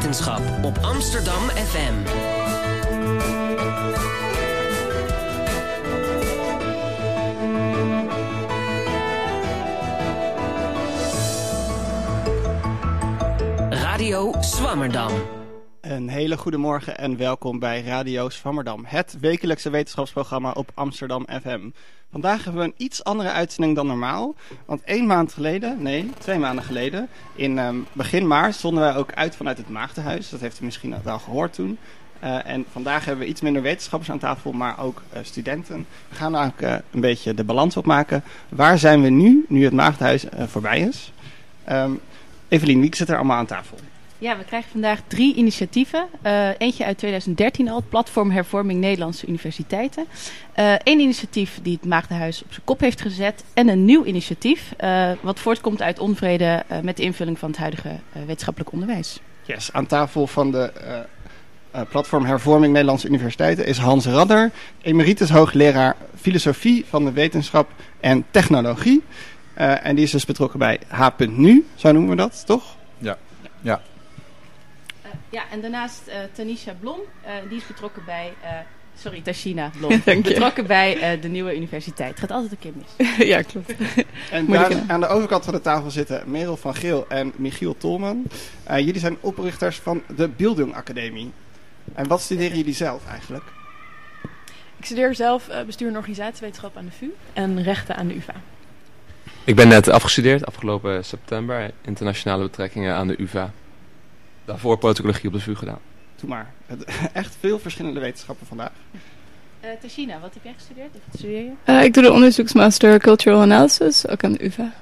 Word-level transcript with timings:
wetenschap 0.00 0.40
op 0.62 0.78
Amsterdam 0.82 1.48
FM. 1.48 1.94
Radio 13.70 14.34
Swammerdam. 14.40 15.39
Een 15.90 16.08
hele 16.08 16.36
goede 16.36 16.56
morgen 16.56 16.98
en 16.98 17.16
welkom 17.16 17.58
bij 17.58 17.82
Radio 17.82 18.28
Swammerdam, 18.28 18.84
het 18.86 19.16
wekelijkse 19.20 19.70
wetenschapsprogramma 19.70 20.50
op 20.50 20.70
Amsterdam 20.74 21.26
FM. 21.42 21.60
Vandaag 22.10 22.44
hebben 22.44 22.62
we 22.62 22.68
een 22.68 22.86
iets 22.86 23.04
andere 23.04 23.30
uitzending 23.30 23.76
dan 23.76 23.86
normaal, 23.86 24.34
want 24.66 24.82
één 24.82 25.06
maand 25.06 25.32
geleden, 25.32 25.82
nee, 25.82 26.10
twee 26.18 26.38
maanden 26.38 26.64
geleden, 26.64 27.08
in 27.34 27.58
ehm, 27.58 27.76
begin 27.92 28.26
maart 28.26 28.54
zonden 28.54 28.82
wij 28.82 28.96
ook 28.96 29.12
uit 29.12 29.36
vanuit 29.36 29.56
het 29.56 29.68
Maagdenhuis. 29.68 30.28
Dat 30.28 30.40
heeft 30.40 30.60
u 30.60 30.64
misschien 30.64 30.94
wel 31.02 31.18
gehoord 31.18 31.52
toen. 31.52 31.78
Uh, 32.24 32.46
en 32.46 32.64
vandaag 32.72 33.04
hebben 33.04 33.24
we 33.24 33.30
iets 33.30 33.40
minder 33.40 33.62
wetenschappers 33.62 34.10
aan 34.10 34.18
tafel, 34.18 34.52
maar 34.52 34.80
ook 34.80 35.02
uh, 35.12 35.18
studenten. 35.22 35.86
We 36.08 36.14
gaan 36.14 36.36
eigenlijk 36.36 36.72
uh, 36.72 36.78
een 36.90 37.00
beetje 37.00 37.34
de 37.34 37.44
balans 37.44 37.76
opmaken. 37.76 38.24
Waar 38.48 38.78
zijn 38.78 39.02
we 39.02 39.08
nu, 39.08 39.44
nu 39.48 39.64
het 39.64 39.72
Maagdenhuis 39.72 40.24
voorbij 40.46 40.80
is? 40.80 41.12
Um, 41.70 42.00
Evelien, 42.48 42.80
wie 42.80 42.96
zit 42.96 43.08
er 43.08 43.16
allemaal 43.16 43.38
aan 43.38 43.46
tafel? 43.46 43.78
Ja, 44.20 44.38
we 44.38 44.44
krijgen 44.44 44.70
vandaag 44.70 45.00
drie 45.06 45.34
initiatieven. 45.34 46.06
Uh, 46.26 46.48
eentje 46.58 46.84
uit 46.84 46.98
2013 46.98 47.68
al, 47.68 47.76
het 47.76 47.88
Platform 47.88 48.30
Hervorming 48.30 48.80
Nederlandse 48.80 49.26
Universiteiten. 49.26 50.06
Eén 50.54 50.98
uh, 50.98 51.02
initiatief 51.02 51.58
die 51.62 51.74
het 51.80 51.84
Maagdenhuis 51.84 52.42
op 52.42 52.52
zijn 52.52 52.64
kop 52.64 52.80
heeft 52.80 53.00
gezet. 53.00 53.44
En 53.54 53.68
een 53.68 53.84
nieuw 53.84 54.04
initiatief, 54.04 54.72
uh, 54.80 55.10
wat 55.20 55.40
voortkomt 55.40 55.82
uit 55.82 55.98
onvrede 55.98 56.62
met 56.82 56.96
de 56.96 57.02
invulling 57.02 57.38
van 57.38 57.48
het 57.50 57.58
huidige 57.58 57.90
wetenschappelijk 58.12 58.72
onderwijs. 58.72 59.20
Yes, 59.42 59.72
aan 59.72 59.86
tafel 59.86 60.26
van 60.26 60.50
de 60.50 60.72
Platform 61.88 62.24
Hervorming 62.24 62.72
Nederlandse 62.72 63.08
Universiteiten 63.08 63.66
is 63.66 63.78
Hans 63.78 64.06
Radder, 64.06 64.50
emeritus 64.82 65.30
hoogleraar 65.30 65.96
filosofie 66.20 66.84
van 66.88 67.04
de 67.04 67.12
wetenschap 67.12 67.70
en 68.00 68.24
technologie. 68.30 69.02
en 69.54 69.94
die 69.94 70.04
is 70.04 70.10
dus 70.10 70.24
betrokken 70.24 70.58
bij 70.58 70.80
H.nu, 70.88 71.66
zo 71.74 71.92
noemen 71.92 72.10
we 72.10 72.16
dat, 72.16 72.46
toch? 72.46 72.76
Ja, 72.98 73.16
ja. 73.60 73.80
Ja, 75.30 75.42
en 75.50 75.60
daarnaast 75.60 76.02
uh, 76.08 76.14
Tanisha 76.32 76.74
Blom, 76.80 77.00
uh, 77.24 77.30
die 77.48 77.58
is 77.58 77.66
betrokken 77.66 78.02
bij, 78.04 78.32
uh, 78.42 78.50
sorry, 78.96 79.20
Tashina 79.20 79.70
Blom, 79.78 80.02
betrokken 80.04 80.66
bij 80.66 81.18
de 81.20 81.28
nieuwe 81.28 81.56
universiteit. 81.56 82.10
Het 82.10 82.18
gaat 82.18 82.30
altijd 82.30 82.50
een 82.52 82.58
keer 82.58 82.72
mis. 82.76 83.08
ja, 83.32 83.42
klopt. 83.42 83.74
en 84.30 84.46
daar 84.46 84.82
aan 84.86 85.00
de 85.00 85.06
overkant 85.06 85.44
van 85.44 85.54
de 85.54 85.60
tafel 85.60 85.90
zitten 85.90 86.30
Merel 86.30 86.56
van 86.56 86.74
Geel 86.74 87.04
en 87.08 87.32
Michiel 87.36 87.76
Tolman. 87.76 88.24
jullie 88.66 88.98
zijn 88.98 89.16
oprichters 89.20 89.76
van 89.76 90.02
de 90.16 90.28
Bildung 90.28 90.74
Academie. 90.74 91.32
En 91.94 92.08
wat 92.08 92.20
studeren 92.20 92.56
jullie 92.56 92.74
zelf 92.74 93.06
eigenlijk? 93.06 93.44
Ik 94.76 94.84
studeer 94.84 95.14
zelf 95.14 95.48
bestuur 95.66 95.88
en 95.88 95.96
organisatiewetenschap 95.96 96.76
aan 96.76 96.84
de 96.84 96.90
VU 96.90 97.10
en 97.32 97.62
rechten 97.62 97.96
aan 97.96 98.08
de 98.08 98.14
UvA. 98.14 98.34
Ik 99.44 99.56
ben 99.56 99.68
net 99.68 99.88
afgestudeerd, 99.88 100.46
afgelopen 100.46 101.04
september, 101.04 101.70
internationale 101.82 102.42
betrekkingen 102.42 102.94
aan 102.94 103.06
de 103.06 103.20
UvA 103.20 103.52
daarvoor 104.50 104.78
politicologie 104.78 105.28
op 105.28 105.32
de 105.32 105.40
VU 105.40 105.54
gedaan. 105.54 105.78
Doe 106.16 106.28
maar. 106.28 106.52
Echt 107.12 107.36
veel 107.40 107.58
verschillende 107.58 108.00
wetenschappen 108.00 108.46
vandaag. 108.46 108.72
Uh, 109.64 109.70
Tashina, 109.80 110.20
wat 110.20 110.34
heb 110.34 110.44
jij 110.44 110.52
gestudeerd? 110.52 110.94
Of 110.94 111.14
studeer 111.14 111.44
je? 111.44 111.52
Uh, 111.64 111.84
ik 111.84 111.94
doe 111.94 112.02
de 112.02 112.12
onderzoeksmaster 112.12 112.98
Cultural 112.98 113.40
Analysis, 113.40 114.08
ook 114.08 114.24
aan 114.24 114.32
de 114.32 114.44
UvA. 114.44 114.72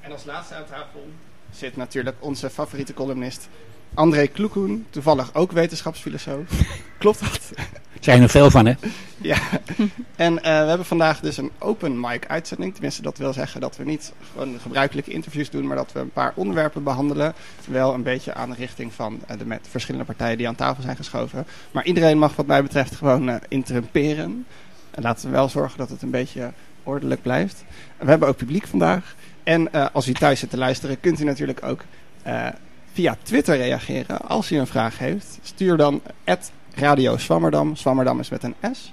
En 0.00 0.12
als 0.12 0.24
laatste 0.24 0.54
aan 0.54 0.64
tafel 0.64 1.08
zit 1.52 1.76
natuurlijk 1.76 2.16
onze 2.20 2.50
favoriete 2.50 2.94
columnist 2.94 3.48
André 3.94 4.26
Kloekoen, 4.26 4.86
toevallig 4.90 5.34
ook 5.34 5.52
wetenschapsfilosoof. 5.52 6.48
Klopt 6.98 7.20
dat? 7.20 7.50
Er 7.56 8.06
zijn 8.06 8.22
er 8.22 8.28
veel 8.28 8.50
van, 8.50 8.66
hè? 8.66 8.74
ja. 9.32 9.38
En 10.16 10.32
uh, 10.32 10.40
we 10.40 10.48
hebben 10.48 10.86
vandaag 10.86 11.20
dus 11.20 11.36
een 11.36 11.50
open 11.58 12.00
mic 12.00 12.26
uitzending. 12.26 12.72
Tenminste, 12.72 13.02
dat 13.02 13.18
wil 13.18 13.32
zeggen 13.32 13.60
dat 13.60 13.76
we 13.76 13.84
niet 13.84 14.12
gewoon 14.32 14.58
gebruikelijke 14.60 15.10
interviews 15.10 15.50
doen, 15.50 15.66
maar 15.66 15.76
dat 15.76 15.92
we 15.92 16.00
een 16.00 16.12
paar 16.12 16.32
onderwerpen 16.34 16.82
behandelen. 16.82 17.34
Wel 17.68 17.94
een 17.94 18.02
beetje 18.02 18.34
aan 18.34 18.50
de 18.50 18.56
richting 18.56 18.92
van 18.92 19.20
uh, 19.30 19.38
de 19.38 19.46
met 19.46 19.66
verschillende 19.70 20.06
partijen 20.06 20.36
die 20.36 20.48
aan 20.48 20.54
tafel 20.54 20.82
zijn 20.82 20.96
geschoven. 20.96 21.46
Maar 21.70 21.84
iedereen 21.84 22.18
mag 22.18 22.36
wat 22.36 22.46
mij 22.46 22.62
betreft 22.62 22.94
gewoon 22.94 23.28
uh, 23.28 23.36
interrumperen. 23.48 24.46
En 24.90 25.02
laten 25.02 25.26
we 25.26 25.32
wel 25.32 25.48
zorgen 25.48 25.78
dat 25.78 25.88
het 25.88 26.02
een 26.02 26.10
beetje 26.10 26.52
ordelijk 26.82 27.22
blijft. 27.22 27.64
En 27.96 28.04
we 28.04 28.10
hebben 28.10 28.28
ook 28.28 28.36
publiek 28.36 28.66
vandaag. 28.66 29.14
En 29.42 29.92
als 29.92 30.08
u 30.08 30.12
thuis 30.12 30.40
zit 30.40 30.50
te 30.50 30.56
luisteren, 30.56 31.00
kunt 31.00 31.20
u 31.20 31.24
natuurlijk 31.24 31.62
ook 31.64 31.84
via 32.92 33.16
Twitter 33.22 33.56
reageren. 33.56 34.20
Als 34.20 34.52
u 34.52 34.58
een 34.58 34.66
vraag 34.66 34.98
heeft, 34.98 35.38
stuur 35.42 35.76
dan 35.76 36.02
Radio 36.74 37.16
Swammerdam. 37.16 37.76
Swammerdam 37.76 38.20
is 38.20 38.28
met 38.28 38.42
een 38.42 38.54
S. 38.72 38.92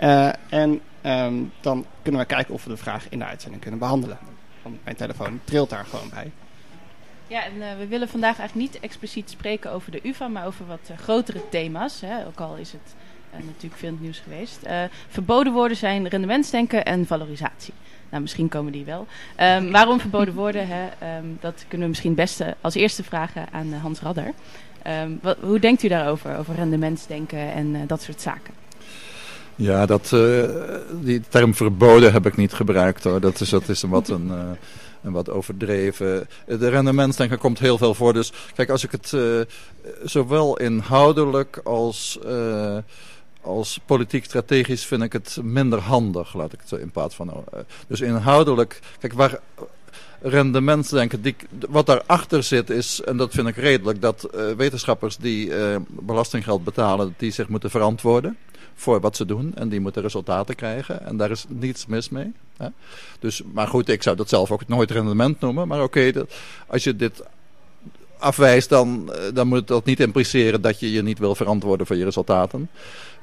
Uh, 0.00 0.28
en 0.48 0.80
um, 1.02 1.52
dan 1.60 1.86
kunnen 2.02 2.20
we 2.20 2.26
kijken 2.26 2.54
of 2.54 2.64
we 2.64 2.70
de 2.70 2.76
vraag 2.76 3.08
in 3.08 3.18
de 3.18 3.24
uitzending 3.24 3.62
kunnen 3.62 3.80
behandelen. 3.80 4.18
Want 4.62 4.84
mijn 4.84 4.96
telefoon 4.96 5.40
trilt 5.44 5.70
daar 5.70 5.84
gewoon 5.84 6.08
bij. 6.08 6.30
Ja, 7.26 7.44
en 7.44 7.78
we 7.78 7.86
willen 7.86 8.08
vandaag 8.08 8.38
eigenlijk 8.38 8.72
niet 8.72 8.82
expliciet 8.82 9.30
spreken 9.30 9.72
over 9.72 9.90
de 9.90 10.00
UvA, 10.02 10.28
maar 10.28 10.46
over 10.46 10.66
wat 10.66 10.90
grotere 10.96 11.48
thema's. 11.48 12.00
Hè. 12.00 12.26
Ook 12.26 12.40
al 12.40 12.56
is 12.56 12.72
het 12.72 12.94
natuurlijk 13.44 13.80
veel 13.80 13.96
nieuws 14.00 14.18
geweest. 14.18 14.58
verboden 15.08 15.52
woorden 15.52 15.76
zijn 15.76 16.08
rendementsdenken 16.08 16.84
en 16.84 17.06
valorisatie. 17.06 17.74
Nou, 18.10 18.22
misschien 18.22 18.48
komen 18.48 18.72
die 18.72 18.84
wel. 18.84 19.06
Um, 19.40 19.70
waarom 19.70 20.00
verboden 20.00 20.34
woorden? 20.34 20.66
Hè? 20.68 21.16
Um, 21.18 21.38
dat 21.40 21.64
kunnen 21.68 21.86
we 21.86 21.92
misschien 21.92 22.14
best 22.14 22.40
als 22.60 22.74
eerste 22.74 23.04
vragen 23.04 23.46
aan 23.52 23.72
Hans 23.72 24.00
Radder. 24.00 24.32
Um, 25.02 25.18
wat, 25.22 25.36
hoe 25.40 25.58
denkt 25.58 25.82
u 25.82 25.88
daarover, 25.88 26.38
over 26.38 26.54
rendementsdenken 26.54 27.52
en 27.52 27.74
uh, 27.74 27.80
dat 27.86 28.02
soort 28.02 28.20
zaken? 28.20 28.54
Ja, 29.54 29.86
dat, 29.86 30.10
uh, 30.14 30.42
die 31.00 31.22
term 31.28 31.54
verboden 31.54 32.12
heb 32.12 32.26
ik 32.26 32.36
niet 32.36 32.52
gebruikt 32.52 33.04
hoor. 33.04 33.20
Dat 33.20 33.40
is, 33.40 33.48
dat 33.48 33.68
is 33.68 33.82
een 33.82 33.90
wat 33.90 34.08
een, 34.08 34.32
een 35.02 35.12
wat 35.12 35.30
overdreven. 35.30 36.28
De 36.46 36.68
rendementsdenken 36.68 37.38
komt 37.38 37.58
heel 37.58 37.78
veel 37.78 37.94
voor. 37.94 38.12
Dus 38.12 38.32
kijk, 38.54 38.70
als 38.70 38.84
ik 38.84 38.90
het 38.90 39.16
zowel 40.04 40.56
inhoudelijk 40.56 41.60
als 41.64 42.18
als 43.46 43.80
politiek 43.86 44.24
strategisch 44.24 44.86
vind 44.86 45.02
ik 45.02 45.12
het 45.12 45.38
minder 45.42 45.78
handig, 45.78 46.34
laat 46.34 46.52
ik 46.52 46.60
het 46.68 46.80
in 46.80 46.90
plaats 46.90 47.14
van. 47.14 47.28
Uh, 47.28 47.60
dus 47.88 48.00
inhoudelijk, 48.00 48.80
kijk, 48.98 49.12
waar 49.12 49.40
rendementsdenken, 50.20 51.22
die, 51.22 51.36
wat 51.68 51.86
daarachter 51.86 52.42
zit 52.42 52.70
is, 52.70 53.00
en 53.00 53.16
dat 53.16 53.32
vind 53.32 53.48
ik 53.48 53.56
redelijk, 53.56 54.00
dat 54.00 54.28
uh, 54.34 54.50
wetenschappers 54.52 55.16
die 55.16 55.46
uh, 55.46 55.76
belastinggeld 55.88 56.64
betalen, 56.64 57.14
die 57.16 57.30
zich 57.30 57.48
moeten 57.48 57.70
verantwoorden 57.70 58.36
voor 58.74 59.00
wat 59.00 59.16
ze 59.16 59.26
doen 59.26 59.54
en 59.54 59.68
die 59.68 59.80
moeten 59.80 60.02
resultaten 60.02 60.54
krijgen 60.54 61.06
en 61.06 61.16
daar 61.16 61.30
is 61.30 61.44
niets 61.48 61.86
mis 61.86 62.08
mee. 62.08 62.32
Hè? 62.56 62.68
Dus, 63.18 63.42
maar 63.52 63.68
goed, 63.68 63.88
ik 63.88 64.02
zou 64.02 64.16
dat 64.16 64.28
zelf 64.28 64.50
ook 64.50 64.68
nooit 64.68 64.90
rendement 64.90 65.40
noemen, 65.40 65.68
maar 65.68 65.82
oké, 65.82 66.26
als 66.66 66.84
je 66.84 66.96
dit 66.96 67.22
afwijst, 68.18 68.68
dan, 68.68 69.12
dan 69.34 69.46
moet 69.46 69.68
dat 69.68 69.84
niet 69.84 70.00
impliceren 70.00 70.60
dat 70.60 70.80
je 70.80 70.92
je 70.92 71.02
niet 71.02 71.18
wil 71.18 71.34
verantwoorden 71.34 71.86
voor 71.86 71.96
je 71.96 72.04
resultaten. 72.04 72.68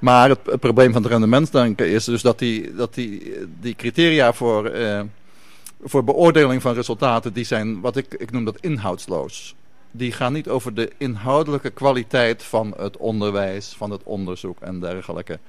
Maar 0.03 0.30
het, 0.30 0.59
probleem 0.59 0.91
van 0.91 1.02
het 1.02 1.12
rendementsdenken 1.12 1.90
is 1.90 2.03
dus 2.03 2.22
dat 2.22 2.40
die, 2.40 2.75
dat 2.75 2.94
die, 2.94 3.34
die 3.59 3.75
criteria 3.75 4.34
voor, 4.34 4.75
uh, 4.75 5.02
voor 5.84 6.03
beoordeling 6.03 6.62
van 6.62 6.74
resultaten, 6.74 7.34
die 7.34 7.44
zijn 7.44 7.81
wat 7.81 7.96
ik, 7.96 8.14
ik 8.14 8.31
noem 8.31 8.46
dat 8.46 8.58
inhoudsloos. 8.59 9.56
Die 9.91 10.12
gaan 10.12 10.34
niet 10.34 10.47
over 10.47 10.74
de 10.74 10.91
inhoudelijke 10.97 11.69
kwaliteit 11.69 12.44
van 12.44 12.74
het 12.78 12.97
onderwijs, 12.97 13.74
van 13.78 13.91
het 13.91 14.02
onderzoek 14.03 14.62
en 14.62 14.80
dergelijke. 14.80 15.40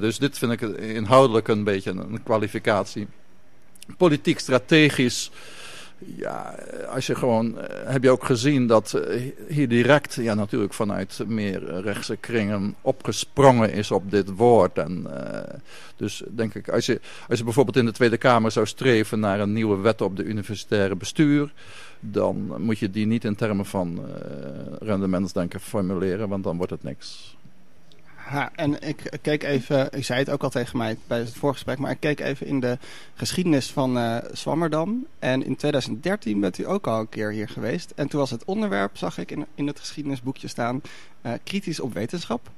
Dus 0.00 0.18
dit 0.18 0.38
vind 0.38 0.52
ik 0.52 0.60
inhoudelijk 0.78 1.48
een 1.48 1.64
beetje 1.64 1.90
een 1.90 2.22
kwalificatie. 2.22 3.06
Politiek 3.96 4.38
strategisch 4.38 5.30
ja, 6.16 6.54
als 6.88 7.06
je 7.06 7.14
gewoon, 7.14 7.46
uh, 7.46 7.62
heb 7.84 8.02
je 8.02 8.10
ook 8.10 8.24
gezien 8.24 8.66
dat 8.66 8.92
uh, 8.96 9.32
hier 9.48 9.68
direct, 9.68 10.14
ja 10.14 10.34
natuurlijk 10.34 10.72
vanuit 10.72 11.20
meer 11.26 11.80
rechtse 11.80 12.16
kringen 12.16 12.74
opgesprongen 12.80 13.72
is 13.72 13.90
op 13.90 14.10
dit 14.10 14.30
woord. 14.36 14.78
En 14.78 15.06
uh, 15.06 15.38
dus 15.96 16.22
denk 16.30 16.54
ik, 16.54 16.68
als 16.68 16.86
je, 16.86 17.00
als 17.28 17.38
je 17.38 17.44
bijvoorbeeld 17.44 17.76
in 17.76 17.84
de 17.84 17.92
Tweede 17.92 18.16
Kamer 18.16 18.50
zou 18.50 18.66
streven 18.66 19.20
naar 19.20 19.40
een 19.40 19.52
nieuwe 19.52 19.76
wet 19.76 20.00
op 20.00 20.16
de 20.16 20.24
universitaire 20.24 20.96
bestuur, 20.96 21.52
dan 22.00 22.54
moet 22.58 22.78
je 22.78 22.90
die 22.90 23.06
niet 23.06 23.24
in 23.24 23.34
termen 23.34 23.66
van 23.66 24.00
rendementsdenken 24.80 25.60
formuleren, 25.60 26.28
want 26.28 26.44
dan 26.44 26.56
wordt 26.56 26.72
het 26.72 26.82
niks. 26.82 27.36
Ja, 28.32 28.50
en 28.54 28.80
ik 28.88 29.10
keek 29.22 29.42
even, 29.42 29.92
ik 29.92 30.04
zei 30.04 30.18
het 30.18 30.30
ook 30.30 30.42
al 30.42 30.50
tegen 30.50 30.78
mij 30.78 30.96
bij 31.06 31.18
het 31.18 31.32
voorgesprek, 31.32 31.78
maar 31.78 31.90
ik 31.90 32.00
keek 32.00 32.20
even 32.20 32.46
in 32.46 32.60
de 32.60 32.78
geschiedenis 33.14 33.70
van 33.70 33.96
uh, 33.96 34.16
Zwammerdam. 34.32 35.06
En 35.18 35.44
in 35.44 35.56
2013 35.56 36.40
bent 36.40 36.58
u 36.58 36.68
ook 36.68 36.86
al 36.86 37.00
een 37.00 37.08
keer 37.08 37.30
hier 37.30 37.48
geweest. 37.48 37.92
En 37.96 38.08
toen 38.08 38.20
was 38.20 38.30
het 38.30 38.44
onderwerp, 38.44 38.96
zag 38.96 39.18
ik 39.18 39.30
in, 39.30 39.46
in 39.54 39.66
het 39.66 39.78
geschiedenisboekje 39.78 40.48
staan, 40.48 40.80
uh, 41.22 41.32
kritisch 41.44 41.80
op 41.80 41.94
wetenschap. 41.94 42.50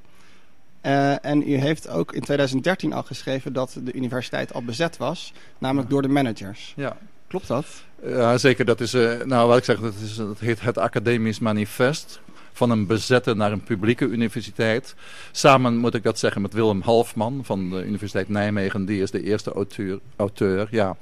Uh, 0.83 1.25
en 1.25 1.51
u 1.51 1.55
heeft 1.55 1.89
ook 1.89 2.13
in 2.13 2.23
2013 2.23 2.93
al 2.93 3.03
geschreven 3.03 3.53
dat 3.53 3.77
de 3.83 3.93
universiteit 3.93 4.55
al 4.55 4.63
bezet 4.63 4.97
was, 4.97 5.33
namelijk 5.59 5.91
door 5.91 6.03
de 6.03 6.09
managers. 6.09 6.73
Ja. 6.77 6.97
Klopt 7.27 7.49
dat? 7.49 7.67
Ja, 8.03 8.39
zeker. 8.39 8.65
Dat 8.65 8.81
is, 8.81 8.93
nou 9.25 9.49
wat 9.49 9.59
ik 9.59 9.65
zeg, 9.65 9.81
dat, 9.81 9.95
is, 9.95 10.17
dat 10.17 10.39
heet 10.39 10.61
het 10.61 10.79
academisch 10.79 11.39
manifest 11.39 12.21
van 12.55 12.71
een 12.71 12.87
bezette 12.87 13.35
naar 13.35 13.53
een 13.53 13.63
publieke 13.63 14.05
universiteit. 14.05 14.95
Samen 15.33 15.77
moet 15.77 15.95
ik 15.95 16.03
dat 16.03 16.19
zeggen 16.19 16.43
met 16.43 16.53
Willem 16.53 16.81
Halfman 16.81 17.41
van 17.45 17.71
de 17.71 17.85
Universiteit 17.85 18.29
Nijmegen. 18.29 18.85
Die 18.85 19.03
is 19.03 19.11
de 19.11 19.23
eerste 19.23 19.53
auteur. 19.53 19.99
auteur 20.17 20.69
ja. 20.71 20.97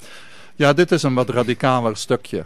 ja, 0.54 0.72
dit 0.72 0.93
is 0.93 1.02
een 1.02 1.14
wat 1.14 1.28
radicaler 1.28 1.96
stukje. 1.96 2.44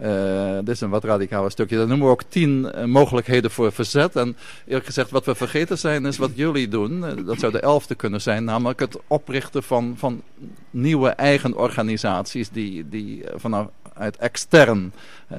Uh, 0.00 0.54
dit 0.58 0.68
is 0.68 0.80
een 0.80 0.90
wat 0.90 1.04
radicaler 1.04 1.50
stukje. 1.50 1.76
Dan 1.76 1.88
noemen 1.88 2.06
we 2.06 2.12
ook 2.12 2.22
tien 2.22 2.72
uh, 2.74 2.84
mogelijkheden 2.84 3.50
voor 3.50 3.72
verzet. 3.72 4.16
En 4.16 4.36
eerlijk 4.66 4.86
gezegd, 4.86 5.10
wat 5.10 5.24
we 5.24 5.34
vergeten 5.34 5.78
zijn, 5.78 6.06
is 6.06 6.16
wat 6.16 6.30
jullie 6.34 6.68
doen. 6.68 6.98
Uh, 6.98 7.26
dat 7.26 7.38
zou 7.38 7.52
de 7.52 7.60
elfde 7.60 7.94
kunnen 7.94 8.20
zijn, 8.20 8.44
namelijk 8.44 8.80
het 8.80 8.98
oprichten 9.06 9.62
van, 9.62 9.94
van 9.96 10.22
nieuwe 10.70 11.08
eigen 11.08 11.56
organisaties 11.56 12.50
die, 12.50 12.88
die 12.88 13.24
vanuit 13.34 14.16
extern 14.18 14.92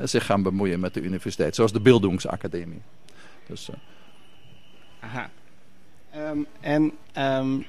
zich 0.03 0.25
gaan 0.25 0.43
bemoeien 0.43 0.79
met 0.79 0.93
de 0.93 1.01
universiteit. 1.01 1.55
Zoals 1.55 1.71
de 1.71 1.81
Bildungsacademie. 1.81 2.81
Dus, 3.49 3.69
Aha. 4.99 5.29
Um, 6.15 6.45
en 6.59 6.91
um, 7.17 7.65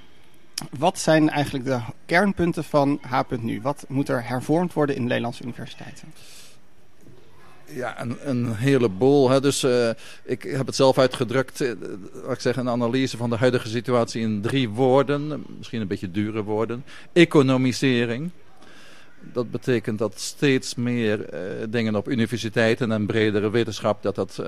wat 0.79 0.99
zijn 0.99 1.31
eigenlijk 1.31 1.65
de 1.65 1.81
kernpunten 2.07 2.65
van 2.65 2.99
H.nu? 3.03 3.61
Wat 3.61 3.85
moet 3.89 4.09
er 4.09 4.29
hervormd 4.29 4.73
worden 4.73 4.95
in 4.95 5.03
de 5.03 5.09
Nederlandse 5.09 5.43
universiteiten? 5.43 6.13
Ja, 7.65 8.01
een, 8.01 8.29
een 8.29 8.55
heleboel. 8.55 9.31
Hè. 9.31 9.41
Dus 9.41 9.65
uh, 9.65 9.91
ik 10.25 10.43
heb 10.43 10.67
het 10.67 10.77
zelf 10.77 10.99
uitgedrukt, 10.99 11.61
uh, 11.61 11.71
ik 12.31 12.41
zeg, 12.41 12.57
een 12.57 12.69
analyse 12.69 13.17
van 13.17 13.31
de 13.31 13.37
huidige 13.37 13.69
situatie 13.69 14.23
in 14.23 14.41
drie 14.41 14.69
woorden. 14.69 15.45
Misschien 15.59 15.81
een 15.81 15.87
beetje 15.87 16.11
dure 16.11 16.43
woorden. 16.43 16.85
Economisering. 17.13 18.31
Dat 19.33 19.51
betekent 19.51 19.99
dat 19.99 20.21
steeds 20.21 20.75
meer 20.75 21.35
uh, 21.35 21.41
dingen 21.69 21.95
op 21.95 22.09
universiteiten 22.09 22.93
en 22.93 23.07
bredere 23.07 23.51
wetenschap, 23.51 24.03
dat 24.03 24.15
dat 24.15 24.43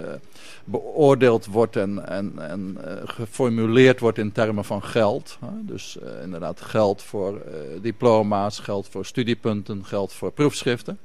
beoordeeld 0.65 1.47
wordt 1.47 1.77
en, 1.77 2.09
en, 2.09 2.33
en 2.37 2.79
geformuleerd 3.05 4.01
wordt 4.01 4.19
in 4.19 4.33
termen 4.33 4.65
van 4.65 4.83
geld. 4.83 5.39
Dus 5.61 5.99
inderdaad 6.23 6.61
geld 6.61 7.03
voor 7.03 7.43
diploma's, 7.81 8.59
geld 8.59 8.89
voor 8.89 9.07
studiepunten, 9.07 9.85
geld 9.85 10.13
voor 10.13 10.33
proefschriften 10.33 10.99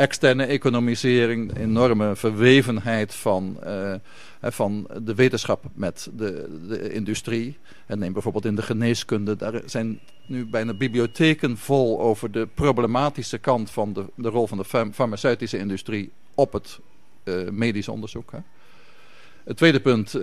externe 0.00 0.44
economisering, 0.44 1.56
enorme 1.56 2.16
verwevenheid 2.16 3.14
van, 3.14 3.56
uh, 3.64 3.94
van 4.42 4.88
de 5.02 5.14
wetenschap 5.14 5.64
met 5.74 6.10
de, 6.16 6.58
de 6.68 6.92
industrie. 6.92 7.58
En 7.86 7.98
neem 7.98 8.12
bijvoorbeeld 8.12 8.44
in 8.44 8.54
de 8.54 8.62
geneeskunde, 8.62 9.36
daar 9.36 9.62
zijn 9.66 10.00
nu 10.26 10.46
bijna 10.46 10.74
bibliotheken 10.74 11.56
vol 11.56 12.00
over 12.00 12.30
de 12.30 12.48
problematische 12.54 13.38
kant 13.38 13.70
van 13.70 13.92
de, 13.92 14.04
de 14.14 14.28
rol 14.28 14.46
van 14.46 14.58
de 14.58 14.90
farmaceutische 14.92 15.58
industrie 15.58 16.10
op 16.34 16.52
het 16.52 16.78
uh, 17.24 17.48
medisch 17.50 17.88
onderzoek. 17.88 18.32
Hè. 18.32 18.38
Het 19.44 19.56
tweede 19.56 19.80
punt, 19.80 20.14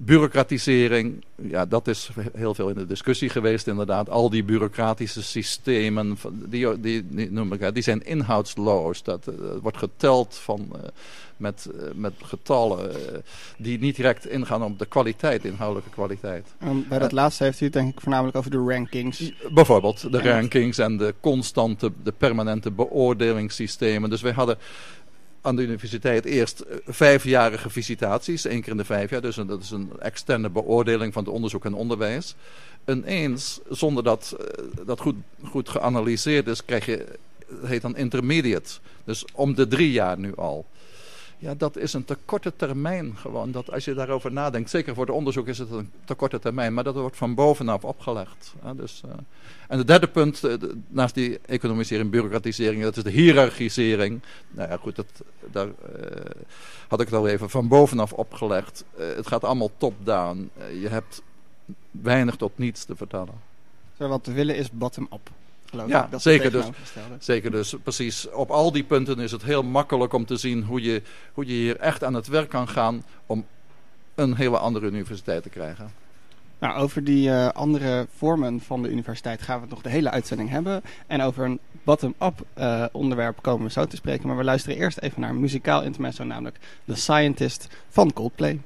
Bureaucratisering, 0.00 1.24
ja, 1.34 1.66
dat 1.66 1.88
is 1.88 2.10
heel 2.34 2.54
veel 2.54 2.68
in 2.68 2.74
de 2.74 2.86
discussie 2.86 3.28
geweest 3.28 3.66
inderdaad. 3.66 4.10
Al 4.10 4.30
die 4.30 4.44
bureaucratische 4.44 5.22
systemen, 5.22 6.18
die, 6.32 6.80
die, 6.80 7.06
die, 7.08 7.30
noem 7.30 7.52
ik, 7.52 7.74
die 7.74 7.82
zijn 7.82 8.06
inhoudsloos. 8.06 9.02
Dat, 9.02 9.28
uh, 9.28 9.34
wordt 9.62 9.76
geteld 9.76 10.34
van, 10.42 10.68
uh, 10.72 10.80
met, 11.36 11.68
uh, 11.74 11.82
met 11.94 12.12
getallen 12.22 12.90
die 13.56 13.78
niet 13.78 13.96
direct 13.96 14.26
ingaan 14.26 14.62
op 14.62 14.78
de 14.78 14.86
kwaliteit, 14.86 15.44
inhoudelijke 15.44 15.90
kwaliteit. 15.90 16.46
Um, 16.64 16.86
bij 16.88 16.98
dat 16.98 17.12
laatste 17.12 17.44
heeft 17.44 17.60
u 17.60 17.64
het 17.64 17.72
denk 17.72 17.92
ik 17.92 18.00
voornamelijk 18.00 18.36
over 18.36 18.50
de 18.50 18.64
rankings. 18.66 19.32
Bijvoorbeeld, 19.50 20.12
de 20.12 20.22
rankings 20.22 20.78
en 20.78 20.96
de 20.96 21.14
constante, 21.20 21.92
de 22.02 22.12
permanente 22.12 22.70
beoordelingssystemen. 22.70 24.10
Dus 24.10 24.22
wij 24.22 24.32
hadden 24.32 24.58
aan 25.40 25.56
de 25.56 25.62
universiteit 25.62 26.24
eerst 26.24 26.64
vijfjarige 26.86 27.70
visitaties, 27.70 28.44
één 28.44 28.60
keer 28.60 28.70
in 28.70 28.76
de 28.76 28.84
vijf 28.84 29.10
jaar. 29.10 29.20
Dus 29.20 29.36
een, 29.36 29.46
dat 29.46 29.62
is 29.62 29.70
een 29.70 29.90
externe 29.98 30.50
beoordeling 30.50 31.12
van 31.12 31.24
het 31.24 31.32
onderzoek 31.32 31.64
en 31.64 31.74
onderwijs. 31.74 32.34
En 32.84 33.04
eens, 33.04 33.60
zonder 33.68 34.04
dat 34.04 34.36
dat 34.84 35.00
goed, 35.00 35.16
goed 35.44 35.68
geanalyseerd 35.68 36.46
is, 36.46 36.64
krijg 36.64 36.86
je, 36.86 37.06
heet 37.64 37.82
dan 37.82 37.96
intermediate. 37.96 38.78
Dus 39.04 39.24
om 39.32 39.54
de 39.54 39.68
drie 39.68 39.92
jaar 39.92 40.18
nu 40.18 40.34
al. 40.36 40.66
Ja, 41.40 41.54
dat 41.54 41.76
is 41.76 41.92
een 41.92 42.04
te 42.04 42.16
korte 42.24 42.52
termijn 42.56 43.16
gewoon. 43.16 43.50
Dat 43.50 43.72
als 43.72 43.84
je 43.84 43.94
daarover 43.94 44.32
nadenkt, 44.32 44.70
zeker 44.70 44.94
voor 44.94 45.06
het 45.06 45.14
onderzoek 45.14 45.48
is 45.48 45.58
het 45.58 45.70
een 45.70 45.90
te 46.04 46.14
korte 46.14 46.38
termijn, 46.38 46.74
maar 46.74 46.84
dat 46.84 46.94
wordt 46.94 47.16
van 47.16 47.34
bovenaf 47.34 47.84
opgelegd. 47.84 48.54
Dus, 48.76 49.02
uh, 49.06 49.12
en 49.68 49.78
het 49.78 49.86
derde 49.86 50.08
punt, 50.08 50.40
de, 50.40 50.76
naast 50.88 51.14
die 51.14 51.38
economisering, 51.46 52.10
bureaucratisering, 52.10 52.82
dat 52.82 52.96
is 52.96 53.02
de 53.02 53.10
hiërarchisering. 53.10 54.20
Nou 54.50 54.70
ja, 54.70 54.76
goed, 54.76 54.96
dat, 54.96 55.06
daar 55.50 55.66
uh, 55.66 55.72
had 56.88 57.00
ik 57.00 57.06
het 57.06 57.16
al 57.16 57.28
even 57.28 57.50
van 57.50 57.68
bovenaf 57.68 58.12
opgelegd. 58.12 58.84
het 58.96 59.26
gaat 59.26 59.44
allemaal 59.44 59.70
top-down. 59.76 60.50
je 60.80 60.88
hebt 60.88 61.22
weinig 61.90 62.36
tot 62.36 62.58
niets 62.58 62.84
te 62.84 62.96
vertellen. 62.96 63.34
Wat 63.96 64.26
we 64.26 64.32
willen 64.32 64.56
is 64.56 64.70
bottom-up. 64.70 65.30
Ja, 65.86 66.08
zeker 66.16 66.50
dus, 66.50 66.66
zeker 67.18 67.50
dus. 67.50 67.74
Precies. 67.82 68.30
Op 68.30 68.50
al 68.50 68.72
die 68.72 68.84
punten 68.84 69.18
is 69.18 69.30
het 69.30 69.42
heel 69.42 69.62
makkelijk 69.62 70.12
om 70.12 70.24
te 70.24 70.36
zien 70.36 70.62
hoe 70.62 70.82
je, 70.82 71.02
hoe 71.32 71.46
je 71.46 71.52
hier 71.52 71.76
echt 71.76 72.04
aan 72.04 72.14
het 72.14 72.26
werk 72.26 72.48
kan 72.48 72.68
gaan 72.68 73.02
om 73.26 73.46
een 74.14 74.34
hele 74.34 74.58
andere 74.58 74.86
universiteit 74.86 75.42
te 75.42 75.48
krijgen. 75.48 75.92
Nou, 76.58 76.78
over 76.78 77.04
die 77.04 77.28
uh, 77.28 77.48
andere 77.48 78.06
vormen 78.16 78.60
van 78.60 78.82
de 78.82 78.90
universiteit 78.90 79.42
gaan 79.42 79.54
we 79.54 79.60
het 79.60 79.70
nog 79.70 79.82
de 79.82 79.88
hele 79.88 80.10
uitzending 80.10 80.50
hebben. 80.50 80.82
En 81.06 81.22
over 81.22 81.44
een 81.44 81.58
bottom-up 81.82 82.40
uh, 82.58 82.84
onderwerp 82.92 83.42
komen 83.42 83.66
we 83.66 83.72
zo 83.72 83.84
te 83.84 83.96
spreken. 83.96 84.28
Maar 84.28 84.36
we 84.36 84.44
luisteren 84.44 84.78
eerst 84.78 84.98
even 84.98 85.20
naar 85.20 85.30
een 85.30 85.40
muzikaal 85.40 85.82
intermezzo, 85.82 86.24
namelijk 86.24 86.58
The 86.84 86.94
Scientist 86.94 87.68
van 87.88 88.12
Coldplay. 88.12 88.60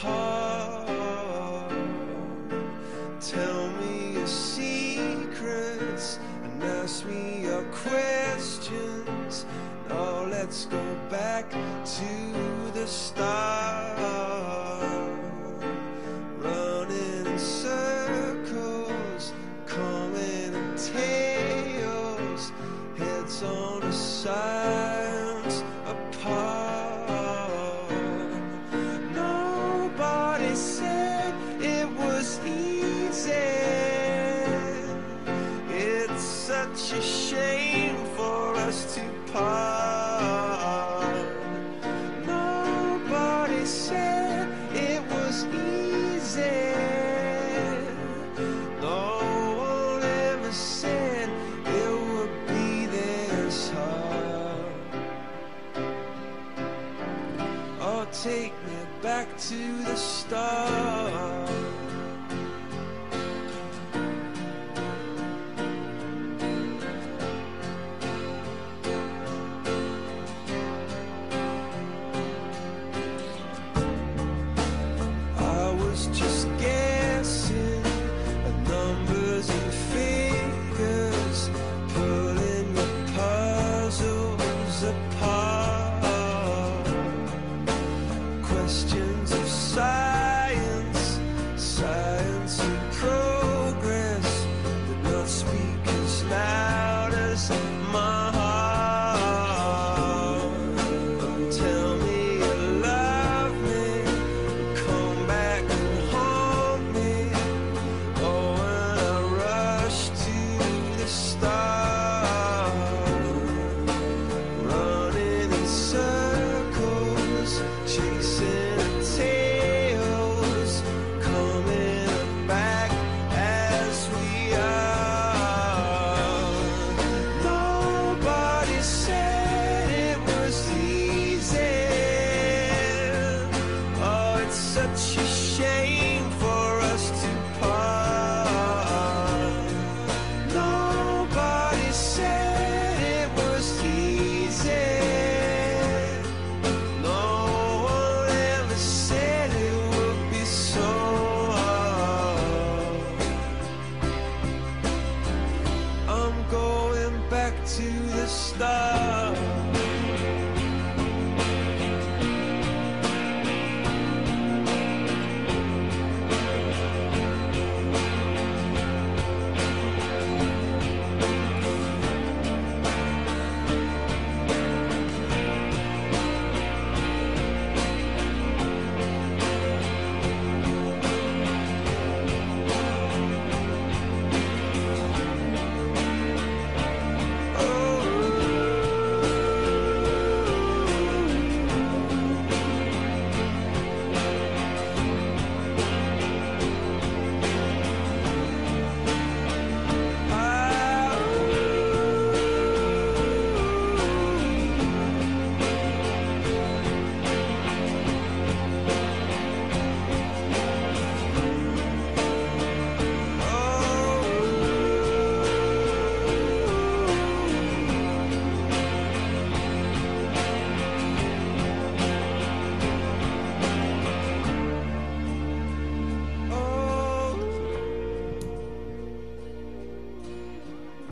Tell 0.00 0.78
me 3.80 4.12
your 4.12 4.26
secrets 4.28 6.20
and 6.44 6.62
ask 6.62 7.04
me 7.04 7.42
your 7.42 7.64
questions. 7.64 9.44
Now 9.88 10.24
let's 10.24 10.66
go 10.66 10.80
back 11.10 11.50
to 11.50 12.70
the 12.72 12.86
start. 12.86 13.97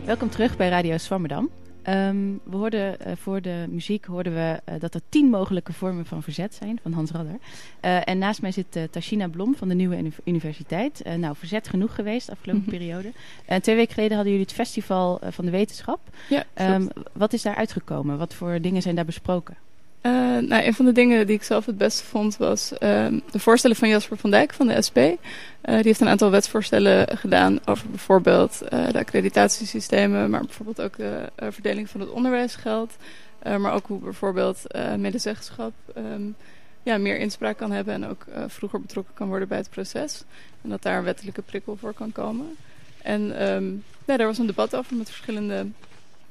Welkom 0.06 0.30
terug 0.30 0.56
bij 0.56 0.68
Radio 0.68 0.96
Swammerdam. 0.96 1.50
Ehm, 1.82 2.16
we 2.44 2.56
hoorden, 2.56 2.96
uh, 3.06 3.12
voor 3.16 3.40
de 3.40 3.64
muziek 3.68 4.04
hoorden 4.04 4.34
we 4.34 4.60
uh, 4.68 4.74
dat 4.80 4.94
er 4.94 5.00
tien 5.08 5.30
mogelijke 5.30 5.72
vormen 5.72 6.06
van 6.06 6.22
verzet 6.22 6.54
zijn, 6.54 6.78
van 6.82 6.92
Hans 6.92 7.10
Radder. 7.10 7.38
Uh, 7.84 8.08
en 8.08 8.18
naast 8.18 8.42
mij 8.42 8.52
zit 8.52 8.78
Tashina 8.90 9.28
Blom 9.28 9.56
van 9.56 9.68
de 9.68 9.74
Nieuwe 9.74 10.10
Universiteit. 10.24 11.02
nou, 11.16 11.36
verzet 11.36 11.68
genoeg 11.68 11.94
geweest 11.94 12.26
de 12.26 12.32
afgelopen 12.32 12.62
mm 12.62 12.70
-hmm. 12.70 12.78
periode. 12.78 13.12
twee 13.60 13.76
weken 13.76 13.94
geleden 13.94 14.16
hadden 14.16 14.32
jullie 14.32 14.48
het 14.48 14.56
Festival 14.56 15.20
van 15.30 15.44
de 15.44 15.50
Wetenschap. 15.50 16.00
Ja, 16.28 16.44
um, 16.74 16.88
wat 17.12 17.32
is 17.32 17.42
daar 17.42 17.56
uitgekomen? 17.56 18.18
Wat 18.18 18.34
voor 18.34 18.60
dingen 18.60 18.82
zijn 18.82 18.94
daar 18.94 19.04
besproken? 19.04 19.56
Uh, 20.02 20.12
nou, 20.38 20.64
een 20.64 20.74
van 20.74 20.84
de 20.84 20.92
dingen 20.92 21.26
die 21.26 21.36
ik 21.36 21.42
zelf 21.42 21.66
het 21.66 21.78
beste 21.78 22.04
vond 22.04 22.36
was 22.36 22.72
uh, 22.72 22.78
de 23.30 23.38
voorstellen 23.38 23.76
van 23.76 23.88
Jasper 23.88 24.16
van 24.16 24.30
Dijk 24.30 24.52
van 24.54 24.66
de 24.66 24.82
SP. 24.86 24.98
Uh, 24.98 25.14
die 25.62 25.82
heeft 25.82 26.00
een 26.00 26.08
aantal 26.08 26.30
wetsvoorstellen 26.30 27.18
gedaan 27.18 27.58
over 27.64 27.88
bijvoorbeeld 27.88 28.58
de 28.68 28.98
accreditatiesystemen, 28.98 30.30
maar 30.30 30.40
bijvoorbeeld 30.40 30.80
ook 30.80 30.96
de 30.96 31.30
verdeling 31.36 31.90
van 31.90 32.00
het 32.00 32.10
onderwijsgeld. 32.10 32.96
maar 33.42 33.72
ook 33.72 33.86
hoe 33.86 33.98
bijvoorbeeld 33.98 34.62
medezeggenschap 34.98 35.72
um, 35.96 36.36
ja, 36.82 36.98
meer 36.98 37.18
inspraak 37.18 37.56
kan 37.56 37.70
hebben 37.70 37.94
en 37.94 38.06
ook 38.06 38.26
vroeger 38.46 38.80
betrokken 38.80 39.14
kan 39.14 39.28
worden 39.28 39.48
bij 39.48 39.58
het 39.58 39.70
proces. 39.70 40.24
En 40.62 40.70
dat 40.70 40.82
daar 40.82 40.98
een 40.98 41.04
wettelijke 41.04 41.42
prikkel 41.42 41.76
voor 41.76 41.92
kan 41.92 42.12
komen. 42.12 42.56
En 43.02 43.22
ja, 44.06 44.16
daar 44.16 44.26
was 44.26 44.38
een 44.38 44.46
debat 44.46 44.76
over 44.76 44.96
met 44.96 45.08
verschillende 45.08 45.66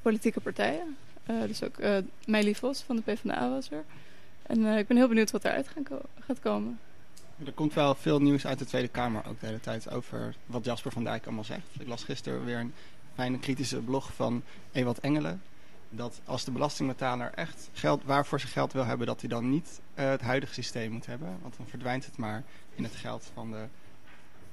politieke 0.01 0.39
partijen. 0.39 0.95
Uh, 1.29 1.41
dus 1.41 1.63
ook 1.63 1.79
uh, 1.79 1.97
Meili 2.25 2.55
Vos 2.55 2.81
van 2.81 2.95
de 2.95 3.01
PvdA 3.01 3.49
was 3.49 3.71
er. 3.71 3.83
En 4.41 4.59
uh, 4.59 4.77
ik 4.77 4.87
ben 4.87 4.97
heel 4.97 5.07
benieuwd 5.07 5.31
wat 5.31 5.45
eruit 5.45 5.67
gaan 5.67 5.83
ko 5.83 6.01
gaat 6.19 6.39
komen. 6.39 6.79
Er 7.45 7.51
komt 7.51 7.73
wel 7.73 7.95
veel 7.95 8.21
nieuws 8.21 8.45
uit 8.45 8.59
de 8.59 8.65
Tweede 8.65 8.87
Kamer 8.87 9.25
ook 9.27 9.39
de 9.39 9.45
hele 9.45 9.59
tijd 9.59 9.89
over 9.89 10.35
wat 10.45 10.65
Jasper 10.65 10.91
van 10.91 11.03
Dijk 11.03 11.25
allemaal 11.25 11.43
zegt. 11.43 11.67
Ik 11.79 11.87
las 11.87 12.03
gisteren 12.03 12.45
weer 12.45 12.59
een 12.59 12.73
fijne 13.15 13.39
kritische 13.39 13.77
blog 13.77 14.13
van 14.13 14.43
Ewald 14.71 14.99
Engelen. 14.99 15.41
Dat 15.89 16.21
als 16.25 16.43
de 16.43 16.51
belastingbetaler 16.51 17.31
echt 17.33 17.69
geld, 17.73 18.03
waarvoor 18.03 18.39
ze 18.39 18.47
geld 18.47 18.73
wil 18.73 18.85
hebben, 18.85 19.07
dat 19.07 19.19
hij 19.19 19.29
dan 19.29 19.49
niet 19.49 19.79
het 19.93 20.21
huidige 20.21 20.53
systeem 20.53 20.91
moet 20.91 21.05
hebben. 21.05 21.37
Want 21.41 21.57
dan 21.57 21.67
verdwijnt 21.67 22.05
het 22.05 22.17
maar 22.17 22.43
in 22.75 22.83
het 22.83 22.95
geld 22.95 23.31
van 23.33 23.51
de, 23.51 23.65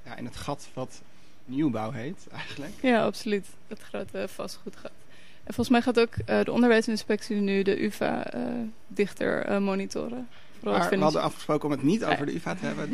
ja, 0.04 0.16
in 0.16 0.24
het 0.24 0.36
gat 0.36 0.68
wat 0.74 1.02
nieuwbouw 1.44 1.90
heet 1.90 2.26
eigenlijk. 2.32 2.72
Ja, 2.80 3.04
absoluut. 3.04 3.46
Het 3.68 3.80
grote 3.80 4.28
vastgoedgat. 4.28 4.92
En 5.44 5.54
volgens 5.54 5.68
mij 5.68 5.82
gaat 5.82 6.00
ook 6.00 6.14
uh, 6.16 6.44
de 6.44 6.52
onderwijsinspectie 6.52 7.36
nu 7.36 7.62
de 7.62 7.84
UvA 7.84 8.34
uh, 8.34 8.42
dichter 8.86 9.50
uh, 9.50 9.58
monitoren. 9.58 10.28
Maar 10.62 10.90
we 10.90 10.96
hadden 10.96 11.22
afgesproken 11.22 11.64
om 11.64 11.70
het 11.70 11.82
niet 11.82 12.04
over 12.04 12.26
de 12.26 12.34
UvA 12.34 12.54
te 12.54 12.66
hebben. 12.66 12.90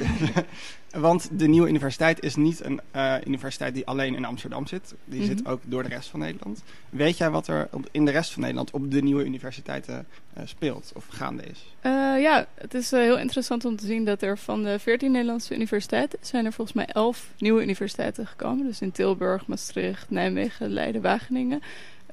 Want 1.03 1.29
de 1.33 1.49
nieuwe 1.49 1.69
universiteit 1.69 2.23
is 2.23 2.37
niet 2.37 2.65
een 2.65 2.81
universiteit 3.27 3.75
die 3.75 3.87
alleen 3.87 4.15
in 4.15 4.25
Amsterdam 4.25 4.67
zit. 4.67 4.95
Die 5.05 5.21
mm 5.21 5.27
-hmm. 5.27 5.37
zit 5.37 5.47
ook 5.47 5.61
door 5.65 5.83
de 5.83 5.89
rest 5.89 6.09
van 6.09 6.21
Nederland. 6.21 6.63
Weet 6.91 7.19
jij 7.19 7.31
wat 7.31 7.47
er 7.47 7.69
op, 7.73 7.89
in 7.91 8.05
de 8.05 8.11
rest 8.11 8.33
van 8.33 8.41
Nederland 8.41 8.71
op 8.71 8.91
de 8.91 9.03
nieuwe 9.03 9.25
universiteiten 9.25 10.07
speelt 10.45 10.93
of 10.95 11.07
gaande 11.09 11.43
is? 11.43 11.75
ja, 12.23 12.47
het 12.55 12.75
is 12.75 12.91
heel 12.91 13.19
interessant 13.19 13.65
om 13.65 13.77
te 13.77 13.87
zien 13.87 14.05
dat 14.05 14.23
er 14.23 14.39
van 14.39 14.63
de 14.63 14.79
14 14.79 15.11
Nederlandse 15.11 15.55
universiteiten... 15.55 16.19
zijn 16.23 16.45
er 16.45 16.53
volgens 16.53 16.77
mij 16.77 16.87
11 16.87 17.31
nieuwe 17.39 17.63
universiteiten 17.63 18.27
gekomen. 18.27 18.67
Dus 18.67 18.81
in 18.81 18.93
Tilburg, 18.93 19.47
Maastricht, 19.47 20.11
Nijmegen, 20.11 20.69
Leiden, 20.69 21.03
Wageningen... 21.03 21.63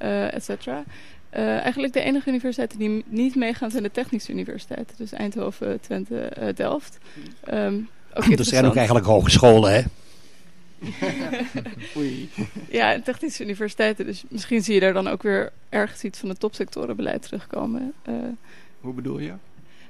Uh, 0.02 0.34
et 0.34 0.44
cetera. 0.44 0.84
Uh, 1.38 1.48
eigenlijk 1.48 1.94
de 1.94 2.02
enige 2.02 2.30
universiteiten 2.30 2.80
die 2.80 3.04
niet 3.08 3.36
meegaan 3.36 3.72
zijn 3.72 3.84
de 3.84 3.92
technische 3.92 4.32
universiteiten. 4.32 4.98
Dus 4.98 5.12
Eindhoven, 5.12 5.82
Twente, 5.82 6.32
uh, 6.40 6.48
Delft. 6.56 6.98
Um, 7.54 7.90
ook 8.14 8.38
dat 8.38 8.46
zijn 8.46 8.66
ook 8.66 8.76
eigenlijk 8.76 9.06
hogescholen, 9.06 9.74
hè? 9.74 9.82
Oei. 11.98 12.30
ja, 12.70 13.02
technische 13.02 13.44
universiteiten. 13.44 14.06
Dus 14.06 14.24
misschien 14.30 14.64
zie 14.64 14.74
je 14.74 14.80
daar 14.80 14.94
dan 14.94 15.08
ook 15.08 15.24
weer 15.24 15.52
ergens 15.70 16.04
iets 16.04 16.20
van 16.20 16.30
het 16.30 16.40
topsectorenbeleid 16.40 17.22
terugkomen. 17.22 17.94
Hoe 18.80 18.94
bedoel 18.94 19.20
je? 19.20 19.34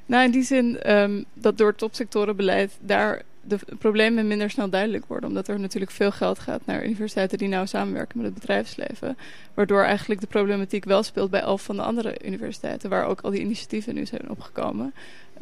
Nou, 0.06 0.24
in 0.26 0.32
die 0.32 0.44
zin 0.44 0.92
um, 0.94 1.26
dat 1.34 1.58
door 1.58 1.68
het 1.68 1.78
topsectorenbeleid 1.78 2.78
daar 2.82 3.22
de 3.48 3.60
problemen 3.80 4.28
minder 4.28 4.50
snel 4.50 4.70
duidelijk 4.70 5.06
worden. 5.06 5.30
Omdat 5.30 5.48
er 5.48 5.60
natuurlijk 5.60 5.92
veel 5.92 6.12
geld 6.12 6.40
gaat 6.40 6.66
naar 6.66 6.86
universiteiten 6.86 7.38
die 7.38 7.48
nauw 7.48 7.66
samenwerken 7.66 8.18
met 8.18 8.26
het 8.26 8.40
bedrijfsleven. 8.40 9.18
Waardoor 9.54 9.84
eigenlijk 9.84 10.22
de 10.22 10.28
problematiek 10.28 10.86
wel 10.86 11.04
speelt 11.04 11.30
bij 11.30 11.42
elf 11.42 11.64
van 11.64 11.76
de 11.76 11.82
andere 11.82 12.18
universiteiten. 12.26 12.90
Waar 12.90 13.06
ook 13.06 13.22
al 13.22 13.32
die 13.32 13.42
initiatieven 13.42 13.96
nu 13.96 14.06
zijn 14.06 14.30
opgekomen. 14.30 14.94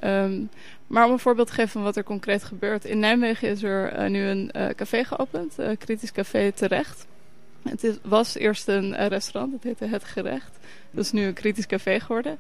Um, 0.04 0.50
maar 0.88 1.06
om 1.06 1.12
een 1.12 1.20
voorbeeld 1.20 1.48
te 1.48 1.54
geven 1.54 1.72
van 1.72 1.84
wat 1.84 1.96
er 1.96 2.04
concreet 2.04 2.44
gebeurt. 2.44 2.86
In 2.86 3.00
Nijmegen 3.00 3.50
is 3.50 3.64
er 3.64 4.00
uh, 4.00 4.10
nu 4.10 4.24
een 4.24 4.52
uh, 4.56 4.68
café 4.68 5.04
geopend. 5.04 5.60
Uh, 5.60 5.70
Kritisch 5.78 6.12
Café 6.12 6.52
Terecht. 6.52 7.06
Het 7.64 8.00
was 8.04 8.36
eerst 8.36 8.68
een 8.68 9.08
restaurant. 9.08 9.54
Het 9.54 9.64
heette 9.64 9.86
Het 9.86 10.04
Gerecht. 10.04 10.58
Dat 10.92 11.04
is 11.04 11.12
nu 11.12 11.26
een 11.26 11.34
kritisch 11.34 11.66
café 11.66 12.00
geworden. 12.00 12.38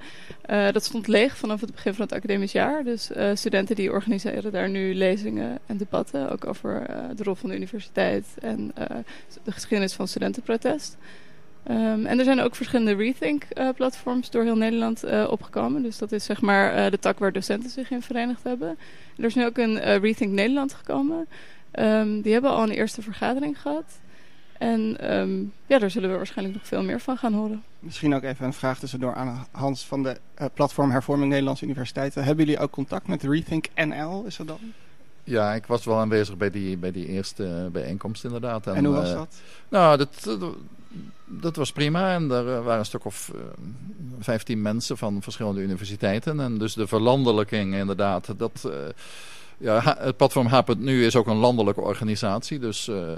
Uh, 0.50 0.72
dat 0.72 0.84
stond 0.84 1.08
leeg 1.08 1.38
vanaf 1.38 1.62
het 1.62 1.72
begin 1.72 1.94
van 1.94 2.06
het 2.06 2.13
academisch 2.13 2.51
jaar. 2.51 2.84
Dus 2.84 3.12
uh, 3.12 3.30
studenten 3.34 3.75
die 3.75 3.92
organiseren 3.92 4.51
daar 4.51 4.70
nu 4.70 4.96
lezingen 4.96 5.60
en 5.65 5.77
debatten. 5.77 6.32
Ook 6.32 6.48
over 6.48 6.86
de 7.15 7.24
rol 7.24 7.36
van 7.36 7.50
de 7.50 7.56
universiteit 7.56 8.25
en 8.42 8.74
de 9.44 9.51
geschiedenis 9.51 9.94
van 9.94 10.08
studentenprotest. 10.08 10.98
Um, 11.70 12.06
en 12.06 12.20
er 12.20 12.25
zijn 12.25 12.39
ook 12.39 12.56
verschillende 12.56 12.96
Rethink-platforms 12.96 14.30
door 14.30 14.44
heel 14.44 14.58
Nederland 14.58 15.03
opgekomen. 15.30 15.84
Dus 15.84 15.98
dat 15.98 16.12
is 16.12 16.24
zeg 16.24 16.42
maar 16.42 16.92
de 16.92 17.00
tak 17.00 17.20
waar 17.20 17.32
docenten 17.32 17.70
zich 17.70 17.92
in 17.92 18.01
verenigd 18.01 18.44
hebben. 18.44 18.77
er 19.18 19.25
is 19.25 19.36
nu 19.36 19.46
ook 19.46 19.58
een 19.58 20.00
Rethink 20.00 20.32
Nederland 20.32 20.74
gekomen. 20.74 21.27
Um, 21.80 22.22
die 22.22 22.34
hebben 22.34 22.51
al 22.51 22.63
een 22.63 22.72
eerste 22.72 23.01
vergadering 23.01 23.62
gehad. 23.62 24.00
En 24.63 25.13
um, 25.15 25.53
ja, 25.67 25.79
daar 25.79 25.91
zullen 25.91 26.10
we 26.10 26.15
waarschijnlijk 26.15 26.58
nog 26.58 26.67
veel 26.67 26.84
meer 26.84 27.00
van 27.00 27.17
gaan 27.17 27.34
horen. 27.34 27.63
Misschien 27.79 28.15
ook 28.15 28.24
even 28.24 28.46
een 28.46 28.53
vraag 28.53 28.79
tussendoor 28.79 29.13
aan 29.13 29.48
Hans 29.51 29.86
van 29.86 30.03
de 30.03 30.17
uh, 30.41 30.48
platform 30.53 30.91
Hervorming 30.91 31.29
Nederlandse 31.29 31.63
Universiteiten. 31.63 32.24
Hebben 32.24 32.46
jullie 32.46 32.60
ook 32.60 32.72
contact 32.72 33.08
met 33.08 33.24
Rethink 33.24 33.65
NL, 33.75 34.24
is 34.25 34.36
dat 34.36 34.48
dan? 34.48 34.60
Ja, 35.24 35.53
ik 35.53 35.65
was 35.65 35.86
wel 35.86 35.98
aanwezig 35.98 36.38
bij 36.38 36.50
die, 36.50 36.77
bij 36.77 36.91
die 36.91 37.08
eerste 37.08 37.70
bijeenkomst 37.72 38.24
inderdaad. 38.24 38.67
En, 38.67 38.75
en 38.75 38.86
hoe 38.86 38.96
was 38.96 39.10
uh, 39.10 39.15
dat? 39.15 39.36
Nou, 39.70 39.98
dat, 39.98 40.38
dat 41.25 41.55
was 41.55 41.72
prima. 41.72 42.13
En 42.13 42.32
er 42.32 42.63
waren 42.63 42.79
een 42.79 42.86
stuk 42.86 43.05
of 43.05 43.32
uh, 43.36 43.41
15 44.20 44.62
mensen 44.62 44.98
van 44.98 45.22
verschillende 45.22 45.62
universiteiten. 45.62 46.39
En 46.39 46.58
dus 46.58 46.74
de 46.74 46.88
verlandelijking 46.88 47.75
inderdaad, 47.75 48.34
dat... 48.38 48.70
Ja, 49.58 49.98
het 50.00 50.18
platform 50.18 50.48
H.nu 50.48 51.06
is 51.06 51.16
ook 51.16 51.28
een 51.28 51.36
landelijke 51.36 51.82
organisatie. 51.82 52.60
Dus 52.60 52.88
uh, 52.88 53.12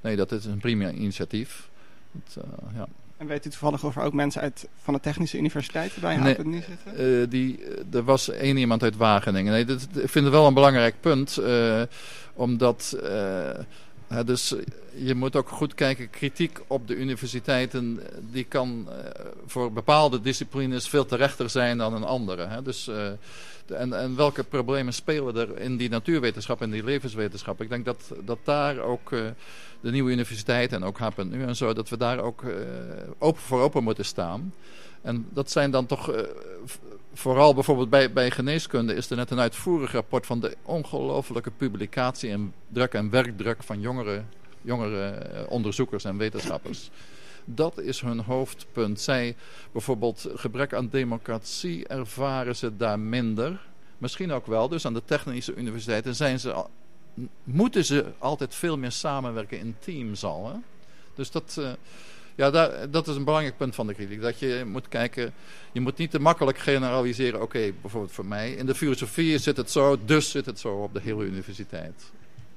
nee, 0.00 0.16
dat 0.16 0.32
is 0.32 0.44
een 0.44 0.58
prima 0.58 0.90
initiatief. 0.90 1.68
Het, 2.12 2.36
uh, 2.38 2.76
ja. 2.76 2.86
En 3.16 3.26
weet 3.26 3.46
u 3.46 3.50
toevallig 3.50 3.84
of 3.84 3.96
er 3.96 4.02
ook 4.02 4.12
mensen 4.12 4.40
uit, 4.40 4.68
van 4.82 4.94
de 4.94 5.00
technische 5.00 5.38
universiteit 5.38 5.92
bij 6.00 6.16
H.nu 6.16 6.44
nee, 6.44 6.64
zitten? 6.68 7.20
Uh, 7.20 7.26
die, 7.28 7.60
er 7.92 8.04
was 8.04 8.30
één 8.30 8.56
iemand 8.56 8.82
uit 8.82 8.96
Wageningen. 8.96 9.52
Nee, 9.52 9.64
dat, 9.64 9.82
ik 9.82 10.08
vind 10.08 10.24
het 10.24 10.34
wel 10.34 10.46
een 10.46 10.54
belangrijk 10.54 10.94
punt. 11.00 11.40
omdat... 12.34 12.96
Dus 14.24 14.54
je 14.94 15.14
moet 15.14 15.36
ook 15.36 15.48
goed 15.48 15.74
kijken, 15.74 16.10
kritiek 16.10 16.60
op 16.66 16.88
de 16.88 16.96
universiteiten, 16.96 18.00
die 18.30 18.44
kan 18.44 18.88
uh, 18.88 18.94
voor 19.46 19.72
bepaalde 19.72 20.20
disciplines 20.20 20.88
veel 20.88 21.06
terechter 21.06 21.50
zijn 21.50 21.78
dan 21.78 21.94
een 21.94 22.04
andere. 22.04 22.62
Dus, 22.62 22.90
en, 23.66 23.92
en 23.92 24.16
welke 24.16 24.44
problemen 24.44 24.94
spelen 24.94 25.36
er 25.36 25.58
in 25.58 25.76
die 25.76 25.88
natuurwetenschap 25.88 26.62
en 26.62 26.70
die 26.70 26.84
levenswetenschap? 26.84 27.60
Ik 27.60 27.68
denk 27.68 27.84
dat, 27.84 28.12
dat 28.24 28.38
daar 28.44 28.78
ook 28.78 29.10
de 29.80 29.90
nieuwe 29.90 30.10
universiteit 30.10 30.72
en 30.72 30.84
ook 30.84 30.98
HPNU 30.98 31.42
en 31.42 31.56
zo, 31.56 31.72
dat 31.72 31.88
we 31.88 31.96
daar 31.96 32.18
ook 32.18 32.42
open 33.18 33.42
voor 33.42 33.60
open 33.60 33.82
moeten 33.82 34.04
staan. 34.04 34.52
En 35.04 35.26
dat 35.30 35.50
zijn 35.50 35.70
dan 35.70 35.86
toch 35.86 36.26
vooral 37.14 37.54
bijvoorbeeld 37.54 37.90
bij, 37.90 38.12
bij 38.12 38.30
geneeskunde 38.30 38.94
is 38.94 39.10
er 39.10 39.16
net 39.16 39.30
een 39.30 39.40
uitvoerig 39.40 39.92
rapport 39.92 40.26
van 40.26 40.40
de 40.40 40.56
ongelofelijke 40.62 41.50
publicatie 41.50 42.30
en 42.30 42.54
druk 42.68 42.94
en 42.94 43.10
werkdruk 43.10 43.62
van 43.62 43.80
jongere, 43.80 44.22
jongere 44.62 45.46
onderzoekers 45.48 46.04
en 46.04 46.16
wetenschappers. 46.16 46.90
Dat 47.44 47.78
is 47.78 48.00
hun 48.00 48.20
hoofdpunt. 48.20 49.00
Zij 49.00 49.36
bijvoorbeeld 49.72 50.28
gebrek 50.34 50.74
aan 50.74 50.88
democratie 50.88 51.86
ervaren 51.86 52.56
ze 52.56 52.76
daar 52.76 52.98
minder. 52.98 53.60
Misschien 53.98 54.32
ook 54.32 54.46
wel. 54.46 54.68
Dus 54.68 54.86
aan 54.86 54.94
de 54.94 55.04
technische 55.04 55.54
universiteiten 55.54 56.14
zijn 56.14 56.40
ze, 56.40 56.64
moeten 57.44 57.84
ze 57.84 58.04
altijd 58.18 58.54
veel 58.54 58.78
meer 58.78 58.92
samenwerken 58.92 59.58
in 59.58 59.76
teams 59.78 60.24
al. 60.24 60.48
Hè? 60.48 60.56
Dus 61.14 61.30
dat... 61.30 61.56
Uh, 61.58 61.72
ja, 62.34 62.50
daar, 62.50 62.90
dat 62.90 63.08
is 63.08 63.16
een 63.16 63.24
belangrijk 63.24 63.56
punt 63.56 63.74
van 63.74 63.86
de 63.86 63.94
kritiek. 63.94 64.20
Dat 64.20 64.38
je 64.38 64.64
moet 64.66 64.88
kijken, 64.88 65.32
je 65.72 65.80
moet 65.80 65.96
niet 65.96 66.10
te 66.10 66.20
makkelijk 66.20 66.58
generaliseren. 66.58 67.42
Oké, 67.42 67.56
okay, 67.56 67.74
bijvoorbeeld 67.80 68.12
voor 68.12 68.26
mij, 68.26 68.52
in 68.52 68.66
de 68.66 68.74
filosofie 68.74 69.38
zit 69.38 69.56
het 69.56 69.70
zo, 69.70 69.98
dus 70.04 70.30
zit 70.30 70.46
het 70.46 70.60
zo 70.60 70.74
op 70.74 70.94
de 70.94 71.00
hele 71.00 71.24
universiteit. 71.24 72.12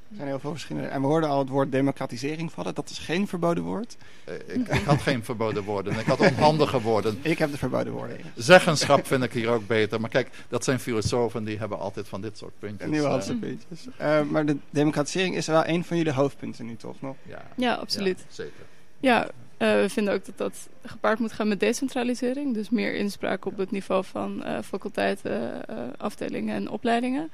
Er 0.10 0.15
zijn 0.15 0.28
heel 0.28 0.39
veel 0.39 0.52
verschillende. 0.52 0.88
En 0.88 1.02
we 1.02 1.08
hoorden 1.08 1.30
al 1.30 1.39
het 1.39 1.49
woord 1.49 1.71
democratisering 1.71 2.52
vallen. 2.52 2.75
Dat 2.75 2.89
is 2.89 2.97
geen 2.97 3.28
verboden 3.28 3.63
woord. 3.63 3.97
Uh, 4.30 4.36
ik, 4.36 4.67
ik, 4.67 4.84
had 4.84 5.02
geen 5.02 5.23
verboden 5.23 5.63
woorden. 5.63 5.99
Ik 5.99 6.06
had 6.06 6.19
onhandige 6.19 6.82
woorden. 6.82 7.19
ik 7.34 7.38
heb 7.38 7.52
de 7.52 7.58
verboden 7.58 7.93
woorden. 7.93 8.17
Zeggenschap 8.36 9.08
vind 9.08 9.23
ik 9.23 9.34
hier 9.34 9.49
ook 9.49 9.67
beter. 9.67 10.02
Maar 10.02 10.10
kijk, 10.10 10.30
dat 10.49 10.63
zijn 10.63 10.80
filosofen 10.80 11.43
die 11.43 11.58
hebben 11.58 11.80
altijd 11.80 12.08
van 12.08 12.21
dit 12.21 12.38
soort 12.38 12.60
puntjes. 12.60 12.89
Nieuwe 12.89 13.08
uh, 13.08 13.39
puntjes. 13.39 13.88
Uh, 14.02 14.21
maar 14.21 14.45
de 14.45 14.58
democratisering 14.69 15.36
is 15.36 15.47
wel 15.47 15.65
een 15.65 15.84
van 15.84 15.97
jullie 15.97 16.13
hoofdpunten 16.13 16.65
nu 16.65 16.75
toch 16.75 17.02
nog? 17.02 17.15
Ja, 17.23 17.45
ja 17.56 17.73
absoluut. 17.73 18.19
Ja, 18.19 18.34
zeker. 18.34 18.65
Ja, 18.99 19.30
we 19.58 19.86
vinden 19.88 20.13
ook 20.13 20.26
dat 20.26 20.38
dat 20.38 20.70
gepaard 20.84 21.20
moet 21.20 21.32
gaan 21.32 21.48
met 21.48 21.60
decentralisering. 21.60 22.54
Dus 22.54 22.70
meer 22.70 22.96
inspraak 22.96 23.46
op 23.46 23.58
het 23.58 23.72
niveau 23.72 24.04
van 24.04 24.43
uh, 24.46 24.60
faculteiten, 24.63 25.62
uh, 25.70 25.78
afdelingen 25.98 26.56
en 26.56 26.70
opleidingen. 26.70 27.32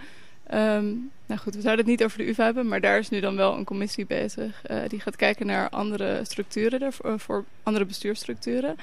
Um, 0.54 1.12
nou 1.26 1.40
goed, 1.40 1.56
we 1.56 1.62
zouden 1.62 1.86
het 1.86 1.94
niet 1.94 2.04
over 2.04 2.18
de 2.18 2.28
UvA 2.28 2.44
hebben, 2.44 2.68
maar 2.68 2.82
daar 2.82 2.98
is 2.98 3.10
nu 3.10 3.20
dan 3.20 3.36
wel 3.36 3.58
een 3.58 3.64
commissie 3.64 4.06
bezig. 4.06 4.62
die 4.88 5.00
gaat 5.00 5.16
kijken 5.16 5.46
naar 5.46 5.70
andere 5.70 6.20
structuren, 6.24 6.94
voor 7.20 7.46
andere 7.64 7.86
bestuursstructuren. 7.86 8.76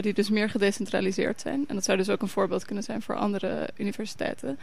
die 0.00 0.14
dus 0.14 0.30
meer 0.30 0.50
gedecentraliseerd 0.50 1.40
zijn. 1.40 1.64
En 1.68 1.74
dat 1.74 1.84
zou 1.84 1.98
dus 1.98 2.10
ook 2.10 2.22
een 2.22 2.28
voorbeeld 2.28 2.64
kunnen 2.64 2.84
zijn 2.84 3.02
voor 3.02 3.16
andere 3.16 3.68
universiteiten. 3.76 4.58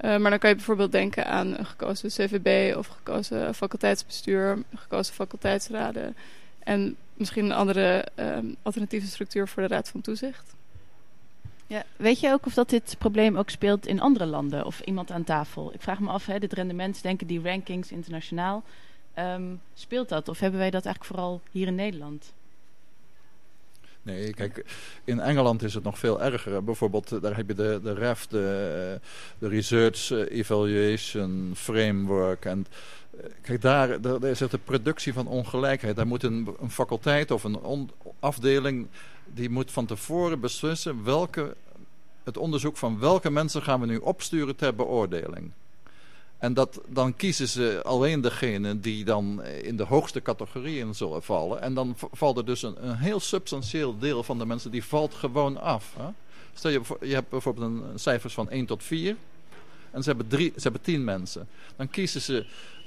Maar 0.00 0.30
dan 0.30 0.38
kan 0.38 0.50
je 0.50 0.56
bijvoorbeeld 0.56 0.92
denken 0.92 1.26
aan 1.26 1.58
een 1.58 1.66
gekozen 1.66 2.08
CVB 2.08 2.76
of 2.76 2.86
gekozen 2.86 3.54
faculteitsbestuur, 3.54 4.62
gekozen 4.74 5.14
faculteitsraden. 5.14 6.16
En 6.58 6.96
misschien 7.14 7.44
een 7.44 7.52
andere 7.52 8.06
um, 8.16 8.56
alternatieve 8.62 9.06
structuur 9.06 9.48
voor 9.48 9.62
de 9.62 9.68
Raad 9.68 9.88
van 9.88 10.00
Toezicht. 10.00 10.54
Ja, 11.66 11.84
weet 11.96 12.20
je 12.20 12.32
ook 12.32 12.46
of 12.46 12.54
dat 12.54 12.70
dit 12.70 12.96
probleem 12.98 13.36
ook 13.36 13.50
speelt 13.50 13.86
in 13.86 14.00
andere 14.00 14.26
landen 14.26 14.64
of 14.64 14.80
iemand 14.80 15.10
aan 15.10 15.24
tafel? 15.24 15.74
Ik 15.74 15.82
vraag 15.82 16.00
me 16.00 16.10
af, 16.10 16.26
hè, 16.26 16.38
dit 16.38 16.52
rendementsdenken, 16.52 17.26
die 17.26 17.42
rankings 17.42 17.92
internationaal, 17.92 18.62
um, 19.18 19.60
speelt 19.74 20.08
dat? 20.08 20.28
Of 20.28 20.38
hebben 20.38 20.60
wij 20.60 20.70
dat 20.70 20.84
eigenlijk 20.84 21.14
vooral 21.14 21.40
hier 21.50 21.66
in 21.66 21.74
Nederland? 21.74 22.32
Nee, 24.02 24.34
kijk, 24.34 24.64
in 25.04 25.20
Engeland 25.20 25.62
is 25.62 25.74
het 25.74 25.84
nog 25.84 25.98
veel 25.98 26.22
erger. 26.22 26.64
Bijvoorbeeld, 26.64 27.12
eh, 27.12 27.20
daar 27.20 27.36
heb 27.36 27.48
je 27.48 27.54
de, 27.54 27.80
de 27.82 27.94
REF, 27.94 28.26
de, 28.26 29.00
de 29.38 29.48
Research 29.48 30.10
Evaluation 30.10 31.52
Framework. 31.54 32.44
En 32.44 32.66
eh, 32.68 33.03
kijk, 33.42 33.60
daar, 33.60 34.00
daar 34.00 34.20
het 34.22 34.50
de 34.50 34.58
productie 34.58 35.12
van 35.12 35.26
ongelijkheid. 35.26 35.96
Daar 35.96 36.06
moet 36.06 36.22
een, 36.22 36.56
faculteit 36.68 37.30
of 37.30 37.44
een 37.44 37.90
afdeling, 38.20 38.86
die 39.24 39.50
moet 39.50 39.70
van 39.70 39.86
tevoren 39.86 40.40
beslissen 40.40 41.04
welke, 41.04 41.56
het 42.24 42.36
onderzoek 42.36 42.76
van 42.76 42.98
welke 42.98 43.30
mensen 43.30 43.62
gaan 43.62 43.80
we 43.80 43.86
nu 43.86 43.96
opsturen 43.96 44.56
ter 44.56 44.74
beoordeling. 44.74 45.52
En 46.38 46.54
dat, 46.54 46.80
dan 46.88 47.16
kiezen 47.16 47.48
ze 47.48 47.80
alleen 47.84 48.20
degene 48.20 48.80
die 48.80 49.04
dan 49.04 49.42
in 49.44 49.76
de 49.76 49.84
hoogste 49.84 50.22
categorieën 50.22 50.94
zullen 50.94 51.22
vallen. 51.22 51.60
En 51.60 51.74
dan 51.74 51.96
valt 52.12 52.36
er 52.36 52.44
dus 52.44 52.62
een, 52.62 52.96
heel 52.96 53.20
substantieel 53.20 53.98
deel 53.98 54.22
van 54.22 54.38
de 54.38 54.46
mensen 54.46 54.70
die 54.70 54.84
valt 54.84 55.14
gewoon 55.14 55.60
af. 55.60 55.94
Hè? 55.98 56.08
Stel 56.54 56.70
je, 56.70 56.80
je 57.00 57.14
hebt 57.14 57.28
bijvoorbeeld 57.28 57.66
een 57.66 57.98
cijfers 57.98 58.34
van 58.34 58.50
1 58.50 58.66
tot 58.66 58.82
4. 58.82 59.16
En 59.94 60.02
ze 60.02 60.08
hebben, 60.08 60.28
drie, 60.28 60.52
ze 60.56 60.62
hebben 60.62 60.80
10 60.80 61.04
mensen. 61.04 61.48
Dan 61.76 61.88
kiezen 61.88 62.20
ze 62.20 62.46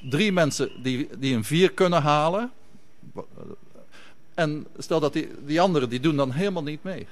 drie 0.10 0.32
mensen 0.32 0.70
die, 0.84 1.10
die 1.20 1.36
een 1.36 1.44
4 1.44 1.72
kunnen 1.72 2.02
halen. 2.02 2.52
En 4.34 4.68
stel 4.78 5.00
dat 5.00 5.14
die, 5.14 5.30
die 5.46 5.62
anderen 5.62 5.90
die 5.90 6.00
doen 6.00 6.16
dan 6.16 6.32
helemaal 6.32 6.64
niet 6.64 6.84
mee 6.84 7.08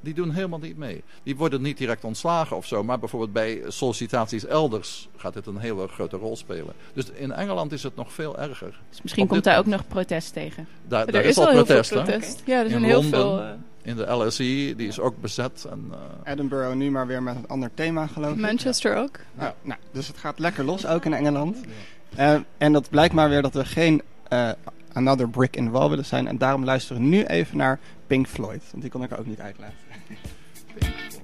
die 0.00 0.14
doen 0.14 0.30
helemaal 0.30 0.58
niet 0.58 0.76
mee. 0.76 1.02
Die 1.22 1.36
worden 1.36 1.62
niet 1.62 1.78
direct 1.78 2.04
ontslagen 2.04 2.56
of 2.56 2.66
zo, 2.66 2.84
maar 2.84 2.98
bijvoorbeeld 2.98 3.32
bij 3.32 3.62
sollicitaties 3.68 4.46
elders 4.46 5.08
gaat 5.16 5.34
dit 5.34 5.46
een 5.46 5.58
hele 5.58 5.88
grote 5.88 6.16
rol 6.16 6.36
spelen. 6.36 6.74
Dus 6.92 7.10
in 7.10 7.32
Engeland 7.32 7.72
is 7.72 7.82
het 7.82 7.96
nog 7.96 8.12
veel 8.12 8.38
erger. 8.38 8.80
Dus 8.90 9.02
misschien 9.02 9.26
komt 9.26 9.44
daar 9.44 9.58
ook 9.58 9.66
nog 9.66 9.88
protest 9.88 10.32
tegen? 10.32 10.68
Daar, 10.88 11.10
daar 11.10 11.24
is, 11.24 11.38
al 11.38 11.50
protest, 11.50 11.90
protest. 11.90 12.42
Ja, 12.44 12.62
er 12.62 12.70
zijn 12.70 12.84
heel 12.84 13.02
veel... 13.02 13.40
Uh... 13.40 13.50
In 13.88 13.96
de 13.96 14.12
LSE, 14.12 14.74
die 14.76 14.88
is 14.88 15.00
ook 15.00 15.20
bezet. 15.20 15.66
En, 15.70 15.90
uh... 15.90 16.32
Edinburgh 16.32 16.74
nu 16.74 16.90
maar 16.90 17.06
weer 17.06 17.22
met 17.22 17.36
een 17.36 17.48
ander 17.48 17.70
thema 17.74 18.06
geloof 18.06 18.32
ik. 18.32 18.40
Manchester 18.40 18.96
ook. 18.96 19.18
Ja. 19.38 19.54
nou, 19.62 19.80
dus 19.92 20.08
het 20.08 20.18
gaat 20.18 20.38
lekker 20.38 20.64
los, 20.64 20.86
ook 20.86 21.04
in 21.04 21.14
Engeland. 21.14 21.56
Uh, 22.18 22.34
en 22.58 22.72
dat 22.72 22.90
blijkt 22.90 23.14
maar 23.14 23.28
weer 23.28 23.42
dat 23.42 23.54
we 23.54 23.64
geen 23.64 24.02
Another 24.92 25.28
Brick 25.28 25.56
in 25.56 25.64
the 25.64 25.70
Wall 25.70 25.88
willen 25.88 26.04
zijn. 26.04 26.26
En 26.26 26.38
daarom 26.38 26.64
luisteren 26.64 27.02
we 27.02 27.08
nu 27.08 27.24
even 27.24 27.56
naar 27.56 27.78
Pink 28.06 28.26
Floyd. 28.26 28.62
Want 28.70 28.82
die 28.82 28.90
kon 28.90 29.02
ik 29.02 29.18
ook 29.18 29.26
niet 29.26 29.40
uitleggen. 29.40 29.76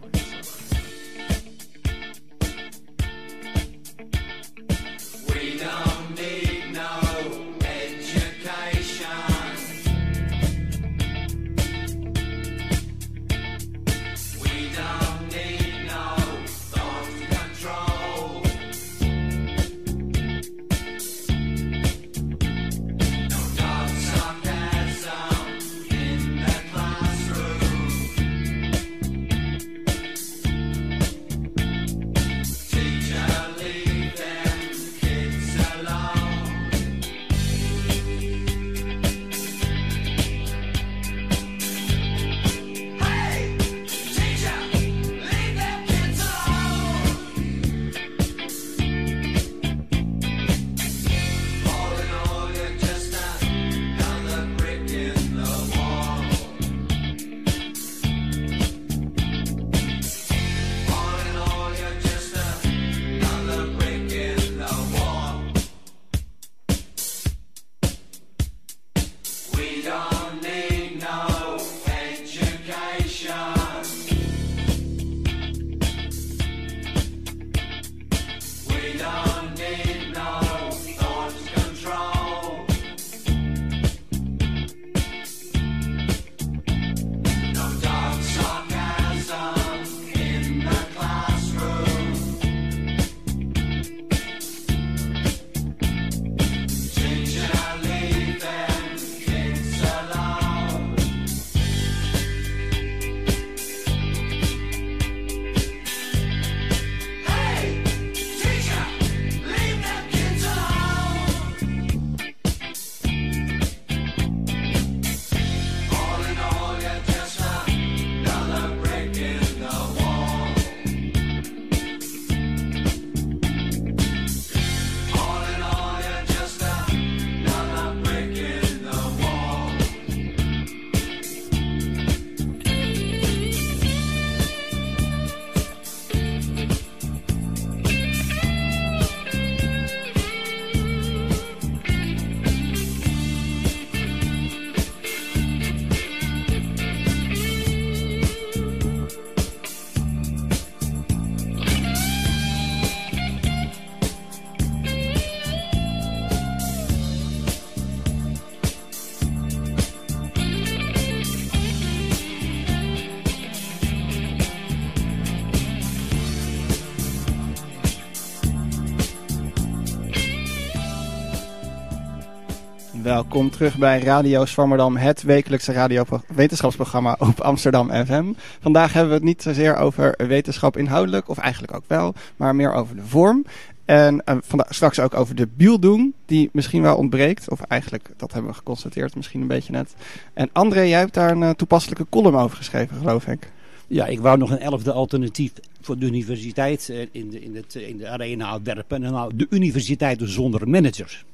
Welkom 173.35 173.53
terug 173.53 173.79
bij 173.79 174.01
Radio 174.01 174.47
Zwammerdam, 174.47 174.97
het 174.97 175.23
wekelijkse 175.23 175.73
radio 175.73 176.05
wetenschapsprogramma 176.35 177.17
op 177.19 177.41
Amsterdam 177.41 177.91
FM. 177.91 178.33
Vandaag 178.61 178.93
hebben 178.93 179.11
we 179.11 179.17
het 179.17 179.25
niet 179.25 179.43
zozeer 179.43 179.77
over 179.77 180.15
wetenschap 180.17 180.77
inhoudelijk, 180.77 181.29
of 181.29 181.39
eigenlijk 181.39 181.75
ook 181.75 181.85
wel, 181.87 182.15
maar 182.37 182.55
meer 182.55 182.73
over 182.73 182.97
de 182.97 183.03
vorm. 183.03 183.45
En 183.85 184.23
uh, 184.29 184.37
straks 184.69 185.01
ook 185.01 185.15
over 185.15 185.35
de 185.35 185.49
bieldoen, 185.57 186.15
die 186.27 186.49
misschien 186.53 186.83
wel 186.83 186.97
ontbreekt. 186.97 187.51
Of 187.51 187.61
eigenlijk, 187.61 188.11
dat 188.17 188.33
hebben 188.33 188.51
we 188.51 188.57
geconstateerd, 188.57 189.17
misschien 189.17 189.41
een 189.41 189.47
beetje 189.47 189.73
net. 189.73 189.95
En 190.35 190.51
André, 190.53 190.81
jij 190.81 190.99
hebt 190.99 191.15
daar 191.15 191.31
een 191.31 191.43
uh, 191.43 191.51
toepasselijke 191.51 192.07
column 192.11 192.37
over 192.37 192.57
geschreven, 192.57 192.97
geloof 192.97 193.27
ik. 193.27 193.51
Ja, 193.87 194.07
ik 194.07 194.21
wou 194.21 194.39
nog 194.39 194.51
een 194.51 194.61
elfde 194.61 194.93
alternatief 194.93 195.53
voor 195.81 195.99
de 195.99 196.07
universiteit 196.07 196.89
uh, 196.91 197.07
in, 197.11 197.31
de, 197.31 197.43
in, 197.43 197.57
het, 197.57 197.75
in 197.75 197.97
de 197.97 198.09
arena 198.09 198.63
werpen. 198.63 199.05
En 199.05 199.13
nou, 199.13 199.33
de 199.35 199.47
universiteiten 199.51 200.29
zonder 200.29 200.69
managers. 200.69 201.25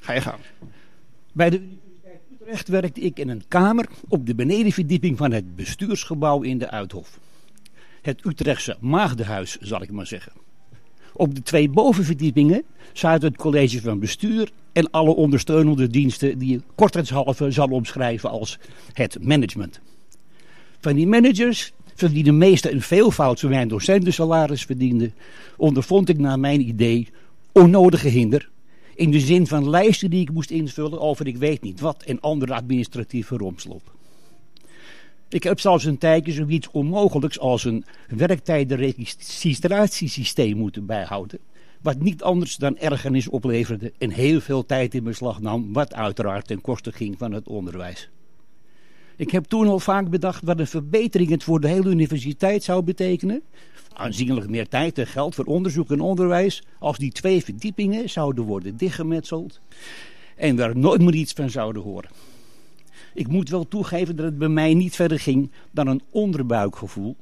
Ga 0.00 0.12
je 0.12 0.20
gang. 0.20 0.38
Bij 1.32 1.50
de 1.50 1.56
Universiteit 1.56 2.20
Utrecht 2.40 2.68
werkte 2.68 3.00
ik 3.00 3.18
in 3.18 3.28
een 3.28 3.42
kamer 3.48 3.88
op 4.08 4.26
de 4.26 4.34
benedenverdieping 4.34 5.18
van 5.18 5.32
het 5.32 5.56
bestuursgebouw 5.56 6.42
in 6.42 6.58
de 6.58 6.70
Uithof. 6.70 7.18
Het 8.02 8.24
Utrechtse 8.24 8.76
maagdenhuis, 8.80 9.58
zal 9.60 9.82
ik 9.82 9.90
maar 9.90 10.06
zeggen. 10.06 10.32
Op 11.12 11.34
de 11.34 11.42
twee 11.42 11.68
bovenverdiepingen 11.68 12.62
zaten 12.92 13.28
het 13.28 13.36
college 13.36 13.80
van 13.80 13.98
bestuur 13.98 14.50
en 14.72 14.90
alle 14.90 15.14
ondersteunende 15.14 15.86
diensten 15.86 16.38
die 16.38 16.50
je 16.50 16.62
kortheidshalve 16.74 17.50
zal 17.50 17.68
omschrijven 17.68 18.30
als 18.30 18.58
het 18.92 19.24
management. 19.24 19.80
Van 20.80 20.94
die 20.94 21.06
managers 21.06 21.72
verdienen 21.94 22.38
meeste 22.38 22.72
een 22.72 22.82
veelvoud 22.82 23.40
van 23.40 23.50
mijn 23.50 23.68
docentensalaris 23.68 24.64
verdiende, 24.64 25.10
ondervond 25.56 26.08
ik 26.08 26.18
naar 26.18 26.38
mijn 26.38 26.60
idee 26.60 27.08
onnodige 27.52 28.08
hinder 28.08 28.48
in 28.94 29.10
de 29.10 29.20
zin 29.20 29.46
van 29.46 29.70
lijsten 29.70 30.10
die 30.10 30.20
ik 30.20 30.32
moest 30.32 30.50
invullen 30.50 31.00
over 31.00 31.26
ik 31.26 31.36
weet 31.36 31.62
niet 31.62 31.80
wat 31.80 32.02
en 32.02 32.20
andere 32.20 32.54
administratieve 32.54 33.36
romslop. 33.36 33.82
Ik 35.28 35.42
heb 35.42 35.60
zelfs 35.60 35.84
een 35.84 35.98
tijdje 35.98 36.32
zoiets 36.32 36.70
onmogelijks 36.70 37.38
als 37.38 37.64
een 37.64 37.84
werktijdenregistratiesysteem 38.08 40.56
moeten 40.56 40.86
bijhouden. 40.86 41.38
Wat 41.82 42.00
niet 42.00 42.22
anders 42.22 42.56
dan 42.56 42.78
ergernis 42.78 43.28
opleverde 43.28 43.92
en 43.98 44.10
heel 44.10 44.40
veel 44.40 44.66
tijd 44.66 44.94
in 44.94 45.04
beslag 45.04 45.40
nam, 45.40 45.72
wat 45.72 45.94
uiteraard 45.94 46.46
ten 46.46 46.60
koste 46.60 46.92
ging 46.92 47.18
van 47.18 47.32
het 47.32 47.48
onderwijs. 47.48 48.10
Ik 49.16 49.30
heb 49.30 49.44
toen 49.44 49.66
al 49.66 49.80
vaak 49.80 50.10
bedacht 50.10 50.44
wat 50.44 50.58
een 50.58 50.66
verbetering 50.66 51.30
het 51.30 51.44
voor 51.44 51.60
de 51.60 51.68
hele 51.68 51.90
universiteit 51.90 52.62
zou 52.62 52.82
betekenen. 52.82 53.42
Aanzienlijk 53.92 54.48
meer 54.48 54.68
tijd 54.68 54.98
en 54.98 55.06
geld 55.06 55.34
voor 55.34 55.44
onderzoek 55.44 55.90
en 55.90 56.00
onderwijs 56.00 56.62
als 56.78 56.98
die 56.98 57.12
twee 57.12 57.44
verdiepingen 57.44 58.10
zouden 58.10 58.44
worden 58.44 58.76
dichtgemetseld 58.76 59.60
en 60.36 60.56
we 60.56 60.62
er 60.62 60.76
nooit 60.76 61.00
meer 61.00 61.14
iets 61.14 61.32
van 61.32 61.50
zouden 61.50 61.82
horen. 61.82 62.10
Ik 63.14 63.28
moet 63.28 63.48
wel 63.48 63.68
toegeven 63.68 64.16
dat 64.16 64.24
het 64.24 64.38
bij 64.38 64.48
mij 64.48 64.74
niet 64.74 64.96
verder 64.96 65.20
ging 65.20 65.50
dan 65.70 65.86
een 65.86 66.02
onderbuikgevoel. 66.10 67.16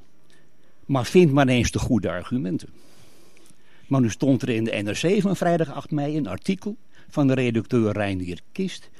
Maar 0.87 1.07
vind 1.07 1.33
maar 1.33 1.49
eens 1.49 1.71
de 1.71 1.79
goede 1.79 2.11
argumenten. 2.11 2.69
Maar 3.87 4.01
nu 4.01 4.11
stond 4.11 4.43
er 4.43 4.49
in 4.49 4.65
de 4.65 4.83
NRC 4.83 5.21
van 5.21 5.37
vrijdag 5.37 5.73
8 5.73 5.91
mei 5.91 6.17
een 6.17 6.27
artikel 6.27 6.77
van 7.09 7.27
de 7.27 7.35
redacteur 7.35 7.93
Reinier 7.93 8.41
Kist 8.53 8.91